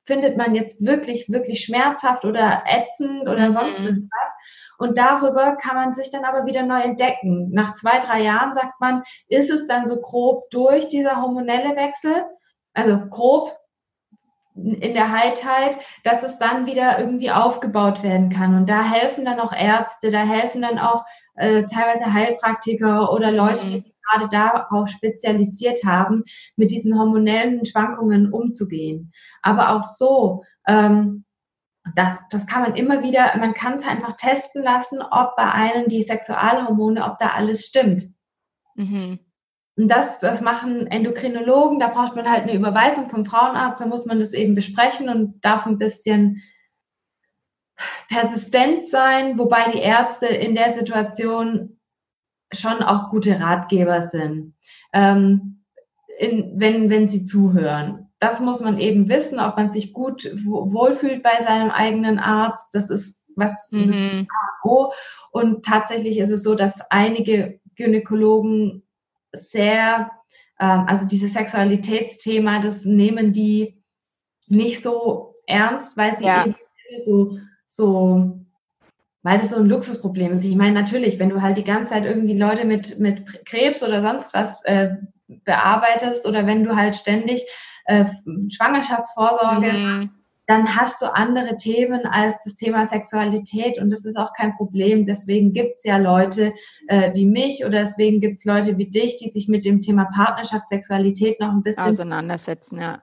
findet 0.05 0.37
man 0.37 0.55
jetzt 0.55 0.85
wirklich, 0.85 1.29
wirklich 1.31 1.65
schmerzhaft 1.65 2.25
oder 2.25 2.63
ätzend 2.67 3.23
oder 3.23 3.49
mhm. 3.49 3.53
sonst 3.53 3.81
irgendwas. 3.81 4.37
Und 4.79 4.99
darüber 4.99 5.57
kann 5.57 5.77
man 5.77 5.93
sich 5.93 6.11
dann 6.11 6.25
aber 6.25 6.47
wieder 6.47 6.63
neu 6.63 6.81
entdecken. 6.81 7.51
Nach 7.53 7.75
zwei, 7.75 7.99
drei 7.99 8.23
Jahren 8.23 8.53
sagt 8.53 8.81
man, 8.81 9.03
ist 9.29 9.51
es 9.51 9.67
dann 9.67 9.87
so 9.87 10.01
grob 10.01 10.51
durch 10.51 10.89
dieser 10.89 11.21
hormonelle 11.23 11.77
Wechsel? 11.77 12.25
Also 12.75 12.99
grob 13.09 13.57
in 14.57 14.95
der 14.95 15.13
Heilheit, 15.13 15.77
dass 16.03 16.23
es 16.23 16.39
dann 16.39 16.67
wieder 16.67 16.99
irgendwie 16.99 17.31
aufgebaut 17.31 18.03
werden 18.03 18.31
kann. 18.31 18.55
Und 18.55 18.69
da 18.69 18.83
helfen 18.83 19.25
dann 19.25 19.39
auch 19.39 19.53
Ärzte, 19.53 20.11
da 20.11 20.21
helfen 20.21 20.63
dann 20.63 20.79
auch 20.79 21.05
äh, 21.35 21.65
teilweise 21.65 22.13
Heilpraktiker 22.13 23.13
oder 23.13 23.33
Leute, 23.33 23.67
die 23.67 23.77
mhm. 23.77 23.83
sich 23.83 23.95
gerade 24.11 24.29
darauf 24.31 24.89
spezialisiert 24.89 25.85
haben, 25.85 26.25
mit 26.57 26.71
diesen 26.71 26.99
hormonellen 26.99 27.67
Schwankungen 27.67 28.33
umzugehen. 28.33 29.13
Aber 29.43 29.77
auch 29.77 29.83
so, 29.83 30.45
ähm, 30.67 31.26
das, 31.95 32.27
das 32.29 32.47
kann 32.47 32.63
man 32.63 32.75
immer 32.75 33.03
wieder, 33.03 33.37
man 33.39 33.55
kann 33.55 33.75
es 33.75 33.87
einfach 33.87 34.17
testen 34.17 34.63
lassen, 34.63 35.01
ob 35.03 35.37
bei 35.37 35.51
einem 35.51 35.89
die 35.89 36.03
Sexualhormone, 36.03 37.05
ob 37.05 37.19
da 37.19 37.29
alles 37.29 37.67
stimmt. 37.67 38.09
Mhm. 38.75 39.21
Und 39.77 39.89
das, 39.89 40.19
das 40.19 40.41
machen 40.41 40.87
Endokrinologen, 40.87 41.79
da 41.79 41.89
braucht 41.89 42.17
man 42.17 42.29
halt 42.29 42.45
eine 42.45 42.55
Überweisung 42.55 43.11
vom 43.11 43.25
Frauenarzt, 43.25 43.81
da 43.81 43.87
muss 43.87 44.07
man 44.07 44.19
das 44.19 44.33
eben 44.33 44.55
besprechen 44.55 45.09
und 45.09 45.45
darf 45.45 45.67
ein 45.67 45.79
bisschen 45.79 46.43
persistent 48.09 48.87
sein, 48.87 49.39
wobei 49.39 49.71
die 49.73 49.81
Ärzte 49.81 50.27
in 50.27 50.55
der 50.55 50.73
Situation 50.73 51.79
schon 52.53 52.83
auch 52.83 53.11
gute 53.11 53.39
Ratgeber 53.39 54.03
sind, 54.03 54.55
ähm, 54.93 55.65
in, 56.19 56.59
wenn, 56.59 56.89
wenn 56.89 57.07
sie 57.07 57.25
zuhören. 57.25 58.06
Das 58.19 58.41
muss 58.41 58.61
man 58.61 58.79
eben 58.79 59.09
wissen, 59.09 59.39
ob 59.41 59.57
man 59.57 59.69
sich 59.69 59.93
gut 59.93 60.31
wohlfühlt 60.45 61.23
bei 61.23 61.41
seinem 61.41 61.71
eigenen 61.71 62.19
Arzt. 62.19 62.75
Das 62.75 62.91
ist 62.91 63.23
was 63.37 63.71
mhm. 63.71 63.87
das 63.87 63.97
ist 63.97 64.27
Und 65.31 65.65
tatsächlich 65.65 66.19
ist 66.19 66.31
es 66.31 66.43
so, 66.43 66.55
dass 66.55 66.81
einige 66.91 67.61
Gynäkologen 67.77 68.83
sehr, 69.33 70.11
ähm, 70.59 70.85
also 70.87 71.07
dieses 71.07 71.35
Sexualitätsthema, 71.35 72.61
das 72.61 72.85
nehmen 72.85 73.33
die 73.33 73.83
nicht 74.49 74.83
so 74.83 75.35
ernst, 75.47 75.97
weil 75.97 76.17
sie 76.17 76.25
ja. 76.25 76.47
eben 76.47 76.57
so, 77.05 77.39
so, 77.67 78.41
weil 79.23 79.39
das 79.39 79.51
so 79.51 79.57
ein 79.57 79.67
Luxusproblem 79.67 80.33
ist. 80.33 80.45
Ich 80.45 80.57
meine, 80.57 80.73
natürlich, 80.73 81.19
wenn 81.19 81.29
du 81.29 81.43
halt 81.43 81.59
die 81.59 81.65
ganze 81.65 81.91
Zeit 81.91 82.05
irgendwie 82.05 82.39
Leute 82.39 82.65
mit, 82.65 82.99
mit 82.99 83.45
Krebs 83.45 83.83
oder 83.83 84.01
sonst 84.01 84.33
was 84.35 84.65
äh, 84.65 84.97
bearbeitest 85.29 86.27
oder 86.27 86.47
wenn 86.47 86.65
du 86.65 86.77
halt 86.77 86.97
ständig 86.97 87.45
äh, 87.87 88.05
Schwangerschaftsvorsorge 88.51 89.73
mhm 89.73 90.11
dann 90.47 90.77
hast 90.77 91.03
du 91.03 91.13
andere 91.13 91.57
Themen 91.57 92.07
als 92.07 92.41
das 92.45 92.55
Thema 92.55 92.87
Sexualität 92.87 93.81
und 93.81 93.91
das 93.91 94.05
ist 94.05 94.17
auch 94.17 94.33
kein 94.33 94.55
Problem. 94.57 95.05
Deswegen 95.05 95.53
gibt's 95.53 95.83
ja 95.83 95.97
Leute 95.97 96.55
äh, 96.87 97.13
wie 97.15 97.27
mich 97.27 97.65
oder 97.65 97.81
deswegen 97.81 98.21
gibt's 98.21 98.45
Leute 98.45 98.79
wie 98.79 98.89
dich, 98.89 99.17
die 99.17 99.29
sich 99.29 99.49
mit 99.49 99.65
dem 99.65 99.81
Thema 99.81 100.05
Partnerschaft, 100.15 100.69
Sexualität 100.69 101.41
noch 101.41 101.51
ein 101.51 101.65
bisschen 101.65 101.83
auseinandersetzen, 101.83 102.81
ja. 102.81 103.03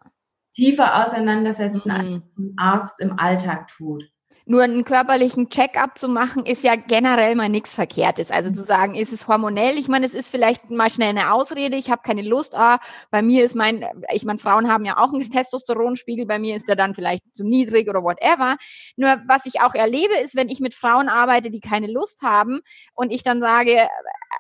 tiefer 0.55 1.03
auseinandersetzen, 1.03 1.89
mhm. 1.89 1.95
als 1.95 2.07
ein 2.37 2.53
Arzt 2.57 2.99
im 3.01 3.19
Alltag 3.19 3.67
tut. 3.67 4.05
Nur 4.45 4.63
einen 4.63 4.83
körperlichen 4.83 5.49
Check-up 5.49 5.97
zu 5.97 6.09
machen, 6.09 6.45
ist 6.45 6.63
ja 6.63 6.75
generell 6.75 7.33
mal 7.35 7.47
nichts 7.47 7.73
Verkehrtes. 7.73 8.29
Also 8.29 8.51
zu 8.51 8.63
sagen, 8.63 8.93
ist 8.93 9.13
es 9.13 9.25
hormonell? 9.27 9.77
Ich 9.77 9.87
meine, 9.87 10.05
es 10.05 10.13
ist 10.13 10.29
vielleicht 10.29 10.69
mal 10.69 10.89
schnell 10.89 11.09
eine 11.09 11.31
Ausrede. 11.31 11.77
Ich 11.77 11.89
habe 11.89 12.01
keine 12.03 12.23
Lust. 12.23 12.53
Ah, 12.53 12.79
bei 13.09 13.21
mir 13.21 13.45
ist 13.45 13.55
mein, 13.55 13.85
ich 14.11 14.25
meine, 14.25 14.39
Frauen 14.39 14.69
haben 14.69 14.83
ja 14.83 14.97
auch 14.97 15.13
einen 15.13 15.31
Testosteronspiegel. 15.31 16.25
Bei 16.25 16.39
mir 16.39 16.57
ist 16.57 16.67
der 16.67 16.75
dann 16.75 16.93
vielleicht 16.93 17.23
zu 17.33 17.45
niedrig 17.45 17.87
oder 17.89 18.03
whatever. 18.03 18.57
Nur 18.97 19.21
was 19.27 19.45
ich 19.45 19.61
auch 19.61 19.75
erlebe, 19.75 20.15
ist, 20.15 20.35
wenn 20.35 20.49
ich 20.49 20.59
mit 20.59 20.73
Frauen 20.73 21.07
arbeite, 21.07 21.49
die 21.49 21.61
keine 21.61 21.89
Lust 21.89 22.21
haben 22.21 22.59
und 22.95 23.11
ich 23.11 23.23
dann 23.23 23.39
sage, 23.39 23.87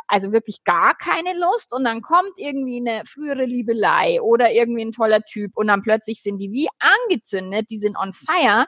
also 0.07 0.33
wirklich 0.33 0.65
gar 0.65 0.95
keine 0.95 1.37
Lust 1.39 1.73
und 1.73 1.85
dann 1.85 2.01
kommt 2.01 2.33
irgendwie 2.35 2.77
eine 2.77 3.03
frühere 3.05 3.45
Liebelei 3.45 4.21
oder 4.21 4.51
irgendwie 4.51 4.83
ein 4.83 4.91
toller 4.91 5.21
Typ 5.21 5.55
und 5.55 5.67
dann 5.67 5.81
plötzlich 5.81 6.21
sind 6.21 6.39
die 6.39 6.51
wie 6.51 6.67
angezündet, 6.79 7.69
die 7.69 7.79
sind 7.79 7.95
on 7.97 8.11
fire 8.11 8.65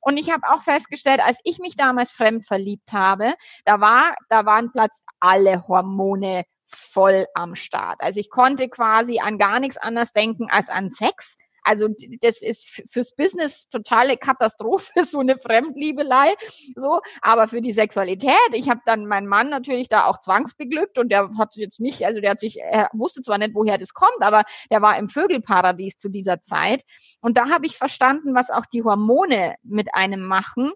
und 0.00 0.16
ich 0.16 0.30
habe 0.30 0.48
auch 0.48 0.62
festgestellt, 0.62 1.20
als 1.20 1.38
ich 1.44 1.58
mich 1.58 1.76
damals 1.76 2.10
fremd 2.10 2.46
verliebt 2.46 2.92
habe, 2.92 3.34
da 3.64 3.80
war, 3.80 4.14
da 4.28 4.46
waren 4.46 4.72
Platz 4.72 5.04
alle 5.20 5.66
Hormone 5.68 6.44
voll 6.66 7.26
am 7.34 7.54
Start. 7.54 8.00
Also 8.00 8.20
ich 8.20 8.30
konnte 8.30 8.68
quasi 8.68 9.18
an 9.20 9.38
gar 9.38 9.60
nichts 9.60 9.76
anderes 9.76 10.12
denken 10.12 10.48
als 10.50 10.68
an 10.68 10.90
Sex. 10.90 11.36
Also 11.62 11.88
das 12.20 12.42
ist 12.42 12.66
fürs 12.88 13.14
Business 13.14 13.68
totale 13.68 14.16
Katastrophe, 14.16 15.04
so 15.08 15.20
eine 15.20 15.38
Fremdliebelei. 15.38 16.34
So, 16.76 17.00
aber 17.22 17.48
für 17.48 17.60
die 17.60 17.72
Sexualität, 17.72 18.32
ich 18.52 18.68
habe 18.68 18.80
dann 18.86 19.06
meinen 19.06 19.26
Mann 19.26 19.48
natürlich 19.48 19.88
da 19.88 20.04
auch 20.06 20.20
zwangsbeglückt 20.20 20.98
und 20.98 21.10
der 21.10 21.30
hat 21.38 21.56
jetzt 21.56 21.80
nicht, 21.80 22.04
also 22.04 22.20
der 22.20 22.30
hat 22.30 22.40
sich, 22.40 22.60
er 22.60 22.90
wusste 22.92 23.22
zwar 23.22 23.38
nicht, 23.38 23.54
woher 23.54 23.78
das 23.78 23.94
kommt, 23.94 24.20
aber 24.20 24.44
der 24.70 24.82
war 24.82 24.98
im 24.98 25.08
Vögelparadies 25.08 25.98
zu 25.98 26.08
dieser 26.08 26.40
Zeit. 26.40 26.82
Und 27.20 27.36
da 27.36 27.50
habe 27.50 27.66
ich 27.66 27.76
verstanden, 27.76 28.34
was 28.34 28.50
auch 28.50 28.66
die 28.66 28.82
Hormone 28.82 29.54
mit 29.62 29.94
einem 29.94 30.22
machen. 30.22 30.72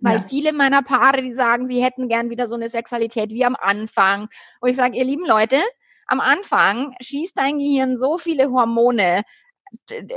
Weil 0.00 0.18
ja. 0.18 0.24
viele 0.28 0.52
meiner 0.52 0.82
Paare, 0.82 1.22
die 1.22 1.32
sagen, 1.32 1.68
sie 1.68 1.82
hätten 1.82 2.08
gern 2.08 2.28
wieder 2.28 2.48
so 2.48 2.56
eine 2.56 2.68
Sexualität 2.68 3.30
wie 3.30 3.44
am 3.44 3.54
Anfang. 3.54 4.28
Und 4.60 4.70
ich 4.70 4.76
sage, 4.76 4.96
ihr 4.96 5.04
lieben 5.04 5.24
Leute, 5.24 5.58
am 6.06 6.20
Anfang 6.20 6.94
schießt 7.00 7.38
dein 7.38 7.58
Gehirn 7.58 7.96
so 7.96 8.18
viele 8.18 8.50
Hormone 8.50 9.22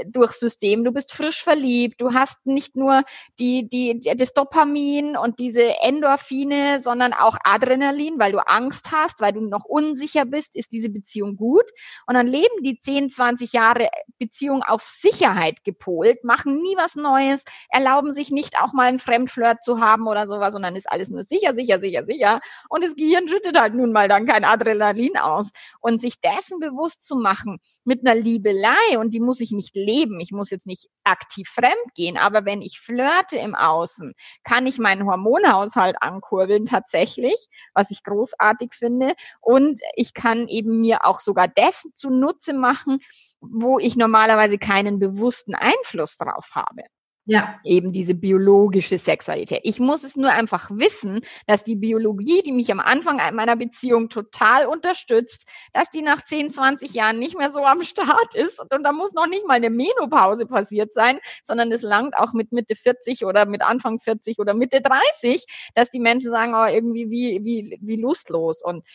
durchs 0.08 0.40
System. 0.40 0.84
Du 0.84 0.92
bist 0.92 1.14
frisch 1.14 1.44
verliebt. 1.44 2.00
Du 2.02 2.14
hast 2.14 2.46
nicht 2.46 2.76
nur 2.76 3.04
die, 3.40 3.68
die, 3.68 4.00
das 4.16 4.34
Dopamin 4.34 5.18
und 5.18 5.40
diese 5.40 5.80
Endorphine, 5.82 6.80
sondern 6.80 7.14
auch 7.14 7.38
Adrenalin, 7.44 8.20
weil 8.20 8.32
du 8.32 8.40
Angst 8.48 8.92
hast, 8.92 9.22
weil 9.22 9.34
du 9.34 9.42
noch 9.42 9.66
unsicher 9.66 10.26
bist, 10.26 10.56
ist 10.56 10.72
diese 10.72 10.90
Beziehung 10.90 11.36
gut. 11.36 11.66
Und 12.08 12.16
dann 12.16 12.28
leben 12.28 12.64
die 12.64 12.80
10, 12.80 13.10
20 13.10 13.54
Jahre 13.54 13.90
Beziehung 14.18 14.64
auf 14.64 14.84
Sicherheit 14.84 15.64
gepolt, 15.64 16.24
machen 16.24 16.62
nie 16.62 16.76
was 16.78 16.96
Neues, 16.96 17.44
erlauben 17.70 18.12
sich 18.12 18.32
nicht 18.32 18.60
auch 18.60 18.74
mal 18.74 18.88
einen 18.88 19.00
Fremdflirt 19.00 19.64
zu 19.64 19.80
haben 19.80 20.08
oder 20.08 20.28
sowas, 20.28 20.54
sondern 20.54 20.76
ist 20.76 20.92
alles 20.92 21.10
nur 21.10 21.24
sicher, 21.24 21.56
sicher, 21.56 21.80
sicher, 21.80 22.06
sicher. 22.06 22.42
Und 22.70 22.84
das 22.84 22.96
Gehirn 22.96 23.28
schüttet 23.28 23.60
halt 23.60 23.74
nun 23.74 23.92
mal 23.92 24.08
dann 24.08 24.26
kein 24.26 24.44
Adrenalin 24.44 25.18
aus. 25.18 25.50
Und 25.80 26.02
sich 26.02 26.20
dessen 26.20 26.60
bewusst 26.60 27.06
zu 27.06 27.16
machen 27.16 27.60
mit 27.84 28.06
einer 28.06 28.20
Liebelei 28.20 28.98
und 29.00 29.12
die 29.12 29.20
muss 29.20 29.42
ich 29.42 29.45
nicht 29.52 29.76
leben. 29.76 30.20
Ich 30.20 30.32
muss 30.32 30.50
jetzt 30.50 30.68
nicht 30.68 30.88
aktiv 31.04 31.48
fremd 31.50 31.94
gehen, 31.96 32.18
aber 32.18 32.46
wenn 32.46 32.62
ich 32.62 32.80
flirte 32.80 33.38
im 33.38 33.56
Außen, 33.56 34.14
kann 34.44 34.68
ich 34.68 34.78
meinen 34.78 35.06
Hormonhaushalt 35.06 35.98
ankurbeln 36.02 36.66
tatsächlich, 36.66 37.48
was 37.74 37.92
ich 37.92 38.04
großartig 38.04 38.74
finde. 38.74 39.14
Und 39.42 39.80
ich 39.96 40.14
kann 40.14 40.48
eben 40.48 40.82
mir 40.82 41.06
auch 41.06 41.20
sogar 41.20 41.48
dessen 41.48 41.92
zunutze 41.96 42.54
machen, 42.54 43.00
wo 43.40 43.80
ich 43.80 43.96
normalerweise 43.96 44.58
keinen 44.58 45.00
bewussten 45.00 45.56
Einfluss 45.56 46.18
drauf 46.18 46.50
habe. 46.54 46.84
Ja. 47.28 47.60
Eben 47.64 47.92
diese 47.92 48.14
biologische 48.14 49.00
Sexualität. 49.00 49.62
Ich 49.64 49.80
muss 49.80 50.04
es 50.04 50.16
nur 50.16 50.32
einfach 50.32 50.70
wissen, 50.70 51.22
dass 51.48 51.64
die 51.64 51.76
Biologie, 51.76 52.44
die 52.44 52.52
mich 52.52 52.72
am 52.72 52.80
Anfang 52.80 53.18
meiner 53.34 53.56
Beziehung 53.56 54.10
total 54.10 54.68
unterstützt, 54.68 55.48
dass 55.74 55.90
die 55.90 56.04
nach 56.04 56.24
10, 56.24 56.52
20 56.52 56.94
Jahren 56.94 57.18
nicht 57.18 57.36
mehr 57.36 57.52
so 57.52 57.66
am 57.66 57.82
Start 57.82 58.36
ist. 58.36 58.60
Und 58.60 58.84
da 58.84 58.92
muss 58.92 59.14
noch 59.14 59.26
nicht 59.26 59.48
mal 59.48 59.56
eine 59.56 59.72
Menopause 59.72 60.46
passiert 60.46 60.94
sein, 60.94 61.20
sondern 61.44 61.72
es 61.72 61.82
langt 61.82 62.16
auch 62.16 62.34
mit 62.34 62.52
Mitte 62.52 62.76
40 62.76 63.26
oder 63.26 63.48
mit 63.48 63.64
Anfang 63.64 64.00
40 64.00 64.38
oder 64.38 64.54
Mitte 64.54 64.82
30, 64.82 65.72
dass 65.74 65.90
die 65.90 66.00
Menschen 66.00 66.30
sagen, 66.30 66.54
oh, 66.54 66.66
irgendwie 66.66 67.10
wie, 67.10 67.44
wie, 67.44 67.80
wie 67.82 67.96
lustlos. 67.96 68.64
Und 68.64 68.86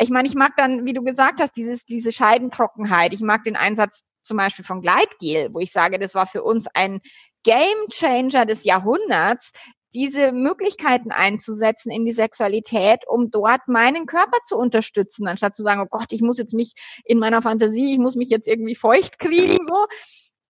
ich 0.00 0.10
meine, 0.10 0.26
ich 0.26 0.34
mag 0.34 0.56
dann, 0.56 0.84
wie 0.84 0.94
du 0.94 1.02
gesagt 1.02 1.40
hast, 1.40 1.56
dieses, 1.56 1.84
diese 1.84 2.10
Scheidentrockenheit. 2.10 3.12
Ich 3.12 3.20
mag 3.20 3.44
den 3.44 3.56
Einsatz 3.56 4.02
zum 4.28 4.36
Beispiel 4.36 4.64
von 4.64 4.80
Gleitgel, 4.80 5.48
wo 5.52 5.58
ich 5.58 5.72
sage, 5.72 5.98
das 5.98 6.14
war 6.14 6.26
für 6.26 6.44
uns 6.44 6.66
ein 6.74 7.00
Game 7.44 7.88
Changer 7.90 8.46
des 8.46 8.64
Jahrhunderts, 8.64 9.52
diese 9.94 10.32
Möglichkeiten 10.32 11.10
einzusetzen 11.10 11.90
in 11.90 12.04
die 12.04 12.12
Sexualität, 12.12 13.00
um 13.08 13.30
dort 13.30 13.68
meinen 13.68 14.06
Körper 14.06 14.38
zu 14.44 14.56
unterstützen, 14.56 15.26
anstatt 15.26 15.56
zu 15.56 15.62
sagen, 15.62 15.80
oh 15.80 15.88
Gott, 15.90 16.12
ich 16.12 16.20
muss 16.20 16.38
jetzt 16.38 16.52
mich 16.52 16.72
in 17.04 17.18
meiner 17.18 17.42
Fantasie, 17.42 17.92
ich 17.92 17.98
muss 17.98 18.14
mich 18.14 18.28
jetzt 18.28 18.46
irgendwie 18.46 18.74
feucht 18.74 19.18
kriegen, 19.18 19.58
so, 19.66 19.86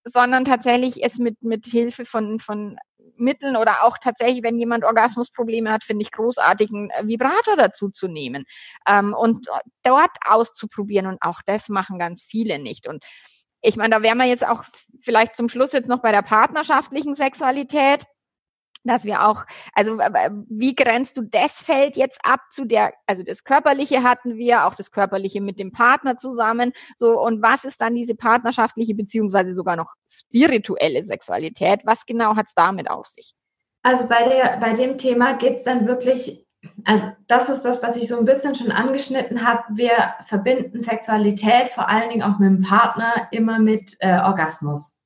sondern 0.05 0.43
tatsächlich 0.43 1.03
es 1.03 1.19
mit, 1.19 1.41
mit 1.41 1.65
Hilfe 1.65 2.05
von, 2.05 2.39
von 2.39 2.77
Mitteln 3.15 3.55
oder 3.55 3.83
auch 3.83 3.97
tatsächlich, 3.97 4.43
wenn 4.43 4.59
jemand 4.59 4.83
Orgasmusprobleme 4.83 5.71
hat, 5.71 5.83
finde 5.83 6.03
ich 6.03 6.11
großartig, 6.11 6.69
einen 6.69 6.89
Vibrator 7.03 7.55
dazu 7.55 7.89
zu 7.89 8.07
nehmen 8.07 8.45
ähm, 8.87 9.13
und 9.13 9.47
dort 9.83 10.11
auszuprobieren. 10.25 11.07
Und 11.07 11.21
auch 11.21 11.41
das 11.45 11.69
machen 11.69 11.99
ganz 11.99 12.23
viele 12.23 12.59
nicht. 12.59 12.87
Und 12.87 13.03
ich 13.61 13.75
meine, 13.75 13.95
da 13.95 14.01
wären 14.01 14.17
wir 14.17 14.25
jetzt 14.25 14.47
auch 14.47 14.63
vielleicht 14.99 15.35
zum 15.35 15.49
Schluss 15.49 15.71
jetzt 15.73 15.87
noch 15.87 16.01
bei 16.01 16.11
der 16.11 16.21
partnerschaftlichen 16.21 17.15
Sexualität. 17.15 18.05
dass 18.83 19.03
wir 19.03 19.27
auch, 19.27 19.45
also 19.73 19.97
wie 20.49 20.75
grenzt 20.75 21.17
du 21.17 21.21
das 21.21 21.61
Feld 21.61 21.97
jetzt 21.97 22.19
ab 22.23 22.39
zu 22.51 22.65
der, 22.65 22.93
also 23.07 23.23
das 23.23 23.43
Körperliche 23.43 24.03
hatten 24.03 24.35
wir, 24.35 24.65
auch 24.65 24.75
das 24.75 24.91
Körperliche 24.91 25.41
mit 25.41 25.59
dem 25.59 25.71
Partner 25.71 26.17
zusammen, 26.17 26.71
so 26.95 27.19
und 27.19 27.41
was 27.41 27.65
ist 27.65 27.81
dann 27.81 27.95
diese 27.95 28.15
partnerschaftliche 28.15 28.95
beziehungsweise 28.95 29.53
sogar 29.53 29.75
noch 29.75 29.93
spirituelle 30.07 31.03
Sexualität? 31.03 31.81
Was 31.83 32.05
genau 32.05 32.35
hat 32.35 32.47
es 32.47 32.53
damit 32.53 32.89
auf 32.89 33.05
sich? 33.05 33.33
Also 33.83 34.07
bei 34.07 34.27
der, 34.27 34.57
bei 34.59 34.73
dem 34.73 34.97
Thema 34.97 35.33
geht 35.33 35.53
es 35.55 35.63
dann 35.63 35.87
wirklich, 35.87 36.45
also 36.85 37.11
das 37.27 37.49
ist 37.49 37.61
das, 37.61 37.81
was 37.83 37.95
ich 37.97 38.07
so 38.07 38.17
ein 38.17 38.25
bisschen 38.25 38.55
schon 38.55 38.71
angeschnitten 38.71 39.45
habe. 39.45 39.63
Wir 39.69 39.91
verbinden 40.25 40.81
Sexualität 40.81 41.69
vor 41.69 41.89
allen 41.89 42.09
Dingen 42.09 42.23
auch 42.23 42.39
mit 42.39 42.49
dem 42.49 42.61
Partner 42.61 43.27
immer 43.31 43.59
mit 43.59 43.95
äh, 43.99 44.19
Orgasmus. 44.19 44.98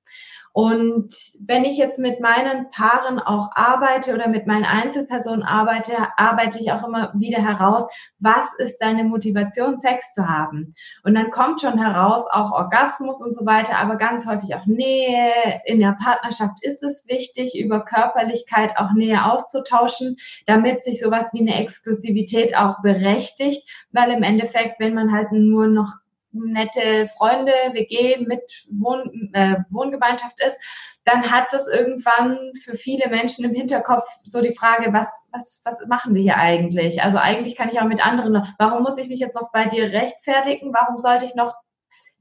Und 0.53 1.11
wenn 1.47 1.65
ich 1.65 1.77
jetzt 1.77 1.97
mit 1.97 2.19
meinen 2.19 2.69
Paaren 2.69 3.17
auch 3.17 3.49
arbeite 3.55 4.13
oder 4.13 4.27
mit 4.27 4.45
meinen 4.45 4.65
Einzelpersonen 4.65 5.41
arbeite, 5.41 5.93
arbeite 6.15 6.59
ich 6.59 6.71
auch 6.71 6.87
immer 6.87 7.11
wieder 7.15 7.39
heraus, 7.39 7.87
was 8.19 8.53
ist 8.59 8.77
deine 8.77 9.03
Motivation, 9.03 9.79
Sex 9.79 10.13
zu 10.13 10.29
haben? 10.29 10.75
Und 11.03 11.15
dann 11.15 11.31
kommt 11.31 11.61
schon 11.61 11.83
heraus 11.83 12.27
auch 12.29 12.51
Orgasmus 12.51 13.19
und 13.19 13.33
so 13.33 13.47
weiter, 13.47 13.77
aber 13.77 13.95
ganz 13.95 14.27
häufig 14.27 14.53
auch 14.53 14.67
Nähe. 14.67 15.31
In 15.65 15.79
der 15.79 15.97
Partnerschaft 15.99 16.57
ist 16.61 16.83
es 16.83 17.07
wichtig, 17.07 17.59
über 17.59 17.83
Körperlichkeit 17.83 18.77
auch 18.77 18.93
Nähe 18.93 19.25
auszutauschen, 19.25 20.17
damit 20.45 20.83
sich 20.83 20.99
sowas 20.99 21.31
wie 21.33 21.41
eine 21.41 21.59
Exklusivität 21.59 22.55
auch 22.55 22.79
berechtigt, 22.83 23.67
weil 23.91 24.11
im 24.11 24.21
Endeffekt, 24.21 24.79
wenn 24.79 24.93
man 24.93 25.11
halt 25.11 25.31
nur 25.31 25.65
noch 25.65 26.02
nette 26.34 27.07
Freunde, 27.17 27.51
WG 27.71 28.17
mit 28.25 28.41
Wohn, 28.69 29.29
äh, 29.34 29.57
Wohngemeinschaft 29.69 30.43
ist, 30.45 30.57
dann 31.05 31.31
hat 31.31 31.51
das 31.51 31.67
irgendwann 31.67 32.53
für 32.63 32.75
viele 32.75 33.09
Menschen 33.09 33.45
im 33.45 33.53
Hinterkopf 33.53 34.07
so 34.23 34.41
die 34.41 34.55
Frage, 34.55 34.93
was, 34.93 35.27
was, 35.31 35.61
was 35.65 35.79
machen 35.88 36.15
wir 36.15 36.21
hier 36.21 36.38
eigentlich? 36.38 37.03
Also 37.03 37.17
eigentlich 37.17 37.55
kann 37.55 37.69
ich 37.69 37.79
auch 37.79 37.88
mit 37.88 38.05
anderen, 38.05 38.47
warum 38.57 38.84
muss 38.84 38.97
ich 38.97 39.09
mich 39.09 39.19
jetzt 39.19 39.36
noch 39.36 39.51
bei 39.51 39.65
dir 39.65 39.91
rechtfertigen? 39.91 40.73
Warum 40.73 40.97
sollte 40.97 41.25
ich 41.25 41.36
noch 41.36 41.53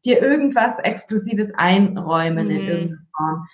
dir 0.05 0.21
irgendwas 0.21 0.79
Exklusives 0.81 1.55
einräumen 1.55 2.47
mhm. 2.47 2.51
in 2.51 2.69
irgendeiner 2.69 3.07
Form? 3.17 3.47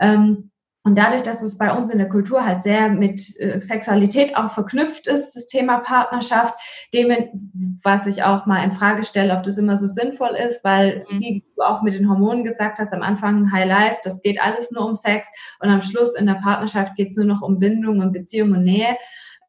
Ähm, 0.00 0.51
und 0.84 0.96
dadurch, 0.96 1.22
dass 1.22 1.42
es 1.42 1.58
bei 1.58 1.72
uns 1.72 1.90
in 1.90 1.98
der 1.98 2.08
Kultur 2.08 2.44
halt 2.44 2.64
sehr 2.64 2.88
mit 2.88 3.38
äh, 3.38 3.60
Sexualität 3.60 4.36
auch 4.36 4.50
verknüpft 4.50 5.06
ist, 5.06 5.32
das 5.36 5.46
Thema 5.46 5.78
Partnerschaft, 5.78 6.54
dem, 6.92 7.78
was 7.84 8.08
ich 8.08 8.24
auch 8.24 8.46
mal 8.46 8.64
in 8.64 8.72
Frage 8.72 9.04
stelle, 9.04 9.36
ob 9.36 9.44
das 9.44 9.58
immer 9.58 9.76
so 9.76 9.86
sinnvoll 9.86 10.34
ist, 10.34 10.64
weil, 10.64 11.06
mhm. 11.08 11.20
wie 11.20 11.44
du 11.54 11.62
auch 11.62 11.82
mit 11.82 11.94
den 11.94 12.10
Hormonen 12.10 12.42
gesagt 12.42 12.80
hast, 12.80 12.92
am 12.92 13.02
Anfang 13.02 13.52
High 13.52 13.68
Life, 13.68 13.98
das 14.02 14.22
geht 14.22 14.42
alles 14.42 14.72
nur 14.72 14.84
um 14.84 14.96
Sex 14.96 15.28
und 15.60 15.68
am 15.68 15.82
Schluss 15.82 16.16
in 16.16 16.26
der 16.26 16.34
Partnerschaft 16.34 16.96
geht 16.96 17.10
es 17.10 17.16
nur 17.16 17.26
noch 17.26 17.42
um 17.42 17.60
Bindung 17.60 18.00
und 18.00 18.12
Beziehung 18.12 18.50
und 18.50 18.64
Nähe. 18.64 18.96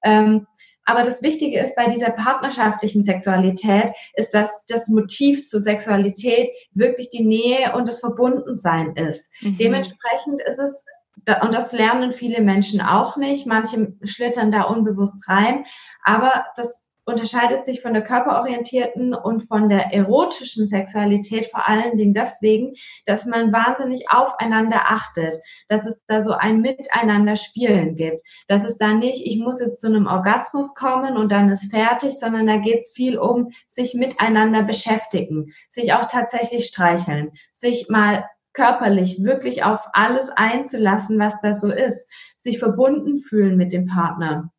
Ähm, 0.04 0.46
aber 0.86 1.04
das 1.04 1.24
Wichtige 1.24 1.60
ist 1.60 1.76
bei 1.76 1.88
dieser 1.88 2.12
partnerschaftlichen 2.12 3.04
Sexualität, 3.04 3.92
ist, 4.16 4.34
dass 4.34 4.66
das 4.68 4.88
Motiv 4.90 5.48
zur 5.48 5.62
Sexualität 5.62 6.50
wirklich 6.74 7.10
die 7.10 7.24
Nähe 7.24 7.74
und 7.74 7.88
das 7.88 8.02
Verbundensein 8.02 8.96
ist. 8.98 9.32
Mhm. 9.42 9.58
Dementsprechend 9.58 10.42
ist 10.42 10.60
es 10.60 10.86
und 11.42 11.54
das 11.54 11.72
lernen 11.72 12.12
viele 12.12 12.42
Menschen 12.42 12.82
auch 12.82 13.18
nicht. 13.18 13.46
Manche 13.46 13.94
schlittern 14.04 14.52
da 14.52 14.64
unbewusst 14.64 15.28
rein. 15.30 15.66
Aber 16.04 16.46
das 16.56 16.84
unterscheidet 17.06 17.66
sich 17.66 17.82
von 17.82 17.94
der 17.94 18.04
körperorientierten 18.04 19.14
und 19.14 19.42
von 19.42 19.68
der 19.68 19.94
erotischen 19.94 20.66
Sexualität 20.66 21.48
vor 21.48 21.68
allen 21.68 21.98
Dingen 21.98 22.14
deswegen, 22.14 22.74
dass 23.06 23.26
man 23.26 23.52
wahnsinnig 23.52 24.10
aufeinander 24.10 24.84
achtet, 24.86 25.36
dass 25.68 25.86
es 25.86 26.06
da 26.06 26.22
so 26.22 26.34
ein 26.34 26.62
Miteinander 26.62 27.36
spielen 27.36 27.96
gibt, 27.96 28.26
dass 28.48 28.64
es 28.64 28.78
da 28.78 28.94
nicht, 28.94 29.26
ich 29.26 29.40
muss 29.40 29.60
jetzt 29.60 29.82
zu 29.82 29.88
einem 29.88 30.08
Orgasmus 30.08 30.74
kommen 30.76 31.18
und 31.18 31.32
dann 31.32 31.50
ist 31.50 31.72
fertig, 31.72 32.14
sondern 32.14 32.48
da 32.48 32.58
geht 32.58 32.80
es 32.80 32.92
viel 32.94 33.18
um 33.18 33.50
sich 33.68 33.94
miteinander 33.94 34.64
beschäftigen, 34.64 35.54
sich 35.70 35.94
auch 35.94 36.06
tatsächlich 36.06 36.68
streicheln, 36.68 37.32
sich 37.52 37.90
mal 37.90 38.26
körperlich 38.54 39.24
wirklich 39.24 39.64
auf 39.64 39.82
alles 39.94 40.30
einzulassen, 40.30 41.20
was 41.20 41.40
da 41.42 41.54
so 41.54 41.72
ist, 41.72 42.10
sich 42.38 42.60
verbunden 42.60 43.18
fühlen 43.18 43.58
mit 43.58 43.74
dem 43.74 43.88
Partner. 43.88 44.53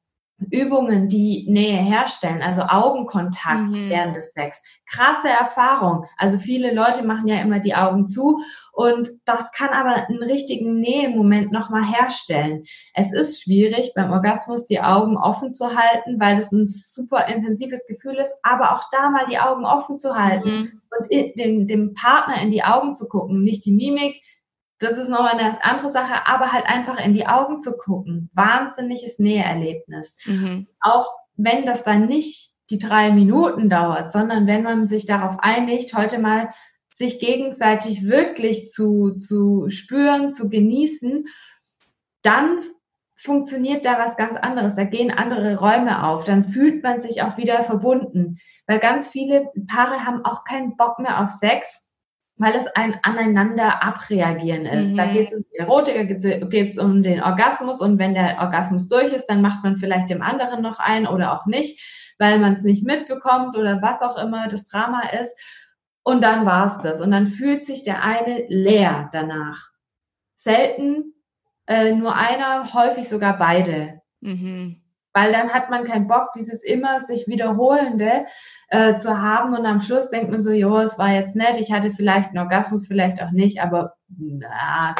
Übungen, 0.51 1.09
die 1.09 1.47
Nähe 1.49 1.79
herstellen, 1.79 2.43
also 2.43 2.63
Augenkontakt 2.63 3.69
mhm. 3.69 3.89
während 3.89 4.17
des 4.17 4.33
Sex. 4.33 4.63
Krasse 4.87 5.29
Erfahrung. 5.29 6.07
Also 6.19 6.39
viele 6.39 6.75
Leute 6.75 7.05
machen 7.05 7.29
ja 7.29 7.41
immer 7.41 7.61
die 7.61 7.75
Augen 7.75 8.07
zu 8.07 8.41
und 8.73 9.09
das 9.25 9.53
kann 9.53 9.71
aber 9.71 10.09
einen 10.09 10.23
richtigen 10.23 10.81
Nähemoment 10.81 11.53
nochmal 11.53 11.85
herstellen. 11.85 12.65
Es 12.95 13.13
ist 13.13 13.43
schwierig, 13.43 13.93
beim 13.95 14.11
Orgasmus 14.11 14.67
die 14.67 14.81
Augen 14.81 15.17
offen 15.17 15.53
zu 15.53 15.77
halten, 15.77 16.19
weil 16.19 16.37
das 16.37 16.51
ein 16.51 16.67
super 16.67 17.27
intensives 17.29 17.87
Gefühl 17.87 18.17
ist, 18.17 18.35
aber 18.43 18.75
auch 18.75 18.83
da 18.91 19.11
mal 19.11 19.27
die 19.31 19.39
Augen 19.39 19.65
offen 19.65 19.99
zu 19.99 20.17
halten 20.17 20.51
mhm. 20.51 20.81
und 20.99 21.39
dem, 21.39 21.67
dem 21.69 21.95
Partner 21.95 22.43
in 22.43 22.51
die 22.51 22.65
Augen 22.65 22.97
zu 22.97 23.09
gucken, 23.09 23.43
nicht 23.43 23.65
die 23.65 23.73
Mimik, 23.73 24.21
das 24.79 24.99
ist 24.99 25.09
noch 25.09 25.25
eine 25.25 25.63
andere 25.65 25.91
Sache, 25.91 26.27
aber 26.27 26.53
halt 26.53 26.67
einfach 26.67 26.99
in 26.99 27.13
die 27.13 27.27
Augen 27.27 27.61
zu 27.61 27.77
gucken. 27.77 28.31
Wahnsinniges 28.35 29.19
Näheerlebnis. 29.19 30.19
Mhm. 30.27 30.67
Auch 30.81 31.13
wenn 31.37 31.65
das 31.65 31.85
dann 31.85 32.07
nicht 32.07 32.53
die 32.71 32.79
drei 32.79 33.11
Minuten 33.11 33.69
dauert, 33.69 34.11
sondern 34.11 34.47
wenn 34.47 34.63
man 34.63 34.87
sich 34.87 35.07
darauf 35.07 35.37
einigt, 35.41 35.95
heute 35.95 36.19
mal 36.19 36.51
sich 36.93 37.19
gegenseitig 37.19 38.05
wirklich 38.05 38.69
zu, 38.69 39.17
zu 39.19 39.69
spüren, 39.69 40.33
zu 40.33 40.49
genießen, 40.49 41.27
dann 42.23 42.63
funktioniert 43.17 43.85
da 43.85 43.99
was 43.99 44.17
ganz 44.17 44.37
anderes. 44.37 44.77
Da 44.77 44.85
gehen 44.85 45.11
andere 45.11 45.57
Räume 45.57 46.05
auf. 46.05 46.25
Dann 46.25 46.45
fühlt 46.45 46.83
man 46.83 47.01
sich 47.01 47.23
auch 47.23 47.37
wieder 47.37 47.65
verbunden. 47.65 48.39
Weil 48.67 48.79
ganz 48.79 49.09
viele 49.09 49.51
Paare 49.67 50.05
haben 50.05 50.25
auch 50.25 50.45
keinen 50.45 50.77
Bock 50.77 50.99
mehr 50.99 51.21
auf 51.23 51.31
Sex, 51.31 51.84
weil 52.37 52.55
es 52.57 52.67
ein 52.69 52.99
aneinander 53.03 53.83
abreagieren 53.83 54.67
ist. 54.67 54.93
Mhm. 54.93 54.97
Da 54.97 55.07
geht 55.07 55.29
es 55.29 55.35
um 55.35 55.45
die 55.53 55.59
Erotik, 55.59 56.21
da 56.21 56.47
geht 56.47 56.73
es 56.73 56.79
um 56.79 57.03
den 57.03 57.23
Orgasmus 57.23 57.81
und 57.81 57.99
wenn 57.99 58.15
der 58.15 58.39
Orgasmus 58.41 58.89
durch 58.89 59.13
ist, 59.13 59.27
dann 59.27 59.41
macht 59.41 59.63
man 59.63 59.77
vielleicht 59.77 60.11
dem 60.11 60.23
anderen 60.23 60.61
noch 60.61 60.79
ein 60.79 61.07
oder 61.07 61.33
auch 61.33 61.47
nicht, 61.47 61.81
weil 62.19 62.39
man 62.39 62.53
es 62.53 62.63
nicht 62.63 62.85
mitbekommt 62.85 63.57
oder 63.57 63.81
was 63.83 64.03
auch 64.03 64.17
immer 64.17 64.49
das 64.49 64.67
Drama 64.67 65.03
ist. 65.09 65.39
Und 66.03 66.23
dann 66.23 66.45
war 66.45 66.67
es 66.67 66.79
das. 66.79 67.01
Und 67.01 67.13
dann 67.13 67.29
fühlt 67.29 67.65
sich 67.65 67.83
der 67.85 68.03
eine 68.03 68.45
leer 68.49 69.09
danach. 69.13 69.71
Selten 70.35 71.15
äh, 71.67 71.93
nur 71.93 72.15
einer, 72.15 72.75
häufig 72.75 73.09
sogar 73.09 73.39
beide. 73.39 74.03
Mhm. 74.21 74.84
Weil 75.15 75.33
dann 75.33 75.51
hat 75.51 75.71
man 75.71 75.85
keinen 75.85 76.09
Bock, 76.09 76.31
dieses 76.37 76.63
immer 76.65 77.01
sich 77.01 77.27
wiederholende 77.29 78.27
äh, 78.69 78.97
zu 78.97 79.21
haben 79.21 79.57
und 79.57 79.65
am 79.65 79.81
Schluss 79.81 80.11
denkt 80.11 80.31
man 80.31 80.41
so, 80.41 80.51
jo, 80.51 80.79
es 80.79 80.99
war 80.99 81.13
jetzt 81.13 81.37
nett, 81.37 81.57
ich 81.57 81.73
hatte 81.73 81.93
vielleicht 81.93 82.31
einen 82.31 82.39
Orgasmus, 82.39 82.87
vielleicht 82.87 83.23
auch 83.23 83.31
nicht, 83.31 83.63
aber 83.63 83.95
na, 84.09 84.95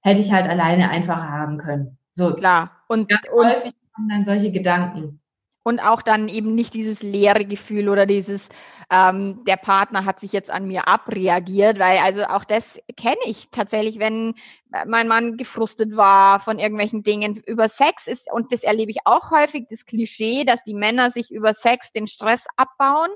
hätte 0.00 0.20
ich 0.20 0.32
halt 0.32 0.48
alleine 0.48 0.90
einfacher 0.90 1.30
haben 1.30 1.58
können. 1.58 1.98
So 2.12 2.34
klar. 2.34 2.72
Und, 2.88 3.08
ganz 3.08 3.22
und 3.32 3.46
häufig 3.46 3.74
kommen 3.94 4.08
dann 4.08 4.24
solche 4.24 4.50
Gedanken 4.50 5.20
und 5.64 5.80
auch 5.80 6.02
dann 6.02 6.28
eben 6.28 6.54
nicht 6.54 6.74
dieses 6.74 7.02
leere 7.02 7.44
Gefühl 7.46 7.88
oder 7.88 8.06
dieses, 8.06 8.48
ähm, 8.90 9.44
der 9.46 9.56
Partner 9.56 10.04
hat 10.04 10.20
sich 10.20 10.32
jetzt 10.32 10.50
an 10.50 10.66
mir 10.66 10.86
abreagiert, 10.86 11.78
weil 11.78 11.98
also 11.98 12.24
auch 12.24 12.44
das 12.44 12.78
kenne 12.96 13.16
ich 13.24 13.48
tatsächlich, 13.50 13.98
wenn 13.98 14.34
mein 14.86 15.08
Mann 15.08 15.36
gefrustet 15.36 15.96
war 15.96 16.38
von 16.38 16.58
irgendwelchen 16.58 17.02
Dingen 17.02 17.42
über 17.46 17.68
Sex 17.68 18.06
ist 18.06 18.30
und 18.30 18.52
das 18.52 18.62
erlebe 18.62 18.90
ich 18.90 18.98
auch 19.06 19.30
häufig, 19.30 19.66
das 19.70 19.86
Klischee, 19.86 20.44
dass 20.44 20.62
die 20.64 20.74
Männer 20.74 21.10
sich 21.10 21.30
über 21.30 21.54
Sex 21.54 21.92
den 21.92 22.06
Stress 22.06 22.44
abbauen 22.56 23.10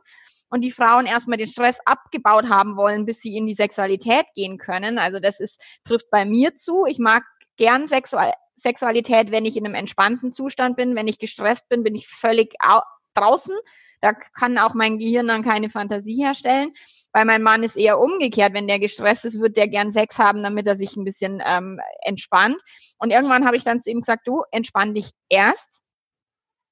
und 0.48 0.62
die 0.62 0.70
Frauen 0.70 1.04
erstmal 1.04 1.36
den 1.36 1.48
Stress 1.48 1.78
abgebaut 1.84 2.48
haben 2.48 2.76
wollen, 2.76 3.04
bis 3.04 3.20
sie 3.20 3.36
in 3.36 3.46
die 3.46 3.54
Sexualität 3.54 4.24
gehen 4.34 4.56
können. 4.56 4.98
Also 4.98 5.20
das 5.20 5.40
ist, 5.40 5.60
trifft 5.84 6.10
bei 6.10 6.24
mir 6.24 6.54
zu. 6.54 6.86
Ich 6.86 6.98
mag 6.98 7.24
gern 7.58 7.88
Sexual 7.88 8.32
Sexualität, 8.58 9.30
wenn 9.30 9.44
ich 9.44 9.56
in 9.56 9.64
einem 9.64 9.74
entspannten 9.74 10.32
Zustand 10.32 10.76
bin. 10.76 10.96
Wenn 10.96 11.08
ich 11.08 11.18
gestresst 11.18 11.68
bin, 11.68 11.82
bin 11.82 11.94
ich 11.94 12.08
völlig 12.08 12.54
draußen. 13.14 13.56
Da 14.00 14.12
kann 14.12 14.58
auch 14.58 14.74
mein 14.74 14.98
Gehirn 14.98 15.26
dann 15.26 15.42
keine 15.42 15.70
Fantasie 15.70 16.22
herstellen. 16.22 16.72
Weil 17.12 17.24
mein 17.24 17.42
Mann 17.42 17.62
ist 17.62 17.76
eher 17.76 17.98
umgekehrt. 17.98 18.54
Wenn 18.54 18.68
der 18.68 18.78
gestresst 18.78 19.24
ist, 19.24 19.40
wird 19.40 19.56
der 19.56 19.68
gern 19.68 19.90
Sex 19.90 20.18
haben, 20.18 20.42
damit 20.42 20.66
er 20.66 20.76
sich 20.76 20.96
ein 20.96 21.04
bisschen 21.04 21.42
ähm, 21.44 21.80
entspannt. 22.02 22.60
Und 22.98 23.10
irgendwann 23.10 23.46
habe 23.46 23.56
ich 23.56 23.64
dann 23.64 23.80
zu 23.80 23.90
ihm 23.90 24.00
gesagt, 24.00 24.26
du 24.26 24.42
entspann 24.50 24.94
dich 24.94 25.10
erst. 25.28 25.82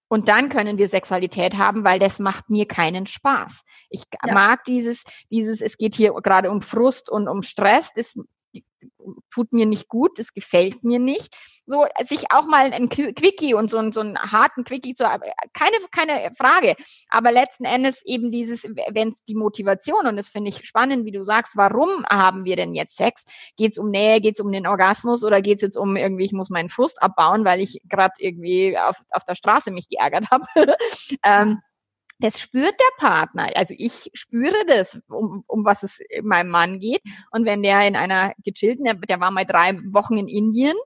Und 0.09 0.29
dann 0.29 0.49
können 0.49 0.79
wir 0.79 0.89
Sexualität 0.89 1.57
haben, 1.57 1.85
weil 1.85 1.99
das 1.99 2.21
macht 2.21 2.49
mir 2.49 2.67
keinen 2.67 3.07
Spaß. 3.07 3.63
Ich 3.91 4.05
ja. 4.25 4.33
mag 4.33 4.65
dieses, 4.65 5.03
dieses, 5.31 5.61
es 5.61 5.79
geht 5.79 5.97
hier 5.97 6.13
gerade 6.15 6.51
um 6.51 6.63
Frust 6.63 7.11
und 7.11 7.27
um 7.29 7.43
Stress. 7.43 7.91
Das 7.97 8.17
tut 9.31 9.53
mir 9.53 9.67
nicht 9.67 9.89
gut, 9.89 10.19
das 10.19 10.33
gefällt 10.33 10.83
mir 10.85 10.99
nicht. 10.99 11.37
So, 11.67 11.85
sich 12.05 12.31
auch 12.31 12.47
mal 12.47 12.73
ein 12.73 12.89
Quickie 12.89 13.55
und 13.55 13.71
so, 13.71 13.91
so 13.91 14.01
einen 14.01 14.19
harten 14.19 14.65
Quickie 14.65 14.95
zu 14.95 15.05
keine, 15.53 15.77
keine 15.91 16.35
Frage. 16.35 16.77
Aber 17.09 17.33
letzten 17.33 17.65
Endes 17.65 18.03
eben 18.05 18.31
dieses, 18.31 18.65
wenn 18.65 19.11
es 19.11 19.25
die 19.25 19.35
Motivation, 19.35 20.07
und 20.07 20.17
das 20.17 20.29
finde 20.29 20.51
ich 20.51 20.65
spannend, 20.67 21.05
wie 21.05 21.13
du 21.13 21.23
sagst, 21.23 21.57
warum 21.57 22.05
haben 22.07 22.45
wir 22.45 22.57
denn 22.57 22.75
jetzt 22.75 22.97
Sex? 22.97 23.25
Geht 23.57 23.73
es 23.73 23.79
um 23.79 23.91
Nähe, 23.91 24.21
geht 24.21 24.37
es 24.37 24.41
um 24.41 24.53
den 24.53 24.67
Orgasmus 24.67 25.25
oder 25.25 25.43
geht 25.43 25.57
es 25.57 25.63
jetzt 25.63 25.77
um 25.77 25.97
irgendwie, 25.97 26.25
ich 26.25 26.33
muss 26.33 26.51
meinen 26.51 26.69
Frust 26.69 27.03
abbauen, 27.03 27.45
weil 27.45 27.61
ich 27.61 27.81
gerade 27.89 28.15
irgendwie 28.19 28.79
auf, 28.79 29.03
auf 29.11 29.25
der 29.25 29.35
Straße 29.35 29.71
mich 29.71 29.89
geärgert 29.89 30.31
habe? 30.31 30.47
ähm, 31.25 31.61
das 32.19 32.41
spürt 32.41 32.75
der 32.79 33.09
Partner. 33.09 33.51
Also 33.55 33.75
ich 33.77 34.11
spüre 34.15 34.65
das, 34.67 34.99
um, 35.09 35.45
um 35.47 35.65
was 35.65 35.83
es 35.83 36.01
meinem 36.23 36.51
Mann 36.51 36.81
geht. 36.81 37.03
Und 37.31 37.45
wenn 37.45 37.63
der 37.63 37.87
in 37.87 37.97
einer 37.97 38.33
gechillten, 38.43 38.85
der, 38.85 38.95
der 38.95 39.21
war 39.21 39.31
mal 39.31 39.45
drei 39.45 39.79
Wochen 39.93 40.17
in 40.17 40.29
Indien, 40.29 40.77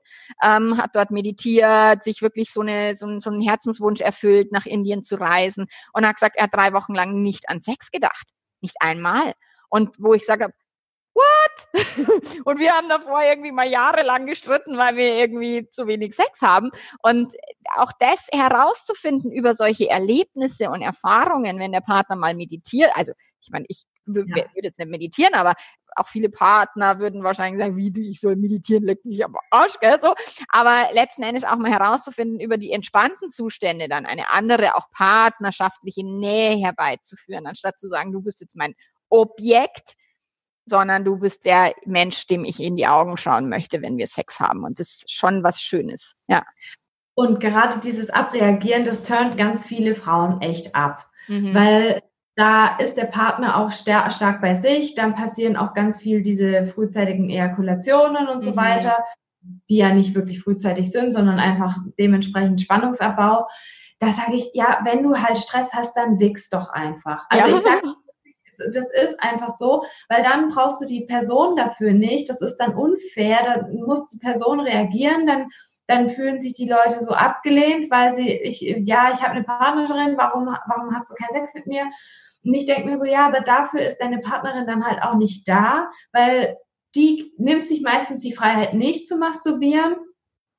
ähm, 0.43 0.77
hat 0.77 0.95
dort 0.95 1.11
meditiert, 1.11 2.03
sich 2.03 2.21
wirklich 2.21 2.51
so, 2.51 2.61
eine, 2.61 2.95
so, 2.95 3.19
so 3.19 3.29
einen 3.29 3.41
Herzenswunsch 3.41 4.01
erfüllt, 4.01 4.51
nach 4.51 4.65
Indien 4.65 5.03
zu 5.03 5.15
reisen 5.15 5.67
und 5.93 6.05
hat 6.05 6.15
gesagt, 6.15 6.35
er 6.35 6.43
hat 6.43 6.53
drei 6.53 6.73
Wochen 6.73 6.93
lang 6.93 7.21
nicht 7.21 7.49
an 7.49 7.61
Sex 7.61 7.91
gedacht. 7.91 8.27
Nicht 8.59 8.75
einmal. 8.79 9.33
Und 9.69 9.95
wo 9.99 10.13
ich 10.13 10.25
sage, 10.25 10.53
what? 11.13 11.67
und 12.45 12.59
wir 12.59 12.71
haben 12.71 12.89
davor 12.89 13.21
irgendwie 13.23 13.51
mal 13.51 13.67
jahrelang 13.67 14.25
gestritten, 14.25 14.77
weil 14.77 14.95
wir 14.95 15.15
irgendwie 15.15 15.69
zu 15.71 15.87
wenig 15.87 16.15
Sex 16.15 16.41
haben. 16.41 16.71
Und 17.01 17.33
auch 17.75 17.91
das 17.99 18.27
herauszufinden 18.33 19.31
über 19.31 19.55
solche 19.55 19.89
Erlebnisse 19.89 20.69
und 20.69 20.81
Erfahrungen, 20.81 21.59
wenn 21.59 21.71
der 21.71 21.81
Partner 21.81 22.15
mal 22.15 22.35
meditiert, 22.35 22.91
also 22.95 23.13
ich 23.41 23.49
meine, 23.49 23.65
ich 23.69 23.85
ja. 24.05 24.13
würde 24.13 24.49
jetzt 24.55 24.79
nicht 24.79 24.89
meditieren, 24.89 25.33
aber 25.33 25.55
auch 25.95 26.07
viele 26.07 26.29
Partner 26.29 26.99
würden 26.99 27.23
wahrscheinlich 27.23 27.61
sagen, 27.61 27.75
wie 27.75 27.91
du, 27.91 28.01
ich 28.01 28.21
soll 28.21 28.35
meditieren, 28.35 28.83
leck 28.83 29.03
mich 29.03 29.23
am 29.23 29.35
Arsch, 29.49 29.77
gell, 29.79 29.99
so. 29.99 30.13
Aber 30.49 30.93
letzten 30.93 31.23
Endes 31.23 31.43
auch 31.43 31.57
mal 31.57 31.71
herauszufinden, 31.71 32.39
über 32.39 32.57
die 32.57 32.71
entspannten 32.71 33.31
Zustände 33.31 33.89
dann 33.89 34.05
eine 34.05 34.31
andere, 34.31 34.75
auch 34.75 34.89
partnerschaftliche 34.91 36.05
Nähe 36.05 36.57
herbeizuführen, 36.57 37.45
anstatt 37.47 37.79
zu 37.79 37.87
sagen, 37.87 38.11
du 38.11 38.21
bist 38.21 38.41
jetzt 38.41 38.55
mein 38.55 38.75
Objekt, 39.09 39.95
sondern 40.65 41.03
du 41.03 41.17
bist 41.17 41.45
der 41.45 41.73
Mensch, 41.85 42.27
dem 42.27 42.45
ich 42.45 42.59
in 42.59 42.75
die 42.75 42.87
Augen 42.87 43.17
schauen 43.17 43.49
möchte, 43.49 43.81
wenn 43.81 43.97
wir 43.97 44.07
Sex 44.07 44.39
haben. 44.39 44.63
Und 44.63 44.79
das 44.79 44.89
ist 44.89 45.11
schon 45.11 45.43
was 45.43 45.61
Schönes, 45.61 46.15
ja. 46.27 46.43
Und 47.13 47.39
gerade 47.39 47.79
dieses 47.79 48.09
Abreagieren, 48.09 48.83
das 48.83 49.03
turnt 49.03 49.37
ganz 49.37 49.63
viele 49.63 49.95
Frauen 49.95 50.41
echt 50.41 50.75
ab. 50.75 51.09
Mhm. 51.27 51.53
Weil 51.53 52.01
da 52.35 52.77
ist 52.77 52.95
der 52.95 53.05
Partner 53.05 53.57
auch 53.57 53.71
stark, 53.71 54.41
bei 54.41 54.55
sich, 54.55 54.95
dann 54.95 55.13
passieren 55.13 55.57
auch 55.57 55.73
ganz 55.73 55.97
viel 55.97 56.21
diese 56.21 56.65
frühzeitigen 56.65 57.29
Ejakulationen 57.29 58.27
und 58.27 58.41
so 58.41 58.51
mhm. 58.51 58.57
weiter, 58.57 59.03
die 59.69 59.77
ja 59.77 59.93
nicht 59.93 60.15
wirklich 60.15 60.41
frühzeitig 60.41 60.91
sind, 60.91 61.11
sondern 61.11 61.39
einfach 61.39 61.77
dementsprechend 61.99 62.61
Spannungsabbau. 62.61 63.47
Da 63.99 64.11
sage 64.11 64.35
ich, 64.35 64.51
ja, 64.53 64.79
wenn 64.83 65.03
du 65.03 65.15
halt 65.15 65.37
Stress 65.37 65.73
hast, 65.73 65.95
dann 65.97 66.19
wichs 66.19 66.49
doch 66.49 66.69
einfach. 66.69 67.25
Also 67.29 67.47
ja. 67.47 67.55
ich 67.55 67.61
sage 67.61 67.81
das 68.57 68.91
ist 68.91 69.21
einfach 69.21 69.49
so, 69.49 69.83
weil 70.09 70.23
dann 70.23 70.49
brauchst 70.49 70.81
du 70.81 70.85
die 70.85 71.05
Person 71.05 71.55
dafür 71.55 71.93
nicht. 71.93 72.29
Das 72.29 72.41
ist 72.41 72.57
dann 72.57 72.75
unfair. 72.75 73.39
Da 73.45 73.67
muss 73.85 74.07
die 74.09 74.19
Person 74.19 74.59
reagieren, 74.59 75.27
dann 75.27 75.49
dann 75.91 76.09
fühlen 76.09 76.39
sich 76.39 76.53
die 76.53 76.69
Leute 76.69 76.99
so 76.99 77.11
abgelehnt, 77.11 77.91
weil 77.91 78.13
sie, 78.15 78.29
ich, 78.29 78.61
ja, 78.61 79.11
ich 79.13 79.21
habe 79.21 79.31
eine 79.31 79.43
Partnerin, 79.43 80.17
warum, 80.17 80.45
warum 80.45 80.95
hast 80.95 81.09
du 81.09 81.15
keinen 81.15 81.31
Sex 81.31 81.53
mit 81.53 81.67
mir? 81.67 81.83
Und 82.43 82.53
ich 82.53 82.65
denke 82.65 82.89
mir 82.89 82.97
so, 82.97 83.05
ja, 83.05 83.27
aber 83.27 83.41
dafür 83.41 83.81
ist 83.81 83.99
deine 83.99 84.19
Partnerin 84.19 84.65
dann 84.65 84.85
halt 84.85 85.03
auch 85.03 85.15
nicht 85.15 85.47
da, 85.47 85.89
weil 86.13 86.57
die 86.95 87.33
nimmt 87.37 87.65
sich 87.65 87.81
meistens 87.81 88.21
die 88.21 88.33
Freiheit 88.33 88.73
nicht 88.73 89.07
zu 89.07 89.17
masturbieren 89.17 89.95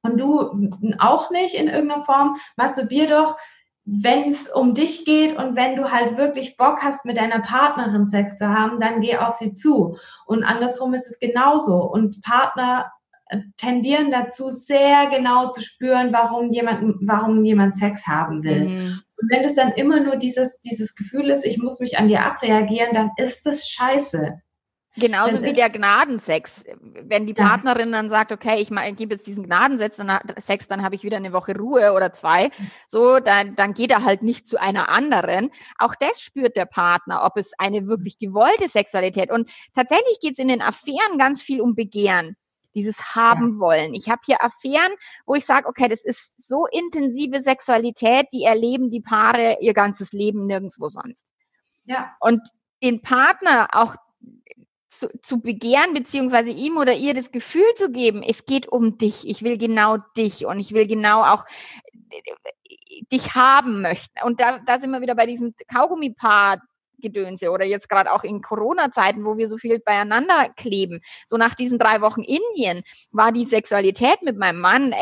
und 0.03 0.19
du 0.19 0.71
auch 0.99 1.31
nicht 1.31 1.55
in 1.55 1.69
irgendeiner 1.69 2.05
Form. 2.05 2.37
Masturbier 2.57 3.09
doch 3.09 3.37
wenn 3.85 4.29
es 4.29 4.49
um 4.49 4.75
dich 4.75 5.05
geht 5.05 5.37
und 5.37 5.57
wenn 5.57 5.75
du 5.77 5.91
halt 5.91 6.17
wirklich 6.17 6.57
Bock 6.57 6.83
hast, 6.83 7.05
mit 7.05 7.17
deiner 7.17 7.41
Partnerin 7.41 8.07
Sex 8.07 8.39
zu 8.39 8.49
haben, 8.49 8.81
dann 8.81 9.01
geh 9.01 9.17
auf 9.17 9.37
sie 9.37 9.53
zu. 9.53 9.97
Und 10.25 10.45
andersrum 10.45 10.95
ist 10.95 11.07
es 11.09 11.19
genauso. 11.19 11.83
Und 11.83 12.23
Partner 12.23 12.93
äh, 13.27 13.41
tendieren 13.57 14.13
dazu, 14.13 14.51
sehr 14.51 15.09
genau 15.09 15.51
zu 15.51 15.61
spüren, 15.61 16.13
warum 16.13 16.53
jemand, 16.53 16.97
warum 17.01 17.45
jemand 17.45 17.75
Sex 17.75 18.07
haben 18.07 18.45
will. 18.45 18.69
Mhm. 18.69 19.01
Und 19.21 19.31
wenn 19.31 19.45
es 19.45 19.55
dann 19.55 19.73
immer 19.73 19.99
nur 19.99 20.17
dieses, 20.17 20.61
dieses 20.61 20.95
Gefühl 20.95 21.31
ist, 21.31 21.45
ich 21.45 21.59
muss 21.59 21.81
mich 21.81 21.99
an 21.99 22.07
dir 22.07 22.25
abreagieren, 22.25 22.95
dann 22.95 23.11
ist 23.17 23.45
das 23.47 23.69
scheiße. 23.69 24.41
Genauso 24.97 25.43
wie 25.43 25.55
der 25.55 25.71
Gnadensex. 25.71 26.65
Wenn 26.81 27.27
die 27.27 27.33
Partnerin 27.33 27.91
ja. 27.91 27.97
dann 27.97 28.11
sagt, 28.11 28.31
okay, 28.31 28.61
ich, 28.61 28.71
ich 28.71 28.97
gebe 28.97 29.15
jetzt 29.15 29.27
diesen 29.27 29.45
Gnadensex, 29.45 29.97
dann, 29.97 30.19
Sex, 30.39 30.69
dann 30.69 30.83
habe 30.83 30.95
ich 30.95 31.03
wieder 31.03 31.17
eine 31.17 31.33
Woche 31.33 31.57
Ruhe 31.57 31.93
oder 31.95 32.13
zwei, 32.13 32.51
so, 32.87 33.19
dann, 33.19 33.57
dann 33.57 33.73
geht 33.73 33.91
er 33.91 34.05
halt 34.05 34.23
nicht 34.23 34.47
zu 34.47 34.61
einer 34.61 34.91
anderen. 34.91 35.51
Auch 35.79 35.95
das 35.95 36.21
spürt 36.21 36.57
der 36.57 36.67
Partner, 36.67 37.25
ob 37.25 37.39
es 37.39 37.53
eine 37.59 37.87
wirklich 37.87 38.19
gewollte 38.19 38.69
Sexualität. 38.69 39.31
Und 39.31 39.51
tatsächlich 39.75 40.21
geht 40.21 40.33
es 40.33 40.39
in 40.39 40.49
den 40.49 40.61
Affären 40.61 41.19
ganz 41.19 41.41
viel 41.43 41.63
um 41.63 41.75
Begehren 41.75 42.37
dieses 42.75 43.15
haben 43.15 43.61
wollen. 43.61 43.95
Ich 43.95 44.09
habe 44.09 44.23
hier 44.25 44.43
Affären, 44.43 44.93
wo 45.27 45.35
ich 45.35 45.45
sage, 45.45 45.69
okay, 45.69 45.89
das 45.89 46.05
ist 46.05 46.43
so 46.43 46.67
intensive 46.67 47.41
Sexualität, 47.41 48.29
die 48.33 48.45
erleben 48.45 48.91
die 48.91 49.01
Paare 49.01 49.59
ihr 49.61 49.75
ganzes 49.75 50.13
Leben 50.13 50.47
nirgendwo 50.47 50.89
sonst. 50.89 51.27
Ja. 51.85 52.15
Und 52.21 52.41
den 52.83 53.03
Partner 53.03 53.69
auch 53.73 53.95
zu, 54.93 55.09
zu 55.21 55.41
begehren, 55.41 55.95
beziehungsweise 55.95 56.51
ihm 56.51 56.77
oder 56.77 56.95
ihr 56.95 57.15
das 57.15 57.33
Gefühl 57.33 57.65
zu 57.77 57.91
geben, 57.91 58.23
es 58.23 58.45
geht 58.45 58.69
um 58.69 58.99
dich, 58.99 59.27
ich 59.27 59.43
will 59.43 59.57
genau 59.57 59.97
dich 60.17 60.45
und 60.45 60.59
ich 60.59 60.73
will 60.73 60.87
genau 60.87 61.23
auch 61.23 61.45
äh, 62.11 63.03
dich 63.11 63.35
haben 63.35 63.81
möchten. 63.81 64.23
Und 64.25 64.41
da, 64.41 64.59
da 64.59 64.79
sind 64.79 64.91
wir 64.91 65.01
wieder 65.01 65.15
bei 65.15 65.27
diesem 65.27 65.55
Kaugummi-Paar 65.73 66.61
Gedönse 66.99 67.51
oder 67.51 67.65
jetzt 67.65 67.89
gerade 67.89 68.13
auch 68.13 68.23
in 68.23 68.43
Corona-Zeiten, 68.43 69.25
wo 69.25 69.37
wir 69.37 69.49
so 69.49 69.59
viel 69.59 69.81
beieinander 69.81 70.51
kleben. 70.57 71.01
So 71.27 71.37
nach 71.37 71.55
diesen 71.55 71.79
drei 71.79 72.01
Wochen 72.01 72.23
Indien 72.23 72.85
war 73.11 73.33
die 73.33 73.45
Sexualität 73.45 74.23
mit 74.23 74.39
meinem 74.39 74.61
Mann 74.61 74.95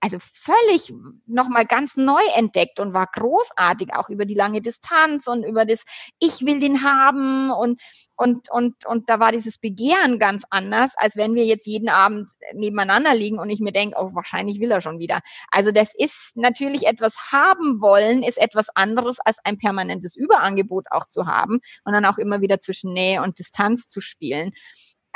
also 0.00 0.18
völlig 0.20 0.92
nochmal 1.26 1.64
ganz 1.64 1.96
neu 1.96 2.22
entdeckt 2.36 2.80
und 2.80 2.92
war 2.92 3.06
großartig, 3.12 3.94
auch 3.94 4.08
über 4.08 4.24
die 4.24 4.34
lange 4.34 4.60
Distanz 4.60 5.26
und 5.26 5.42
über 5.42 5.64
das, 5.64 5.84
ich 6.18 6.44
will 6.44 6.60
den 6.60 6.82
haben 6.82 7.50
und, 7.50 7.80
und, 8.16 8.50
und, 8.50 8.86
und 8.86 9.08
da 9.08 9.20
war 9.20 9.32
dieses 9.32 9.58
Begehren 9.58 10.18
ganz 10.18 10.44
anders, 10.50 10.92
als 10.96 11.16
wenn 11.16 11.34
wir 11.34 11.44
jetzt 11.44 11.66
jeden 11.66 11.88
Abend 11.88 12.30
nebeneinander 12.52 13.14
liegen 13.14 13.38
und 13.38 13.50
ich 13.50 13.60
mir 13.60 13.72
denke, 13.72 13.96
oh, 13.98 14.14
wahrscheinlich 14.14 14.60
will 14.60 14.70
er 14.70 14.80
schon 14.80 14.98
wieder. 14.98 15.20
Also 15.50 15.72
das 15.72 15.94
ist 15.94 16.32
natürlich 16.34 16.86
etwas 16.86 17.32
haben 17.32 17.80
wollen, 17.80 18.22
ist 18.22 18.38
etwas 18.38 18.68
anderes 18.74 19.18
als 19.20 19.38
ein 19.44 19.58
permanentes 19.58 20.14
Überangebot 20.14 20.86
auch 20.90 21.06
zu 21.06 21.26
haben 21.26 21.60
und 21.84 21.92
dann 21.92 22.04
auch 22.04 22.18
immer 22.18 22.40
wieder 22.40 22.60
zwischen 22.60 22.92
Nähe 22.92 23.22
und 23.22 23.38
Distanz 23.38 23.88
zu 23.88 24.00
spielen, 24.00 24.52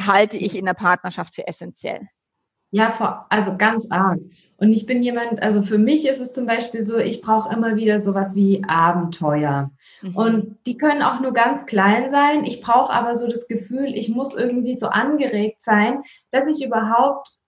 halte 0.00 0.38
ich 0.38 0.56
in 0.56 0.64
der 0.64 0.74
Partnerschaft 0.74 1.34
für 1.34 1.46
essentiell. 1.46 2.08
Ja, 2.70 2.90
vor, 2.90 3.26
also 3.30 3.56
ganz 3.56 3.90
arg. 3.90 4.20
Und 4.56 4.72
ich 4.72 4.86
bin 4.86 5.02
jemand, 5.02 5.42
also 5.42 5.62
für 5.62 5.78
mich 5.78 6.06
ist 6.06 6.20
es 6.20 6.32
zum 6.32 6.46
Beispiel 6.46 6.82
so, 6.82 6.98
ich 6.98 7.22
brauche 7.22 7.52
immer 7.52 7.76
wieder 7.76 7.98
sowas 7.98 8.34
wie 8.34 8.62
Abenteuer. 8.68 9.70
Mhm. 10.02 10.16
Und 10.16 10.56
die 10.66 10.76
können 10.76 11.02
auch 11.02 11.20
nur 11.20 11.32
ganz 11.32 11.66
klein 11.66 12.10
sein. 12.10 12.44
Ich 12.44 12.60
brauche 12.60 12.92
aber 12.92 13.14
so 13.14 13.26
das 13.26 13.48
Gefühl, 13.48 13.94
ich 13.94 14.10
muss 14.10 14.34
irgendwie 14.34 14.74
so 14.74 14.88
angeregt 14.88 15.62
sein, 15.62 16.02
dass 16.30 16.46
ich 16.46 16.64
überhaupt 16.64 17.38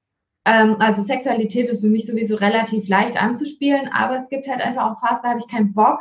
ähm, 0.45 0.77
also 0.81 1.03
Sexualität 1.03 1.69
ist 1.69 1.83
für 1.83 1.89
mich 1.89 2.07
sowieso 2.07 2.37
relativ 2.37 2.89
leicht 2.89 3.23
anzuspielen, 3.23 3.89
aber 3.93 4.17
es 4.17 4.29
gibt 4.29 4.49
halt 4.49 4.65
einfach 4.65 4.91
auch 4.91 5.01
Phasen, 5.01 5.21
da 5.23 5.29
habe 5.31 5.39
ich 5.39 5.49
keinen 5.49 5.73
Bock 5.73 6.01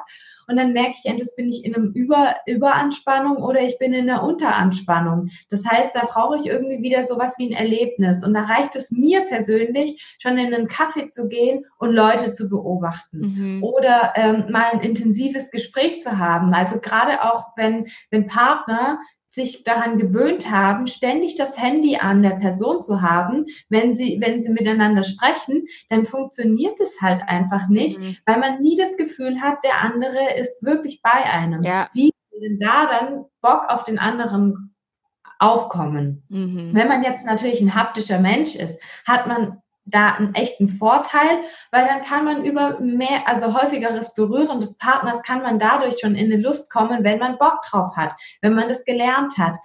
und 0.51 0.57
dann 0.57 0.73
merke 0.73 0.95
ich, 0.99 1.09
entweder 1.09 1.31
bin 1.37 1.47
ich 1.47 1.63
in 1.63 1.75
einem 1.75 1.91
Über 1.93 2.35
Überanspannung 2.45 3.37
oder 3.37 3.61
ich 3.61 3.79
bin 3.79 3.93
in 3.93 4.09
einer 4.09 4.23
Unteranspannung. 4.23 5.29
Das 5.49 5.65
heißt, 5.65 5.95
da 5.95 6.05
brauche 6.05 6.35
ich 6.35 6.47
irgendwie 6.47 6.81
wieder 6.81 7.03
sowas 7.03 7.35
wie 7.37 7.47
ein 7.47 7.57
Erlebnis 7.57 8.23
und 8.23 8.33
da 8.33 8.43
reicht 8.43 8.75
es 8.75 8.91
mir 8.91 9.21
persönlich, 9.21 10.15
schon 10.19 10.37
in 10.37 10.53
einen 10.53 10.67
Kaffee 10.67 11.07
zu 11.07 11.29
gehen 11.29 11.65
und 11.79 11.93
Leute 11.93 12.33
zu 12.33 12.49
beobachten 12.49 13.19
mhm. 13.19 13.63
oder 13.63 14.13
ähm, 14.15 14.45
mal 14.49 14.71
ein 14.73 14.81
intensives 14.81 15.51
Gespräch 15.51 15.99
zu 15.99 16.17
haben. 16.17 16.53
Also 16.53 16.79
gerade 16.79 17.23
auch, 17.23 17.45
wenn, 17.55 17.87
wenn 18.09 18.27
Partner 18.27 18.99
sich 19.31 19.63
daran 19.63 19.97
gewöhnt 19.97 20.51
haben, 20.51 20.87
ständig 20.87 21.35
das 21.35 21.57
Handy 21.57 21.95
an 21.95 22.21
der 22.21 22.31
Person 22.31 22.83
zu 22.83 23.01
haben, 23.01 23.45
wenn 23.69 23.95
sie, 23.95 24.19
wenn 24.21 24.41
sie 24.41 24.51
miteinander 24.51 25.05
sprechen, 25.05 25.67
dann 25.89 26.05
funktioniert 26.05 26.79
es 26.81 27.01
halt 27.01 27.21
einfach 27.27 27.67
nicht, 27.69 27.99
mhm. 27.99 28.17
weil 28.25 28.39
man 28.39 28.61
nie 28.61 28.75
das 28.75 28.97
Gefühl 28.97 29.41
hat, 29.41 29.63
der 29.63 29.81
andere 29.81 30.37
ist 30.37 30.63
wirklich 30.63 31.01
bei 31.01 31.11
einem. 31.11 31.63
Ja. 31.63 31.89
Wie 31.93 32.11
denn 32.41 32.59
da 32.59 32.87
dann 32.87 33.25
Bock 33.41 33.65
auf 33.69 33.83
den 33.83 33.99
anderen 33.99 34.75
aufkommen? 35.39 36.23
Mhm. 36.29 36.71
Wenn 36.73 36.87
man 36.87 37.03
jetzt 37.03 37.25
natürlich 37.25 37.61
ein 37.61 37.73
haptischer 37.73 38.19
Mensch 38.19 38.55
ist, 38.55 38.81
hat 39.05 39.27
man 39.27 39.61
da 39.91 40.13
einen 40.13 40.33
echten 40.35 40.69
Vorteil, 40.69 41.39
weil 41.71 41.85
dann 41.85 42.01
kann 42.01 42.25
man 42.25 42.43
über 42.43 42.79
mehr, 42.79 43.27
also 43.27 43.53
häufigeres 43.53 44.13
Berühren 44.13 44.59
des 44.59 44.77
Partners 44.77 45.21
kann 45.23 45.41
man 45.41 45.59
dadurch 45.59 45.99
schon 45.99 46.15
in 46.15 46.31
eine 46.31 46.41
Lust 46.41 46.71
kommen, 46.71 47.03
wenn 47.03 47.19
man 47.19 47.37
Bock 47.37 47.61
drauf 47.69 47.95
hat, 47.95 48.13
wenn 48.41 48.53
man 48.53 48.67
das 48.67 48.83
gelernt 48.85 49.37
hat. 49.37 49.57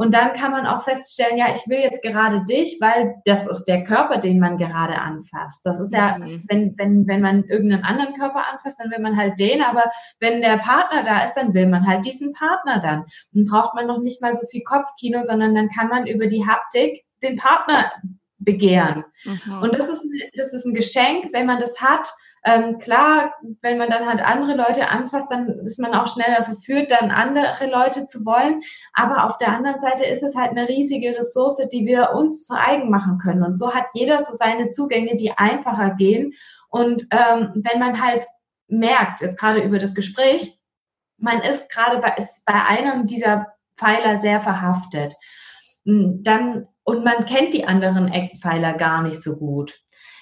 Und 0.00 0.14
dann 0.14 0.32
kann 0.32 0.52
man 0.52 0.64
auch 0.64 0.84
feststellen, 0.84 1.36
ja, 1.36 1.54
ich 1.54 1.68
will 1.68 1.80
jetzt 1.80 2.02
gerade 2.02 2.42
dich, 2.46 2.78
weil 2.80 3.16
das 3.26 3.46
ist 3.46 3.64
der 3.64 3.84
Körper, 3.84 4.16
den 4.16 4.40
man 4.40 4.56
gerade 4.56 4.98
anfasst. 4.98 5.60
Das 5.66 5.78
ist 5.78 5.92
ja, 5.92 6.16
mhm. 6.16 6.42
wenn, 6.48 6.74
wenn, 6.78 7.06
wenn 7.06 7.20
man 7.20 7.44
irgendeinen 7.44 7.84
anderen 7.84 8.14
Körper 8.14 8.46
anfasst, 8.50 8.80
dann 8.80 8.90
will 8.90 9.00
man 9.00 9.18
halt 9.18 9.38
den, 9.38 9.62
aber 9.62 9.84
wenn 10.18 10.40
der 10.40 10.56
Partner 10.56 11.02
da 11.02 11.22
ist, 11.22 11.34
dann 11.34 11.52
will 11.52 11.66
man 11.66 11.86
halt 11.86 12.06
diesen 12.06 12.32
Partner 12.32 12.80
dann. 12.80 13.04
Dann 13.34 13.44
braucht 13.44 13.74
man 13.74 13.88
noch 13.88 14.00
nicht 14.00 14.22
mal 14.22 14.34
so 14.34 14.46
viel 14.46 14.62
Kopfkino, 14.62 15.20
sondern 15.20 15.54
dann 15.54 15.68
kann 15.68 15.88
man 15.88 16.06
über 16.06 16.28
die 16.28 16.46
Haptik 16.46 17.04
den 17.22 17.36
Partner 17.36 17.92
begehren. 18.40 19.04
Mhm. 19.24 19.62
Und 19.62 19.74
das 19.74 19.88
ist, 19.88 20.06
das 20.34 20.52
ist 20.52 20.64
ein 20.64 20.74
Geschenk, 20.74 21.30
wenn 21.32 21.46
man 21.46 21.60
das 21.60 21.80
hat 21.80 22.12
ähm, 22.44 22.78
klar, 22.78 23.34
wenn 23.60 23.76
man 23.76 23.90
dann 23.90 24.06
halt 24.06 24.20
andere 24.20 24.56
Leute 24.56 24.88
anfasst, 24.88 25.30
dann 25.30 25.48
ist 25.60 25.78
man 25.78 25.94
auch 25.94 26.06
schneller 26.08 26.42
verführt, 26.42 26.90
dann 26.90 27.10
andere 27.10 27.66
Leute 27.66 28.06
zu 28.06 28.24
wollen. 28.24 28.62
Aber 28.94 29.26
auf 29.26 29.36
der 29.38 29.54
anderen 29.54 29.78
Seite 29.78 30.04
ist 30.04 30.22
es 30.22 30.34
halt 30.34 30.50
eine 30.50 30.68
riesige 30.68 31.16
Ressource, 31.16 31.58
die 31.70 31.84
wir 31.84 32.12
uns 32.14 32.46
zu 32.46 32.54
eigen 32.54 32.88
machen 32.88 33.18
können. 33.18 33.42
Und 33.42 33.56
so 33.56 33.74
hat 33.74 33.86
jeder 33.92 34.22
so 34.22 34.34
seine 34.34 34.70
Zugänge, 34.70 35.16
die 35.16 35.32
einfacher 35.32 35.90
gehen. 35.90 36.32
Und 36.70 37.06
ähm, 37.10 37.50
wenn 37.56 37.78
man 37.78 38.02
halt 38.02 38.26
merkt, 38.68 39.20
jetzt 39.20 39.38
gerade 39.38 39.60
über 39.60 39.78
das 39.78 39.94
Gespräch, 39.94 40.58
man 41.18 41.42
ist 41.42 41.70
gerade 41.70 41.98
bei, 41.98 42.14
ist 42.16 42.46
bei 42.46 42.54
einem 42.54 43.06
dieser 43.06 43.48
Pfeiler 43.76 44.16
sehr 44.16 44.40
verhaftet, 44.40 45.14
hm, 45.84 46.22
dann 46.22 46.68
und 46.90 47.04
man 47.04 47.24
kennt 47.24 47.54
die 47.54 47.64
anderen 47.64 48.08
Eckpfeiler 48.08 48.74
gar 48.74 49.02
nicht 49.02 49.22
so 49.22 49.36
gut, 49.36 49.78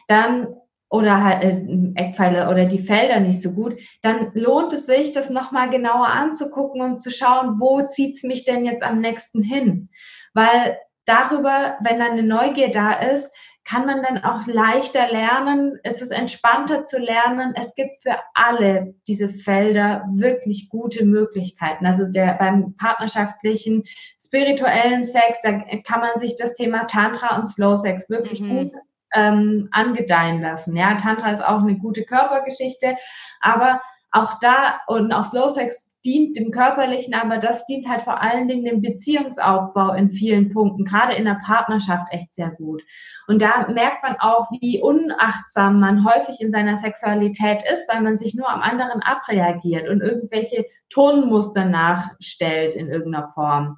dann 0.07 0.49
oder 0.91 1.23
halt 1.23 1.43
äh, 1.43 1.65
Eckpfeiler 1.97 2.51
oder 2.51 2.65
die 2.65 2.79
Felder 2.79 3.21
nicht 3.21 3.41
so 3.41 3.53
gut, 3.53 3.79
dann 4.03 4.31
lohnt 4.35 4.73
es 4.73 4.87
sich, 4.87 5.13
das 5.13 5.31
nochmal 5.31 5.71
genauer 5.71 6.07
anzugucken 6.07 6.81
und 6.83 7.03
zu 7.03 7.11
schauen, 7.11 7.57
wo 7.59 7.83
zieht's 7.83 8.23
mich 8.23 8.45
denn 8.45 8.65
jetzt 8.65 8.83
am 8.83 9.01
nächsten 9.01 9.43
hin? 9.43 9.91
Weil 10.35 10.79
darüber, 11.05 11.77
wenn 11.83 11.99
dann 11.99 12.13
eine 12.13 12.23
Neugier 12.23 12.71
da 12.71 12.93
ist, 12.93 13.35
kann 13.69 13.85
man 13.85 14.03
dann 14.03 14.25
auch 14.25 14.47
leichter 14.47 15.09
lernen. 15.09 15.79
Es 15.83 16.01
ist 16.01 16.11
entspannter 16.11 16.87
zu 16.87 16.99
lernen. 16.99 17.53
Es 17.55 17.75
gibt 17.75 17.99
für 18.03 18.17
alle 18.33 18.95
diese 19.07 19.29
Felder 19.29 20.05
wirklich 20.11 20.71
gute 20.71 21.05
Möglichkeiten. 21.05 21.85
Also 21.85 22.07
der 22.07 22.35
beim 22.35 22.77
partnerschaftlichen, 22.77 23.85
spirituellen 24.19 25.05
Sex, 25.05 25.43
da 25.43 25.53
kann 25.85 26.01
man 26.01 26.17
sich 26.17 26.37
das 26.37 26.55
Thema 26.55 26.85
Tantra 26.87 27.37
und 27.37 27.45
Slow 27.45 27.77
Sex 27.77 28.09
wirklich 28.09 28.41
mhm. 28.41 28.49
gut 28.49 28.73
ähm, 29.13 29.69
angedeihen 29.71 30.41
lassen. 30.41 30.75
Ja, 30.75 30.95
Tantra 30.95 31.31
ist 31.31 31.45
auch 31.45 31.61
eine 31.61 31.77
gute 31.77 32.05
Körpergeschichte, 32.05 32.97
aber 33.41 33.83
auch 34.13 34.39
da 34.41 34.81
und 34.87 35.13
auch 35.13 35.25
Slow 35.25 35.51
Sex 35.51 35.88
dient 36.05 36.37
dem 36.37 36.51
Körperlichen, 36.51 37.15
aber 37.15 37.39
das 37.39 37.67
dient 37.67 37.89
halt 37.89 38.03
vor 38.03 38.23
allen 38.23 38.49
Dingen 38.49 38.65
dem 38.65 38.83
Beziehungsaufbau 38.83 39.93
in 39.95 40.11
vielen 40.11 40.53
Punkten, 40.53 40.85
gerade 40.85 41.15
in 41.15 41.25
der 41.25 41.41
Partnerschaft 41.45 42.07
echt 42.11 42.35
sehr 42.35 42.51
gut. 42.51 42.83
Und 43.27 43.43
da 43.43 43.69
merkt 43.69 44.03
man 44.03 44.17
auch, 44.21 44.49
wie 44.61 44.81
unachtsam 44.81 45.81
man 45.81 46.05
häufig 46.05 46.41
in 46.41 46.51
seiner 46.51 46.77
Sexualität 46.77 47.63
ist, 47.73 47.89
weil 47.93 48.01
man 48.01 48.17
sich 48.17 48.35
nur 48.35 48.49
am 48.49 48.63
anderen 48.63 49.03
abreagiert 49.03 49.89
und 49.89 50.01
irgendwelche 50.01 50.67
Tonmuster 50.91 51.65
nachstellt 51.65 52.75
in 52.75 52.89
irgendeiner 52.89 53.33
Form 53.35 53.77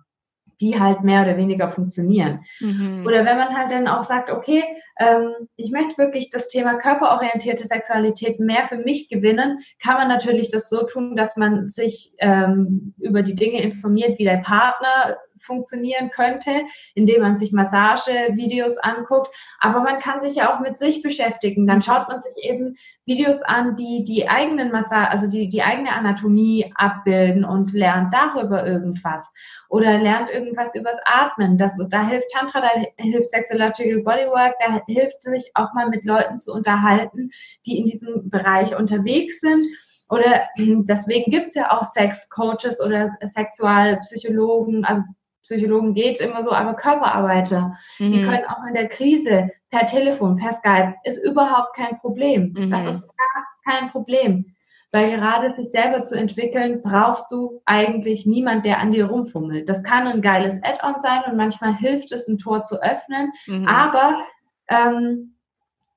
die 0.61 0.79
halt 0.79 1.03
mehr 1.03 1.23
oder 1.23 1.37
weniger 1.37 1.71
funktionieren. 1.71 2.41
Mhm. 2.61 3.05
Oder 3.07 3.25
wenn 3.25 3.37
man 3.37 3.57
halt 3.57 3.71
dann 3.71 3.89
auch 3.89 4.03
sagt, 4.03 4.31
okay, 4.31 4.63
ähm, 4.99 5.33
ich 5.57 5.71
möchte 5.73 5.99
wirklich 5.99 6.31
das 6.31 6.49
Thema 6.49 6.75
körperorientierte 6.75 7.67
Sexualität 7.67 8.41
mehr 8.41 8.65
für 8.67 8.79
mich 8.79 9.09
gewinnen, 9.09 9.59
kann 9.83 9.95
man 9.95 10.09
natürlich 10.09 10.51
das 10.51 10.69
so 10.69 10.85
tun, 10.85 11.17
dass 11.17 11.37
man 11.37 11.69
sich 11.69 12.13
ähm, 12.19 12.95
über 12.99 13.23
die 13.23 13.35
Dinge 13.35 13.63
informiert, 13.63 14.19
wie 14.19 14.25
der 14.25 14.39
Partner 14.39 15.17
funktionieren 15.41 16.11
könnte, 16.11 16.51
indem 16.95 17.23
man 17.23 17.37
sich 17.37 17.53
Massagevideos 17.53 18.79
anguckt. 18.79 19.35
Aber 19.61 19.81
man 19.81 19.99
kann 19.99 20.21
sich 20.21 20.37
ja 20.37 20.55
auch 20.55 20.61
mit 20.61 20.79
sich 20.79 21.03
beschäftigen. 21.03 21.67
Dann 21.67 21.83
schaut 21.83 22.09
man 22.09 22.21
sich 22.21 22.35
eben 22.43 22.77
Videos 23.07 23.43
an, 23.43 23.77
die 23.77 24.05
die 24.05 24.29
eigenen 24.29 24.71
Massage, 24.71 25.11
also 25.11 25.27
die, 25.27 25.49
die 25.49 25.63
eigene 25.63 25.93
Anatomie 25.93 26.73
abbilden 26.77 27.45
und 27.45 27.73
lernt 27.73 28.15
darüber 28.15 28.67
irgendwas. 28.67 29.33
Oder 29.69 29.99
lernt 29.99 30.31
irgendwas 30.31 30.75
übers 30.75 30.99
Atmen. 31.05 31.59
Das, 31.59 31.79
da 31.91 32.07
hilft 32.07 32.31
Tantra, 32.33 32.61
da 32.61 32.71
hilft 32.97 33.31
Sexological 33.31 34.03
Bodywork, 34.03 34.55
da 34.61 34.81
hilft 34.87 35.23
sich 35.23 35.51
auch 35.55 35.73
mal 35.75 35.89
mit 35.89 36.05
Leuten 36.05 36.39
zu 36.39 36.53
unterhalten, 36.53 37.31
die 37.67 37.79
in 37.79 37.87
diesem 37.87 38.31
Bereich 38.31 38.77
unterwegs 38.77 39.41
sind. 39.41 39.67
Oder 40.11 40.49
deswegen 40.59 41.31
gibt's 41.31 41.55
ja 41.55 41.71
auch 41.71 41.85
Sex-Coaches 41.85 42.81
oder 42.81 43.11
Sexualpsychologen, 43.25 44.85
also 44.85 45.03
Psychologen 45.43 45.95
geht's 45.95 46.21
immer 46.21 46.43
so, 46.43 46.53
aber 46.53 46.75
Körperarbeiter, 46.75 47.77
mhm. 47.99 48.13
die 48.13 48.23
können 48.23 48.45
auch 48.47 48.67
in 48.67 48.75
der 48.75 48.89
Krise 48.89 49.51
per 49.71 49.87
Telefon, 49.87 50.37
per 50.37 50.53
Skype, 50.53 50.95
ist 51.05 51.25
überhaupt 51.25 51.75
kein 51.75 51.99
Problem. 51.99 52.55
Mhm. 52.57 52.71
Das 52.71 52.85
ist 52.85 53.09
gar 53.09 53.45
kein 53.65 53.91
Problem. 53.91 54.55
Weil 54.93 55.11
gerade 55.13 55.51
sich 55.51 55.71
selber 55.71 56.03
zu 56.03 56.17
entwickeln, 56.17 56.83
brauchst 56.83 57.31
du 57.31 57.63
eigentlich 57.65 58.27
niemand, 58.27 58.65
der 58.65 58.81
an 58.81 58.91
dir 58.91 59.07
rumfummelt. 59.07 59.69
Das 59.69 59.85
kann 59.85 60.09
ein 60.09 60.21
geiles 60.21 60.61
Add-on 60.65 60.99
sein 60.99 61.23
und 61.31 61.37
manchmal 61.37 61.75
hilft 61.77 62.11
es, 62.11 62.27
ein 62.27 62.39
Tor 62.39 62.65
zu 62.65 62.83
öffnen. 62.83 63.33
Mhm. 63.47 63.69
Aber 63.69 64.21
ähm, 64.69 65.37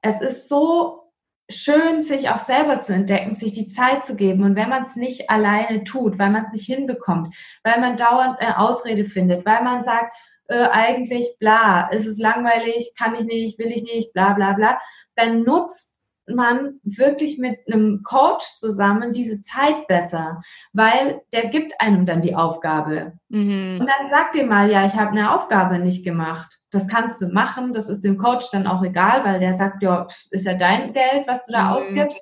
es 0.01 0.21
ist 0.21 0.47
so 0.47 1.02
schön, 1.49 2.01
sich 2.01 2.29
auch 2.29 2.39
selber 2.39 2.79
zu 2.79 2.93
entdecken, 2.93 3.35
sich 3.35 3.53
die 3.53 3.67
Zeit 3.67 4.03
zu 4.03 4.15
geben. 4.15 4.43
Und 4.43 4.55
wenn 4.55 4.69
man 4.69 4.83
es 4.83 4.95
nicht 4.95 5.29
alleine 5.29 5.83
tut, 5.83 6.17
weil 6.19 6.29
man 6.29 6.43
es 6.43 6.51
nicht 6.51 6.65
hinbekommt, 6.65 7.35
weil 7.63 7.79
man 7.79 7.97
dauernd 7.97 8.39
eine 8.39 8.59
Ausrede 8.59 9.05
findet, 9.05 9.45
weil 9.45 9.63
man 9.63 9.83
sagt, 9.83 10.15
äh, 10.47 10.67
eigentlich 10.71 11.35
bla, 11.39 11.89
ist 11.89 12.05
es 12.05 12.17
langweilig, 12.17 12.93
kann 12.97 13.15
ich 13.15 13.25
nicht, 13.25 13.59
will 13.59 13.71
ich 13.71 13.83
nicht, 13.83 14.13
bla 14.13 14.33
bla 14.33 14.53
bla, 14.53 14.79
dann 15.15 15.43
nutzt 15.43 15.92
man 16.27 16.79
wirklich 16.83 17.37
mit 17.37 17.59
einem 17.67 18.01
Coach 18.03 18.45
zusammen 18.57 19.11
diese 19.11 19.41
Zeit 19.41 19.87
besser, 19.87 20.41
weil 20.71 21.21
der 21.33 21.47
gibt 21.47 21.73
einem 21.79 22.05
dann 22.05 22.21
die 22.21 22.35
Aufgabe. 22.35 23.13
Mhm. 23.29 23.79
Und 23.81 23.87
dann 23.87 24.05
sagt 24.05 24.35
dir 24.35 24.45
mal, 24.45 24.69
ja, 24.71 24.85
ich 24.85 24.95
habe 24.95 25.11
eine 25.11 25.33
Aufgabe 25.33 25.79
nicht 25.79 26.03
gemacht. 26.03 26.59
Das 26.71 26.87
kannst 26.87 27.21
du 27.21 27.27
machen, 27.27 27.73
das 27.73 27.89
ist 27.89 28.03
dem 28.03 28.17
Coach 28.17 28.49
dann 28.51 28.67
auch 28.67 28.83
egal, 28.83 29.25
weil 29.25 29.39
der 29.39 29.53
sagt, 29.53 29.83
ja, 29.83 30.07
ist 30.31 30.45
ja 30.45 30.53
dein 30.53 30.93
Geld, 30.93 31.27
was 31.27 31.45
du 31.45 31.51
da 31.51 31.65
mhm. 31.65 31.73
ausgibst. 31.73 32.21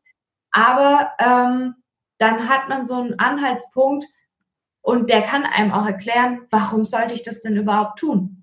Aber 0.51 1.11
ähm, 1.19 1.75
dann 2.17 2.49
hat 2.49 2.69
man 2.69 2.87
so 2.87 2.95
einen 2.95 3.19
Anhaltspunkt 3.19 4.05
und 4.81 5.09
der 5.09 5.21
kann 5.21 5.43
einem 5.43 5.71
auch 5.71 5.85
erklären, 5.85 6.47
warum 6.49 6.83
sollte 6.83 7.13
ich 7.13 7.23
das 7.23 7.41
denn 7.41 7.55
überhaupt 7.55 7.99
tun? 7.99 8.40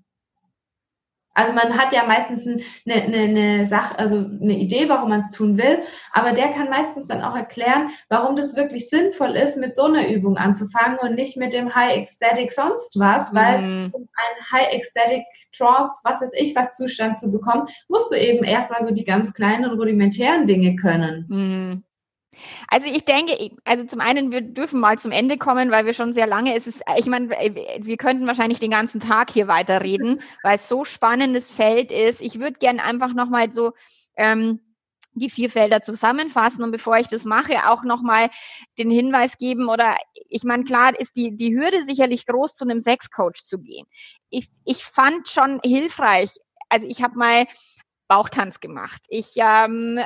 Also 1.39 1.53
man 1.53 1.77
hat 1.77 1.93
ja 1.93 2.03
meistens 2.03 2.45
eine, 2.45 2.61
eine, 2.85 3.17
eine 3.17 3.65
Sache, 3.65 3.97
also 3.97 4.17
eine 4.17 4.57
Idee, 4.57 4.89
warum 4.89 5.07
man 5.07 5.21
es 5.21 5.29
tun 5.29 5.57
will, 5.57 5.79
aber 6.11 6.33
der 6.33 6.49
kann 6.49 6.69
meistens 6.69 7.07
dann 7.07 7.23
auch 7.23 7.33
erklären, 7.33 7.91
warum 8.09 8.35
das 8.35 8.57
wirklich 8.57 8.89
sinnvoll 8.89 9.37
ist, 9.37 9.55
mit 9.55 9.73
so 9.73 9.83
einer 9.83 10.09
Übung 10.09 10.35
anzufangen 10.35 10.99
und 10.99 11.15
nicht 11.15 11.37
mit 11.37 11.53
dem 11.53 11.73
High 11.73 11.95
Ecstatic 11.95 12.51
sonst 12.51 12.99
was, 12.99 13.33
weil 13.33 13.61
mhm. 13.61 13.89
um 13.93 14.09
ein 14.15 14.51
High 14.51 14.73
Ecstatic 14.73 15.23
Trance, 15.55 16.01
was 16.03 16.21
ist 16.21 16.35
ich, 16.37 16.53
was 16.57 16.75
Zustand 16.75 17.17
zu 17.17 17.31
bekommen, 17.31 17.69
musst 17.87 18.11
du 18.11 18.17
eben 18.17 18.43
erstmal 18.43 18.83
so 18.83 18.91
die 18.91 19.05
ganz 19.05 19.33
kleinen 19.33 19.63
und 19.63 19.79
rudimentären 19.79 20.45
Dinge 20.45 20.75
können. 20.75 21.25
Mhm. 21.29 21.83
Also 22.67 22.87
ich 22.87 23.05
denke, 23.05 23.51
also 23.63 23.85
zum 23.85 23.99
einen, 23.99 24.31
wir 24.31 24.41
dürfen 24.41 24.79
mal 24.79 24.97
zum 24.97 25.11
Ende 25.11 25.37
kommen, 25.37 25.71
weil 25.71 25.85
wir 25.85 25.93
schon 25.93 26.13
sehr 26.13 26.27
lange, 26.27 26.55
es 26.55 26.67
ist, 26.67 26.81
ich 26.97 27.05
meine, 27.05 27.29
wir 27.29 27.97
könnten 27.97 28.27
wahrscheinlich 28.27 28.59
den 28.59 28.71
ganzen 28.71 28.99
Tag 28.99 29.31
hier 29.31 29.47
weiterreden, 29.47 30.21
weil 30.43 30.55
es 30.55 30.69
so 30.69 30.85
spannendes 30.85 31.53
Feld 31.53 31.91
ist. 31.91 32.21
Ich 32.21 32.39
würde 32.39 32.59
gerne 32.59 32.83
einfach 32.83 33.13
nochmal 33.13 33.51
so 33.51 33.73
ähm, 34.15 34.59
die 35.13 35.29
vier 35.29 35.49
Felder 35.49 35.81
zusammenfassen 35.81 36.63
und 36.63 36.71
bevor 36.71 36.97
ich 36.97 37.07
das 37.07 37.25
mache, 37.25 37.69
auch 37.69 37.83
nochmal 37.83 38.29
den 38.77 38.89
Hinweis 38.89 39.37
geben 39.37 39.69
oder 39.69 39.97
ich 40.29 40.43
meine, 40.43 40.63
klar 40.63 40.97
ist 40.97 41.15
die, 41.15 41.35
die 41.35 41.55
Hürde 41.55 41.83
sicherlich 41.83 42.25
groß, 42.25 42.55
zu 42.55 42.63
einem 42.63 42.79
Sexcoach 42.79 43.43
zu 43.43 43.59
gehen. 43.59 43.85
Ich, 44.29 44.47
ich 44.65 44.83
fand 44.83 45.27
schon 45.27 45.59
hilfreich, 45.63 46.31
also 46.69 46.87
ich 46.87 47.01
habe 47.01 47.17
mal 47.17 47.45
Bauchtanz 48.09 48.59
gemacht. 48.59 49.03
Ich 49.07 49.33
ähm, 49.37 49.99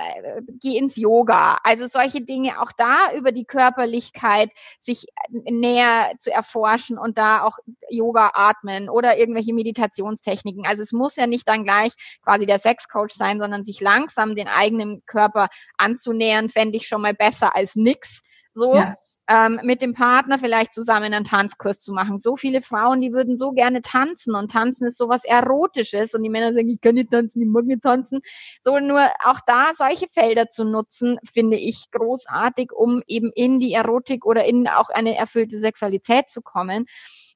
gehe 0.59 0.77
ins 0.77 0.97
Yoga. 0.97 1.57
Also 1.63 1.87
solche 1.87 2.19
Dinge 2.19 2.61
auch 2.61 2.73
da 2.73 3.13
über 3.15 3.31
die 3.31 3.45
Körperlichkeit 3.45 4.51
sich 4.77 5.07
näher 5.29 6.11
zu 6.19 6.29
erforschen 6.29 6.97
und 6.97 7.17
da 7.17 7.43
auch 7.43 7.57
Yoga 7.89 8.31
atmen 8.35 8.89
oder 8.89 9.17
irgendwelche 9.17 9.53
Meditationstechniken. 9.53 10.67
Also 10.67 10.83
es 10.83 10.91
muss 10.91 11.15
ja 11.15 11.27
nicht 11.27 11.47
dann 11.47 11.63
gleich 11.63 11.93
quasi 12.21 12.45
der 12.45 12.59
Sexcoach 12.59 13.13
sein, 13.13 13.39
sondern 13.39 13.63
sich 13.63 13.79
langsam 13.79 14.35
den 14.35 14.49
eigenen 14.49 15.05
Körper 15.05 15.47
anzunähern, 15.77 16.49
fände 16.49 16.75
ich 16.75 16.87
schon 16.89 17.01
mal 17.01 17.13
besser 17.13 17.55
als 17.55 17.75
nix. 17.77 18.21
So. 18.53 18.75
Ja 18.75 18.97
ähm, 19.29 19.59
mit 19.63 19.81
dem 19.81 19.93
Partner 19.93 20.37
vielleicht 20.37 20.73
zusammen 20.73 21.13
einen 21.13 21.23
Tanzkurs 21.23 21.79
zu 21.79 21.93
machen. 21.93 22.19
So 22.19 22.35
viele 22.35 22.61
Frauen, 22.61 23.01
die 23.01 23.13
würden 23.13 23.37
so 23.37 23.51
gerne 23.51 23.81
tanzen 23.81 24.35
und 24.35 24.51
tanzen 24.51 24.87
ist 24.87 24.97
sowas 24.97 25.23
Erotisches 25.23 26.13
und 26.13 26.23
die 26.23 26.29
Männer 26.29 26.53
sagen, 26.53 26.69
ich 26.69 26.81
kann 26.81 26.95
nicht 26.95 27.11
tanzen, 27.11 27.41
ich 27.41 27.47
mag 27.47 27.65
nicht 27.65 27.83
tanzen. 27.83 28.21
So 28.61 28.79
nur 28.79 29.01
auch 29.23 29.39
da 29.47 29.71
solche 29.75 30.07
Felder 30.07 30.49
zu 30.49 30.65
nutzen, 30.65 31.19
finde 31.23 31.57
ich 31.57 31.89
großartig, 31.91 32.71
um 32.73 33.01
eben 33.07 33.31
in 33.33 33.59
die 33.59 33.73
Erotik 33.73 34.25
oder 34.25 34.43
in 34.45 34.67
auch 34.67 34.89
eine 34.89 35.15
erfüllte 35.15 35.57
Sexualität 35.57 36.29
zu 36.29 36.41
kommen. 36.41 36.85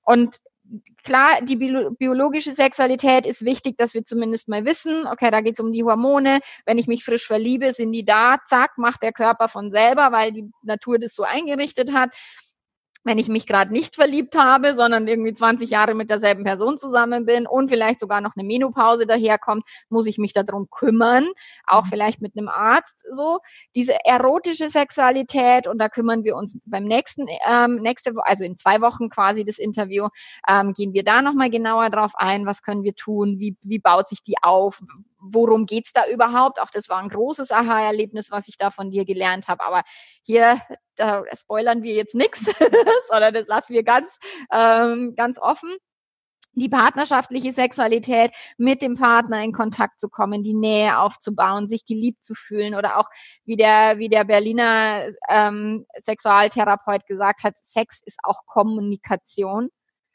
Und 0.03 0.37
klar, 1.03 1.41
die 1.41 1.55
biologische 1.55 2.53
Sexualität 2.53 3.25
ist 3.25 3.45
wichtig, 3.45 3.77
dass 3.77 3.93
wir 3.93 4.03
zumindest 4.03 4.49
mal 4.49 4.65
wissen, 4.65 5.07
okay, 5.07 5.31
da 5.31 5.41
geht 5.41 5.53
es 5.53 5.59
um 5.59 5.71
die 5.71 5.83
Hormone. 5.83 6.39
Wenn 6.65 6.77
ich 6.77 6.87
mich 6.87 7.05
frisch 7.05 7.25
verliebe, 7.25 7.71
sind 7.71 7.91
die 7.93 8.03
da, 8.03 8.37
zack, 8.47 8.77
macht 8.77 9.03
der 9.03 9.13
Körper 9.13 9.47
von 9.47 9.71
selber, 9.71 10.11
weil 10.11 10.31
die 10.31 10.51
Natur 10.63 10.99
das 10.99 11.15
so 11.15 11.23
eingerichtet 11.23 11.93
hat 11.93 12.15
wenn 13.07 13.17
ich 13.17 13.27
mich 13.27 13.47
gerade 13.47 13.71
nicht 13.71 13.95
verliebt 13.95 14.35
habe, 14.35 14.75
sondern 14.75 15.07
irgendwie 15.07 15.33
20 15.33 15.69
Jahre 15.69 15.95
mit 15.95 16.09
derselben 16.09 16.43
Person 16.43 16.77
zusammen 16.77 17.25
bin 17.25 17.47
und 17.47 17.69
vielleicht 17.69 17.99
sogar 17.99 18.21
noch 18.21 18.35
eine 18.35 18.45
Menopause 18.45 19.07
daherkommt, 19.07 19.63
muss 19.89 20.05
ich 20.05 20.17
mich 20.17 20.33
darum 20.33 20.67
kümmern, 20.69 21.25
auch 21.65 21.85
mhm. 21.85 21.89
vielleicht 21.89 22.21
mit 22.21 22.37
einem 22.37 22.49
Arzt 22.49 23.03
so. 23.11 23.39
Diese 23.75 23.95
erotische 24.05 24.69
Sexualität 24.69 25.67
und 25.67 25.79
da 25.79 25.89
kümmern 25.89 26.23
wir 26.23 26.35
uns 26.35 26.59
beim 26.65 26.83
nächsten, 26.83 27.25
ähm, 27.49 27.75
nächste, 27.75 28.13
also 28.23 28.43
in 28.43 28.57
zwei 28.57 28.81
Wochen 28.81 29.09
quasi 29.09 29.43
das 29.43 29.57
Interview, 29.57 30.09
ähm, 30.47 30.73
gehen 30.73 30.93
wir 30.93 31.03
da 31.03 31.21
nochmal 31.21 31.49
genauer 31.49 31.89
drauf 31.89 32.11
ein, 32.15 32.45
was 32.45 32.61
können 32.61 32.83
wir 32.83 32.95
tun, 32.95 33.39
wie, 33.39 33.55
wie 33.61 33.79
baut 33.79 34.09
sich 34.09 34.21
die 34.21 34.35
auf, 34.41 34.81
worum 35.19 35.65
geht's 35.65 35.93
da 35.93 36.07
überhaupt? 36.07 36.59
Auch 36.61 36.69
das 36.69 36.89
war 36.89 36.99
ein 36.99 37.09
großes 37.09 37.51
Aha-Erlebnis, 37.51 38.31
was 38.31 38.47
ich 38.47 38.57
da 38.57 38.71
von 38.71 38.91
dir 38.91 39.05
gelernt 39.05 39.47
habe. 39.47 39.63
Aber 39.63 39.83
hier 40.23 40.59
da 40.97 41.23
spoilern 41.33 41.83
wir 41.83 41.93
jetzt 41.93 42.15
nichts, 42.15 42.43
sondern 43.09 43.33
das 43.33 43.47
lassen 43.47 43.73
wir 43.73 43.83
ganz, 43.83 44.17
ähm, 44.51 45.13
ganz 45.15 45.39
offen 45.39 45.77
die 46.57 46.69
partnerschaftliche 46.69 47.51
Sexualität 47.51 48.31
mit 48.57 48.81
dem 48.81 48.95
Partner 48.95 49.43
in 49.43 49.53
Kontakt 49.53 49.99
zu 49.99 50.09
kommen, 50.09 50.43
die 50.43 50.55
Nähe 50.55 50.97
aufzubauen, 50.97 51.67
sich 51.67 51.85
geliebt 51.85 52.23
zu 52.23 52.33
fühlen 52.33 52.73
oder 52.73 52.97
auch 52.97 53.09
wie 53.45 53.57
der 53.57 53.99
wie 53.99 54.09
der 54.09 54.23
Berliner 54.23 55.07
ähm, 55.29 55.85
Sexualtherapeut 55.99 57.05
gesagt 57.05 57.43
hat, 57.43 57.53
Sex 57.57 58.01
ist 58.03 58.17
auch 58.23 58.45
Kommunikation. 58.47 59.69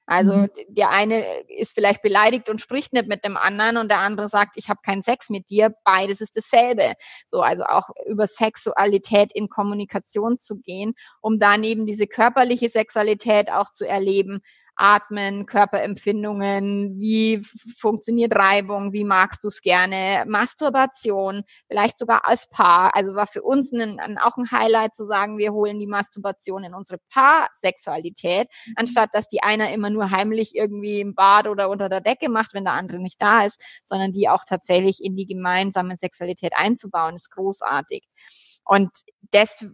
Also 0.07 0.33
mhm. 0.33 0.51
der 0.69 0.91
eine 0.91 1.25
ist 1.49 1.75
vielleicht 1.75 2.03
beleidigt 2.03 2.49
und 2.49 2.61
spricht 2.61 2.93
nicht 2.93 3.07
mit 3.07 3.25
dem 3.25 3.37
anderen 3.37 3.77
und 3.77 3.89
der 3.89 3.99
andere 3.99 4.29
sagt, 4.29 4.57
ich 4.57 4.69
habe 4.69 4.81
keinen 4.85 5.03
Sex 5.03 5.31
mit 5.31 5.49
dir. 5.49 5.75
Beides 5.85 6.21
ist 6.21 6.37
dasselbe. 6.37 6.95
So, 7.27 7.41
also 7.41 7.65
auch 7.65 7.89
über 8.07 8.27
Sexualität 8.27 9.31
in 9.33 9.49
Kommunikation 9.49 10.41
zu 10.41 10.59
gehen, 10.59 10.95
um 11.21 11.39
daneben 11.39 11.87
diese 11.87 12.07
körperliche 12.07 12.69
Sexualität 12.69 13.51
auch 13.51 13.71
zu 13.71 13.87
erleben, 13.87 14.43
Atmen, 14.83 15.47
Körperempfindungen, 15.47 16.99
wie 16.99 17.41
funktioniert 17.79 18.35
Reibung, 18.35 18.93
wie 18.93 19.05
magst 19.05 19.45
du 19.45 19.49
es 19.49 19.63
gerne, 19.63 20.25
Masturbation, 20.27 21.45
vielleicht 21.69 21.99
sogar 21.99 22.27
als 22.27 22.49
Paar. 22.49 22.97
Also 22.97 23.15
war 23.15 23.29
für 23.29 23.43
uns 23.43 23.73
ein, 23.73 24.01
ein, 24.01 24.19
auch 24.19 24.37
ein 24.37 24.51
Highlight 24.51 24.97
zu 24.97 25.05
sagen, 25.05 25.39
wir 25.39 25.53
holen 25.53 25.79
die 25.79 25.87
Masturbation 25.87 26.65
in 26.65 26.75
unsere 26.75 26.99
Paarsexualität, 27.13 28.49
mhm. 28.67 28.73
anstatt 28.75 29.11
dass 29.13 29.29
die 29.29 29.43
einer 29.45 29.73
immer 29.73 29.89
nur 29.89 30.11
heimlich 30.11 30.57
irgendwie 30.57 31.01
im 31.01 31.15
Bad 31.15 31.47
oder 31.47 31.71
unter 31.71 31.89
der 31.89 32.01
Decke 32.01 32.29
macht, 32.29 32.53
wenn 32.53 32.65
der 32.65 32.75
andere 32.75 32.99
nicht 32.99 33.23
da 33.23 33.45
ist, 33.45 33.63
sondern 33.85 34.13
die 34.13 34.29
auch 34.29 34.45
tatsächlich 34.45 35.03
in 35.03 35.15
die 35.15 35.27
gemeinsame 35.27 35.97
Sexualität 35.97 36.55
einzubauen, 36.57 37.15
ist 37.15 37.31
großartig. 37.31 38.09
Und 38.65 38.91
das, 39.31 39.65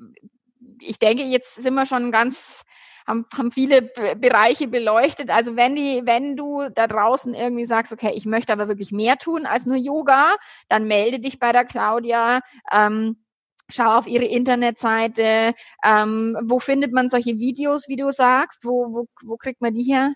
ich 0.80 0.98
denke, 0.98 1.22
jetzt 1.24 1.56
sind 1.56 1.74
wir 1.74 1.86
schon 1.86 2.12
ganz 2.12 2.64
haben, 3.08 3.26
haben 3.36 3.50
viele 3.50 3.82
Bereiche 3.82 4.68
beleuchtet. 4.68 5.30
Also 5.30 5.56
wenn 5.56 5.74
die, 5.74 6.02
wenn 6.04 6.36
du 6.36 6.68
da 6.68 6.86
draußen 6.86 7.34
irgendwie 7.34 7.66
sagst, 7.66 7.92
okay, 7.92 8.12
ich 8.14 8.26
möchte 8.26 8.52
aber 8.52 8.68
wirklich 8.68 8.92
mehr 8.92 9.16
tun 9.16 9.46
als 9.46 9.66
nur 9.66 9.76
Yoga, 9.76 10.36
dann 10.68 10.86
melde 10.86 11.18
dich 11.18 11.38
bei 11.38 11.50
der 11.50 11.64
Claudia. 11.64 12.40
Ähm, 12.70 13.24
schau 13.68 13.98
auf 13.98 14.06
ihre 14.06 14.26
Internetseite. 14.26 15.54
Ähm, 15.84 16.36
wo 16.44 16.60
findet 16.60 16.92
man 16.92 17.08
solche 17.08 17.38
Videos, 17.38 17.88
wie 17.88 17.96
du 17.96 18.12
sagst? 18.12 18.64
Wo, 18.64 18.92
wo, 18.92 19.06
wo 19.22 19.36
kriegt 19.36 19.60
man 19.60 19.74
die 19.74 19.84
her? 19.84 20.12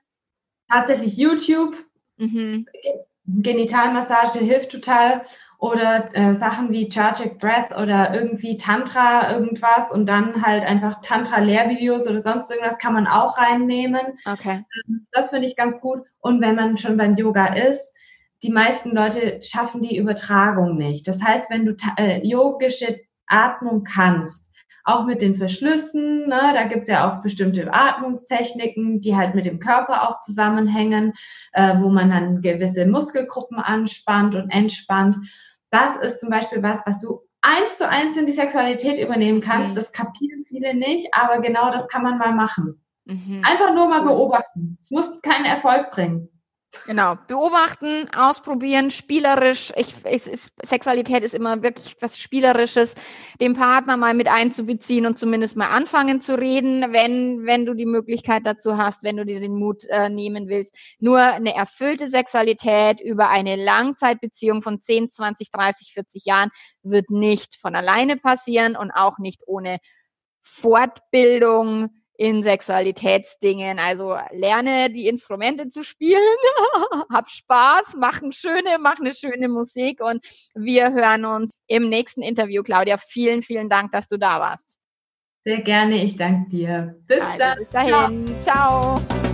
Tatsächlich 0.68 1.16
YouTube. 1.16 1.76
Mhm. 2.18 2.66
Genitalmassage 3.24 4.40
hilft 4.40 4.70
total 4.70 5.24
oder 5.62 6.10
äh, 6.14 6.34
Sachen 6.34 6.72
wie 6.72 6.90
Charging 6.90 7.38
Breath 7.38 7.70
oder 7.70 8.12
irgendwie 8.12 8.56
Tantra 8.56 9.32
irgendwas 9.32 9.92
und 9.92 10.06
dann 10.06 10.42
halt 10.44 10.64
einfach 10.64 11.00
Tantra-Lehrvideos 11.02 12.08
oder 12.08 12.18
sonst 12.18 12.50
irgendwas 12.50 12.78
kann 12.78 12.94
man 12.94 13.06
auch 13.06 13.38
reinnehmen. 13.38 14.18
Okay. 14.26 14.64
Ähm, 14.88 15.06
das 15.12 15.30
finde 15.30 15.46
ich 15.46 15.56
ganz 15.56 15.80
gut. 15.80 16.00
Und 16.18 16.40
wenn 16.40 16.56
man 16.56 16.78
schon 16.78 16.96
beim 16.96 17.14
Yoga 17.14 17.54
ist, 17.54 17.94
die 18.42 18.50
meisten 18.50 18.90
Leute 18.90 19.38
schaffen 19.44 19.82
die 19.82 19.96
Übertragung 19.96 20.76
nicht. 20.76 21.06
Das 21.06 21.22
heißt, 21.22 21.48
wenn 21.48 21.64
du 21.64 21.76
äh, 21.96 22.26
yogische 22.26 22.98
Atmung 23.28 23.84
kannst, 23.84 24.50
auch 24.84 25.06
mit 25.06 25.22
den 25.22 25.36
Verschlüssen. 25.36 26.28
Ne? 26.28 26.40
Da 26.54 26.64
gibt's 26.64 26.88
ja 26.88 27.08
auch 27.08 27.22
bestimmte 27.22 27.72
Atmungstechniken, 27.72 29.00
die 29.00 29.14
halt 29.14 29.36
mit 29.36 29.46
dem 29.46 29.60
Körper 29.60 30.08
auch 30.08 30.18
zusammenhängen, 30.20 31.12
äh, 31.52 31.76
wo 31.78 31.88
man 31.88 32.10
dann 32.10 32.42
gewisse 32.42 32.84
Muskelgruppen 32.86 33.58
anspannt 33.58 34.34
und 34.34 34.50
entspannt 34.50 35.18
das 35.72 35.96
ist 35.96 36.20
zum 36.20 36.28
Beispiel 36.28 36.62
was, 36.62 36.86
was 36.86 37.00
du 37.00 37.22
eins 37.40 37.78
zu 37.78 37.88
eins 37.88 38.16
in 38.16 38.26
die 38.26 38.32
Sexualität 38.32 38.98
übernehmen 38.98 39.40
kannst. 39.40 39.72
Mhm. 39.72 39.76
Das 39.76 39.92
kapieren 39.92 40.44
viele 40.46 40.74
nicht, 40.74 41.08
aber 41.12 41.40
genau 41.40 41.72
das 41.72 41.88
kann 41.88 42.02
man 42.02 42.18
mal 42.18 42.34
machen. 42.34 42.80
Mhm. 43.06 43.42
Einfach 43.44 43.74
nur 43.74 43.88
mal 43.88 44.02
beobachten. 44.02 44.78
Es 44.80 44.90
muss 44.90 45.20
keinen 45.22 45.46
Erfolg 45.46 45.90
bringen. 45.90 46.28
Genau, 46.86 47.16
beobachten, 47.28 48.08
ausprobieren, 48.14 48.90
spielerisch. 48.90 49.72
Ich, 49.76 49.94
ich, 50.04 50.26
ist, 50.26 50.52
Sexualität 50.64 51.22
ist 51.22 51.34
immer 51.34 51.62
wirklich 51.62 51.94
was 52.00 52.18
Spielerisches, 52.18 52.94
den 53.40 53.52
Partner 53.52 53.96
mal 53.96 54.14
mit 54.14 54.26
einzubeziehen 54.26 55.06
und 55.06 55.18
zumindest 55.18 55.56
mal 55.56 55.68
anfangen 55.68 56.20
zu 56.20 56.36
reden, 56.36 56.92
wenn, 56.92 57.44
wenn 57.44 57.66
du 57.66 57.74
die 57.74 57.86
Möglichkeit 57.86 58.46
dazu 58.46 58.78
hast, 58.78 59.04
wenn 59.04 59.16
du 59.16 59.24
dir 59.24 59.38
den 59.38 59.54
Mut 59.54 59.84
äh, 59.84 60.08
nehmen 60.08 60.48
willst. 60.48 60.74
Nur 60.98 61.20
eine 61.20 61.54
erfüllte 61.54 62.08
Sexualität 62.08 63.00
über 63.00 63.28
eine 63.28 63.56
Langzeitbeziehung 63.56 64.62
von 64.62 64.80
10, 64.80 65.12
20, 65.12 65.50
30, 65.50 65.92
40 65.92 66.24
Jahren 66.24 66.50
wird 66.82 67.10
nicht 67.10 67.56
von 67.60 67.76
alleine 67.76 68.16
passieren 68.16 68.76
und 68.76 68.90
auch 68.90 69.18
nicht 69.18 69.42
ohne 69.46 69.78
Fortbildung, 70.40 72.01
in 72.22 72.44
Sexualitätsdingen. 72.44 73.80
Also 73.80 74.16
lerne 74.30 74.90
die 74.90 75.08
Instrumente 75.08 75.68
zu 75.70 75.82
spielen, 75.82 76.20
hab 77.10 77.28
Spaß, 77.28 77.96
mach 77.98 78.22
eine 78.22 78.32
schöne, 78.32 78.78
mach 78.78 79.00
eine 79.00 79.12
schöne 79.12 79.48
Musik 79.48 80.00
und 80.00 80.24
wir 80.54 80.92
hören 80.92 81.24
uns 81.24 81.50
im 81.66 81.88
nächsten 81.88 82.22
Interview. 82.22 82.62
Claudia, 82.62 82.96
vielen, 82.96 83.42
vielen 83.42 83.68
Dank, 83.68 83.90
dass 83.90 84.06
du 84.06 84.18
da 84.18 84.38
warst. 84.38 84.78
Sehr 85.44 85.62
gerne, 85.62 86.04
ich 86.04 86.14
danke 86.14 86.48
dir. 86.48 86.94
Bis 87.08 87.20
also, 87.20 87.38
dann. 87.38 87.58
Bis 87.58 87.68
dahin. 87.70 88.42
Ciao. 88.42 89.00
Ciao. 89.00 89.32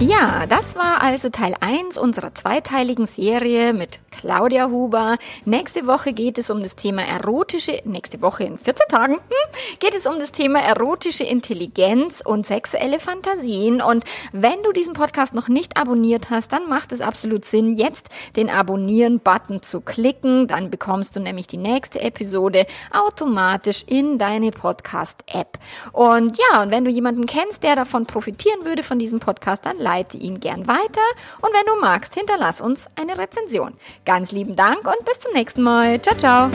Ja, 0.00 0.46
das 0.46 0.76
war 0.76 1.02
also 1.02 1.28
Teil 1.28 1.54
1 1.60 1.98
unserer 1.98 2.34
zweiteiligen 2.34 3.06
Serie 3.06 3.72
mit 3.72 4.00
Claudia 4.20 4.68
Huber. 4.68 5.16
Nächste 5.44 5.86
Woche 5.86 6.12
geht 6.12 6.38
es 6.38 6.50
um 6.50 6.62
das 6.62 6.76
Thema 6.76 7.02
erotische, 7.02 7.80
nächste 7.84 8.22
Woche 8.22 8.44
in 8.44 8.58
14 8.58 8.86
Tagen, 8.88 9.14
hm, 9.14 9.78
geht 9.78 9.94
es 9.94 10.06
um 10.06 10.18
das 10.18 10.32
Thema 10.32 10.60
erotische 10.60 11.24
Intelligenz 11.24 12.22
und 12.24 12.46
sexuelle 12.46 12.98
Fantasien. 12.98 13.80
Und 13.80 14.04
wenn 14.32 14.62
du 14.62 14.72
diesen 14.72 14.94
Podcast 14.94 15.34
noch 15.34 15.48
nicht 15.48 15.76
abonniert 15.76 16.30
hast, 16.30 16.52
dann 16.52 16.68
macht 16.68 16.92
es 16.92 17.00
absolut 17.00 17.44
Sinn, 17.44 17.74
jetzt 17.74 18.08
den 18.36 18.50
Abonnieren-Button 18.50 19.62
zu 19.62 19.80
klicken. 19.80 20.46
Dann 20.46 20.70
bekommst 20.70 21.16
du 21.16 21.20
nämlich 21.20 21.46
die 21.46 21.56
nächste 21.56 22.00
Episode 22.00 22.66
automatisch 22.92 23.84
in 23.86 24.18
deine 24.18 24.50
Podcast-App. 24.50 25.58
Und 25.92 26.38
ja, 26.38 26.62
und 26.62 26.70
wenn 26.70 26.84
du 26.84 26.90
jemanden 26.90 27.26
kennst, 27.26 27.62
der 27.62 27.76
davon 27.76 28.06
profitieren 28.06 28.64
würde 28.64 28.82
von 28.82 28.98
diesem 28.98 29.20
Podcast, 29.20 29.66
dann 29.66 29.78
leite 29.78 30.16
ihn 30.16 30.40
gern 30.40 30.66
weiter. 30.66 31.02
Und 31.40 31.50
wenn 31.52 31.66
du 31.66 31.80
magst, 31.80 32.14
hinterlass 32.14 32.60
uns 32.60 32.86
eine 32.96 33.18
Rezension. 33.18 33.74
Ganz 34.04 34.32
lieben 34.32 34.54
Dank 34.54 34.86
und 34.86 35.04
bis 35.04 35.20
zum 35.20 35.32
nächsten 35.32 35.62
Mal. 35.62 36.00
Ciao, 36.02 36.16
ciao. 36.16 36.50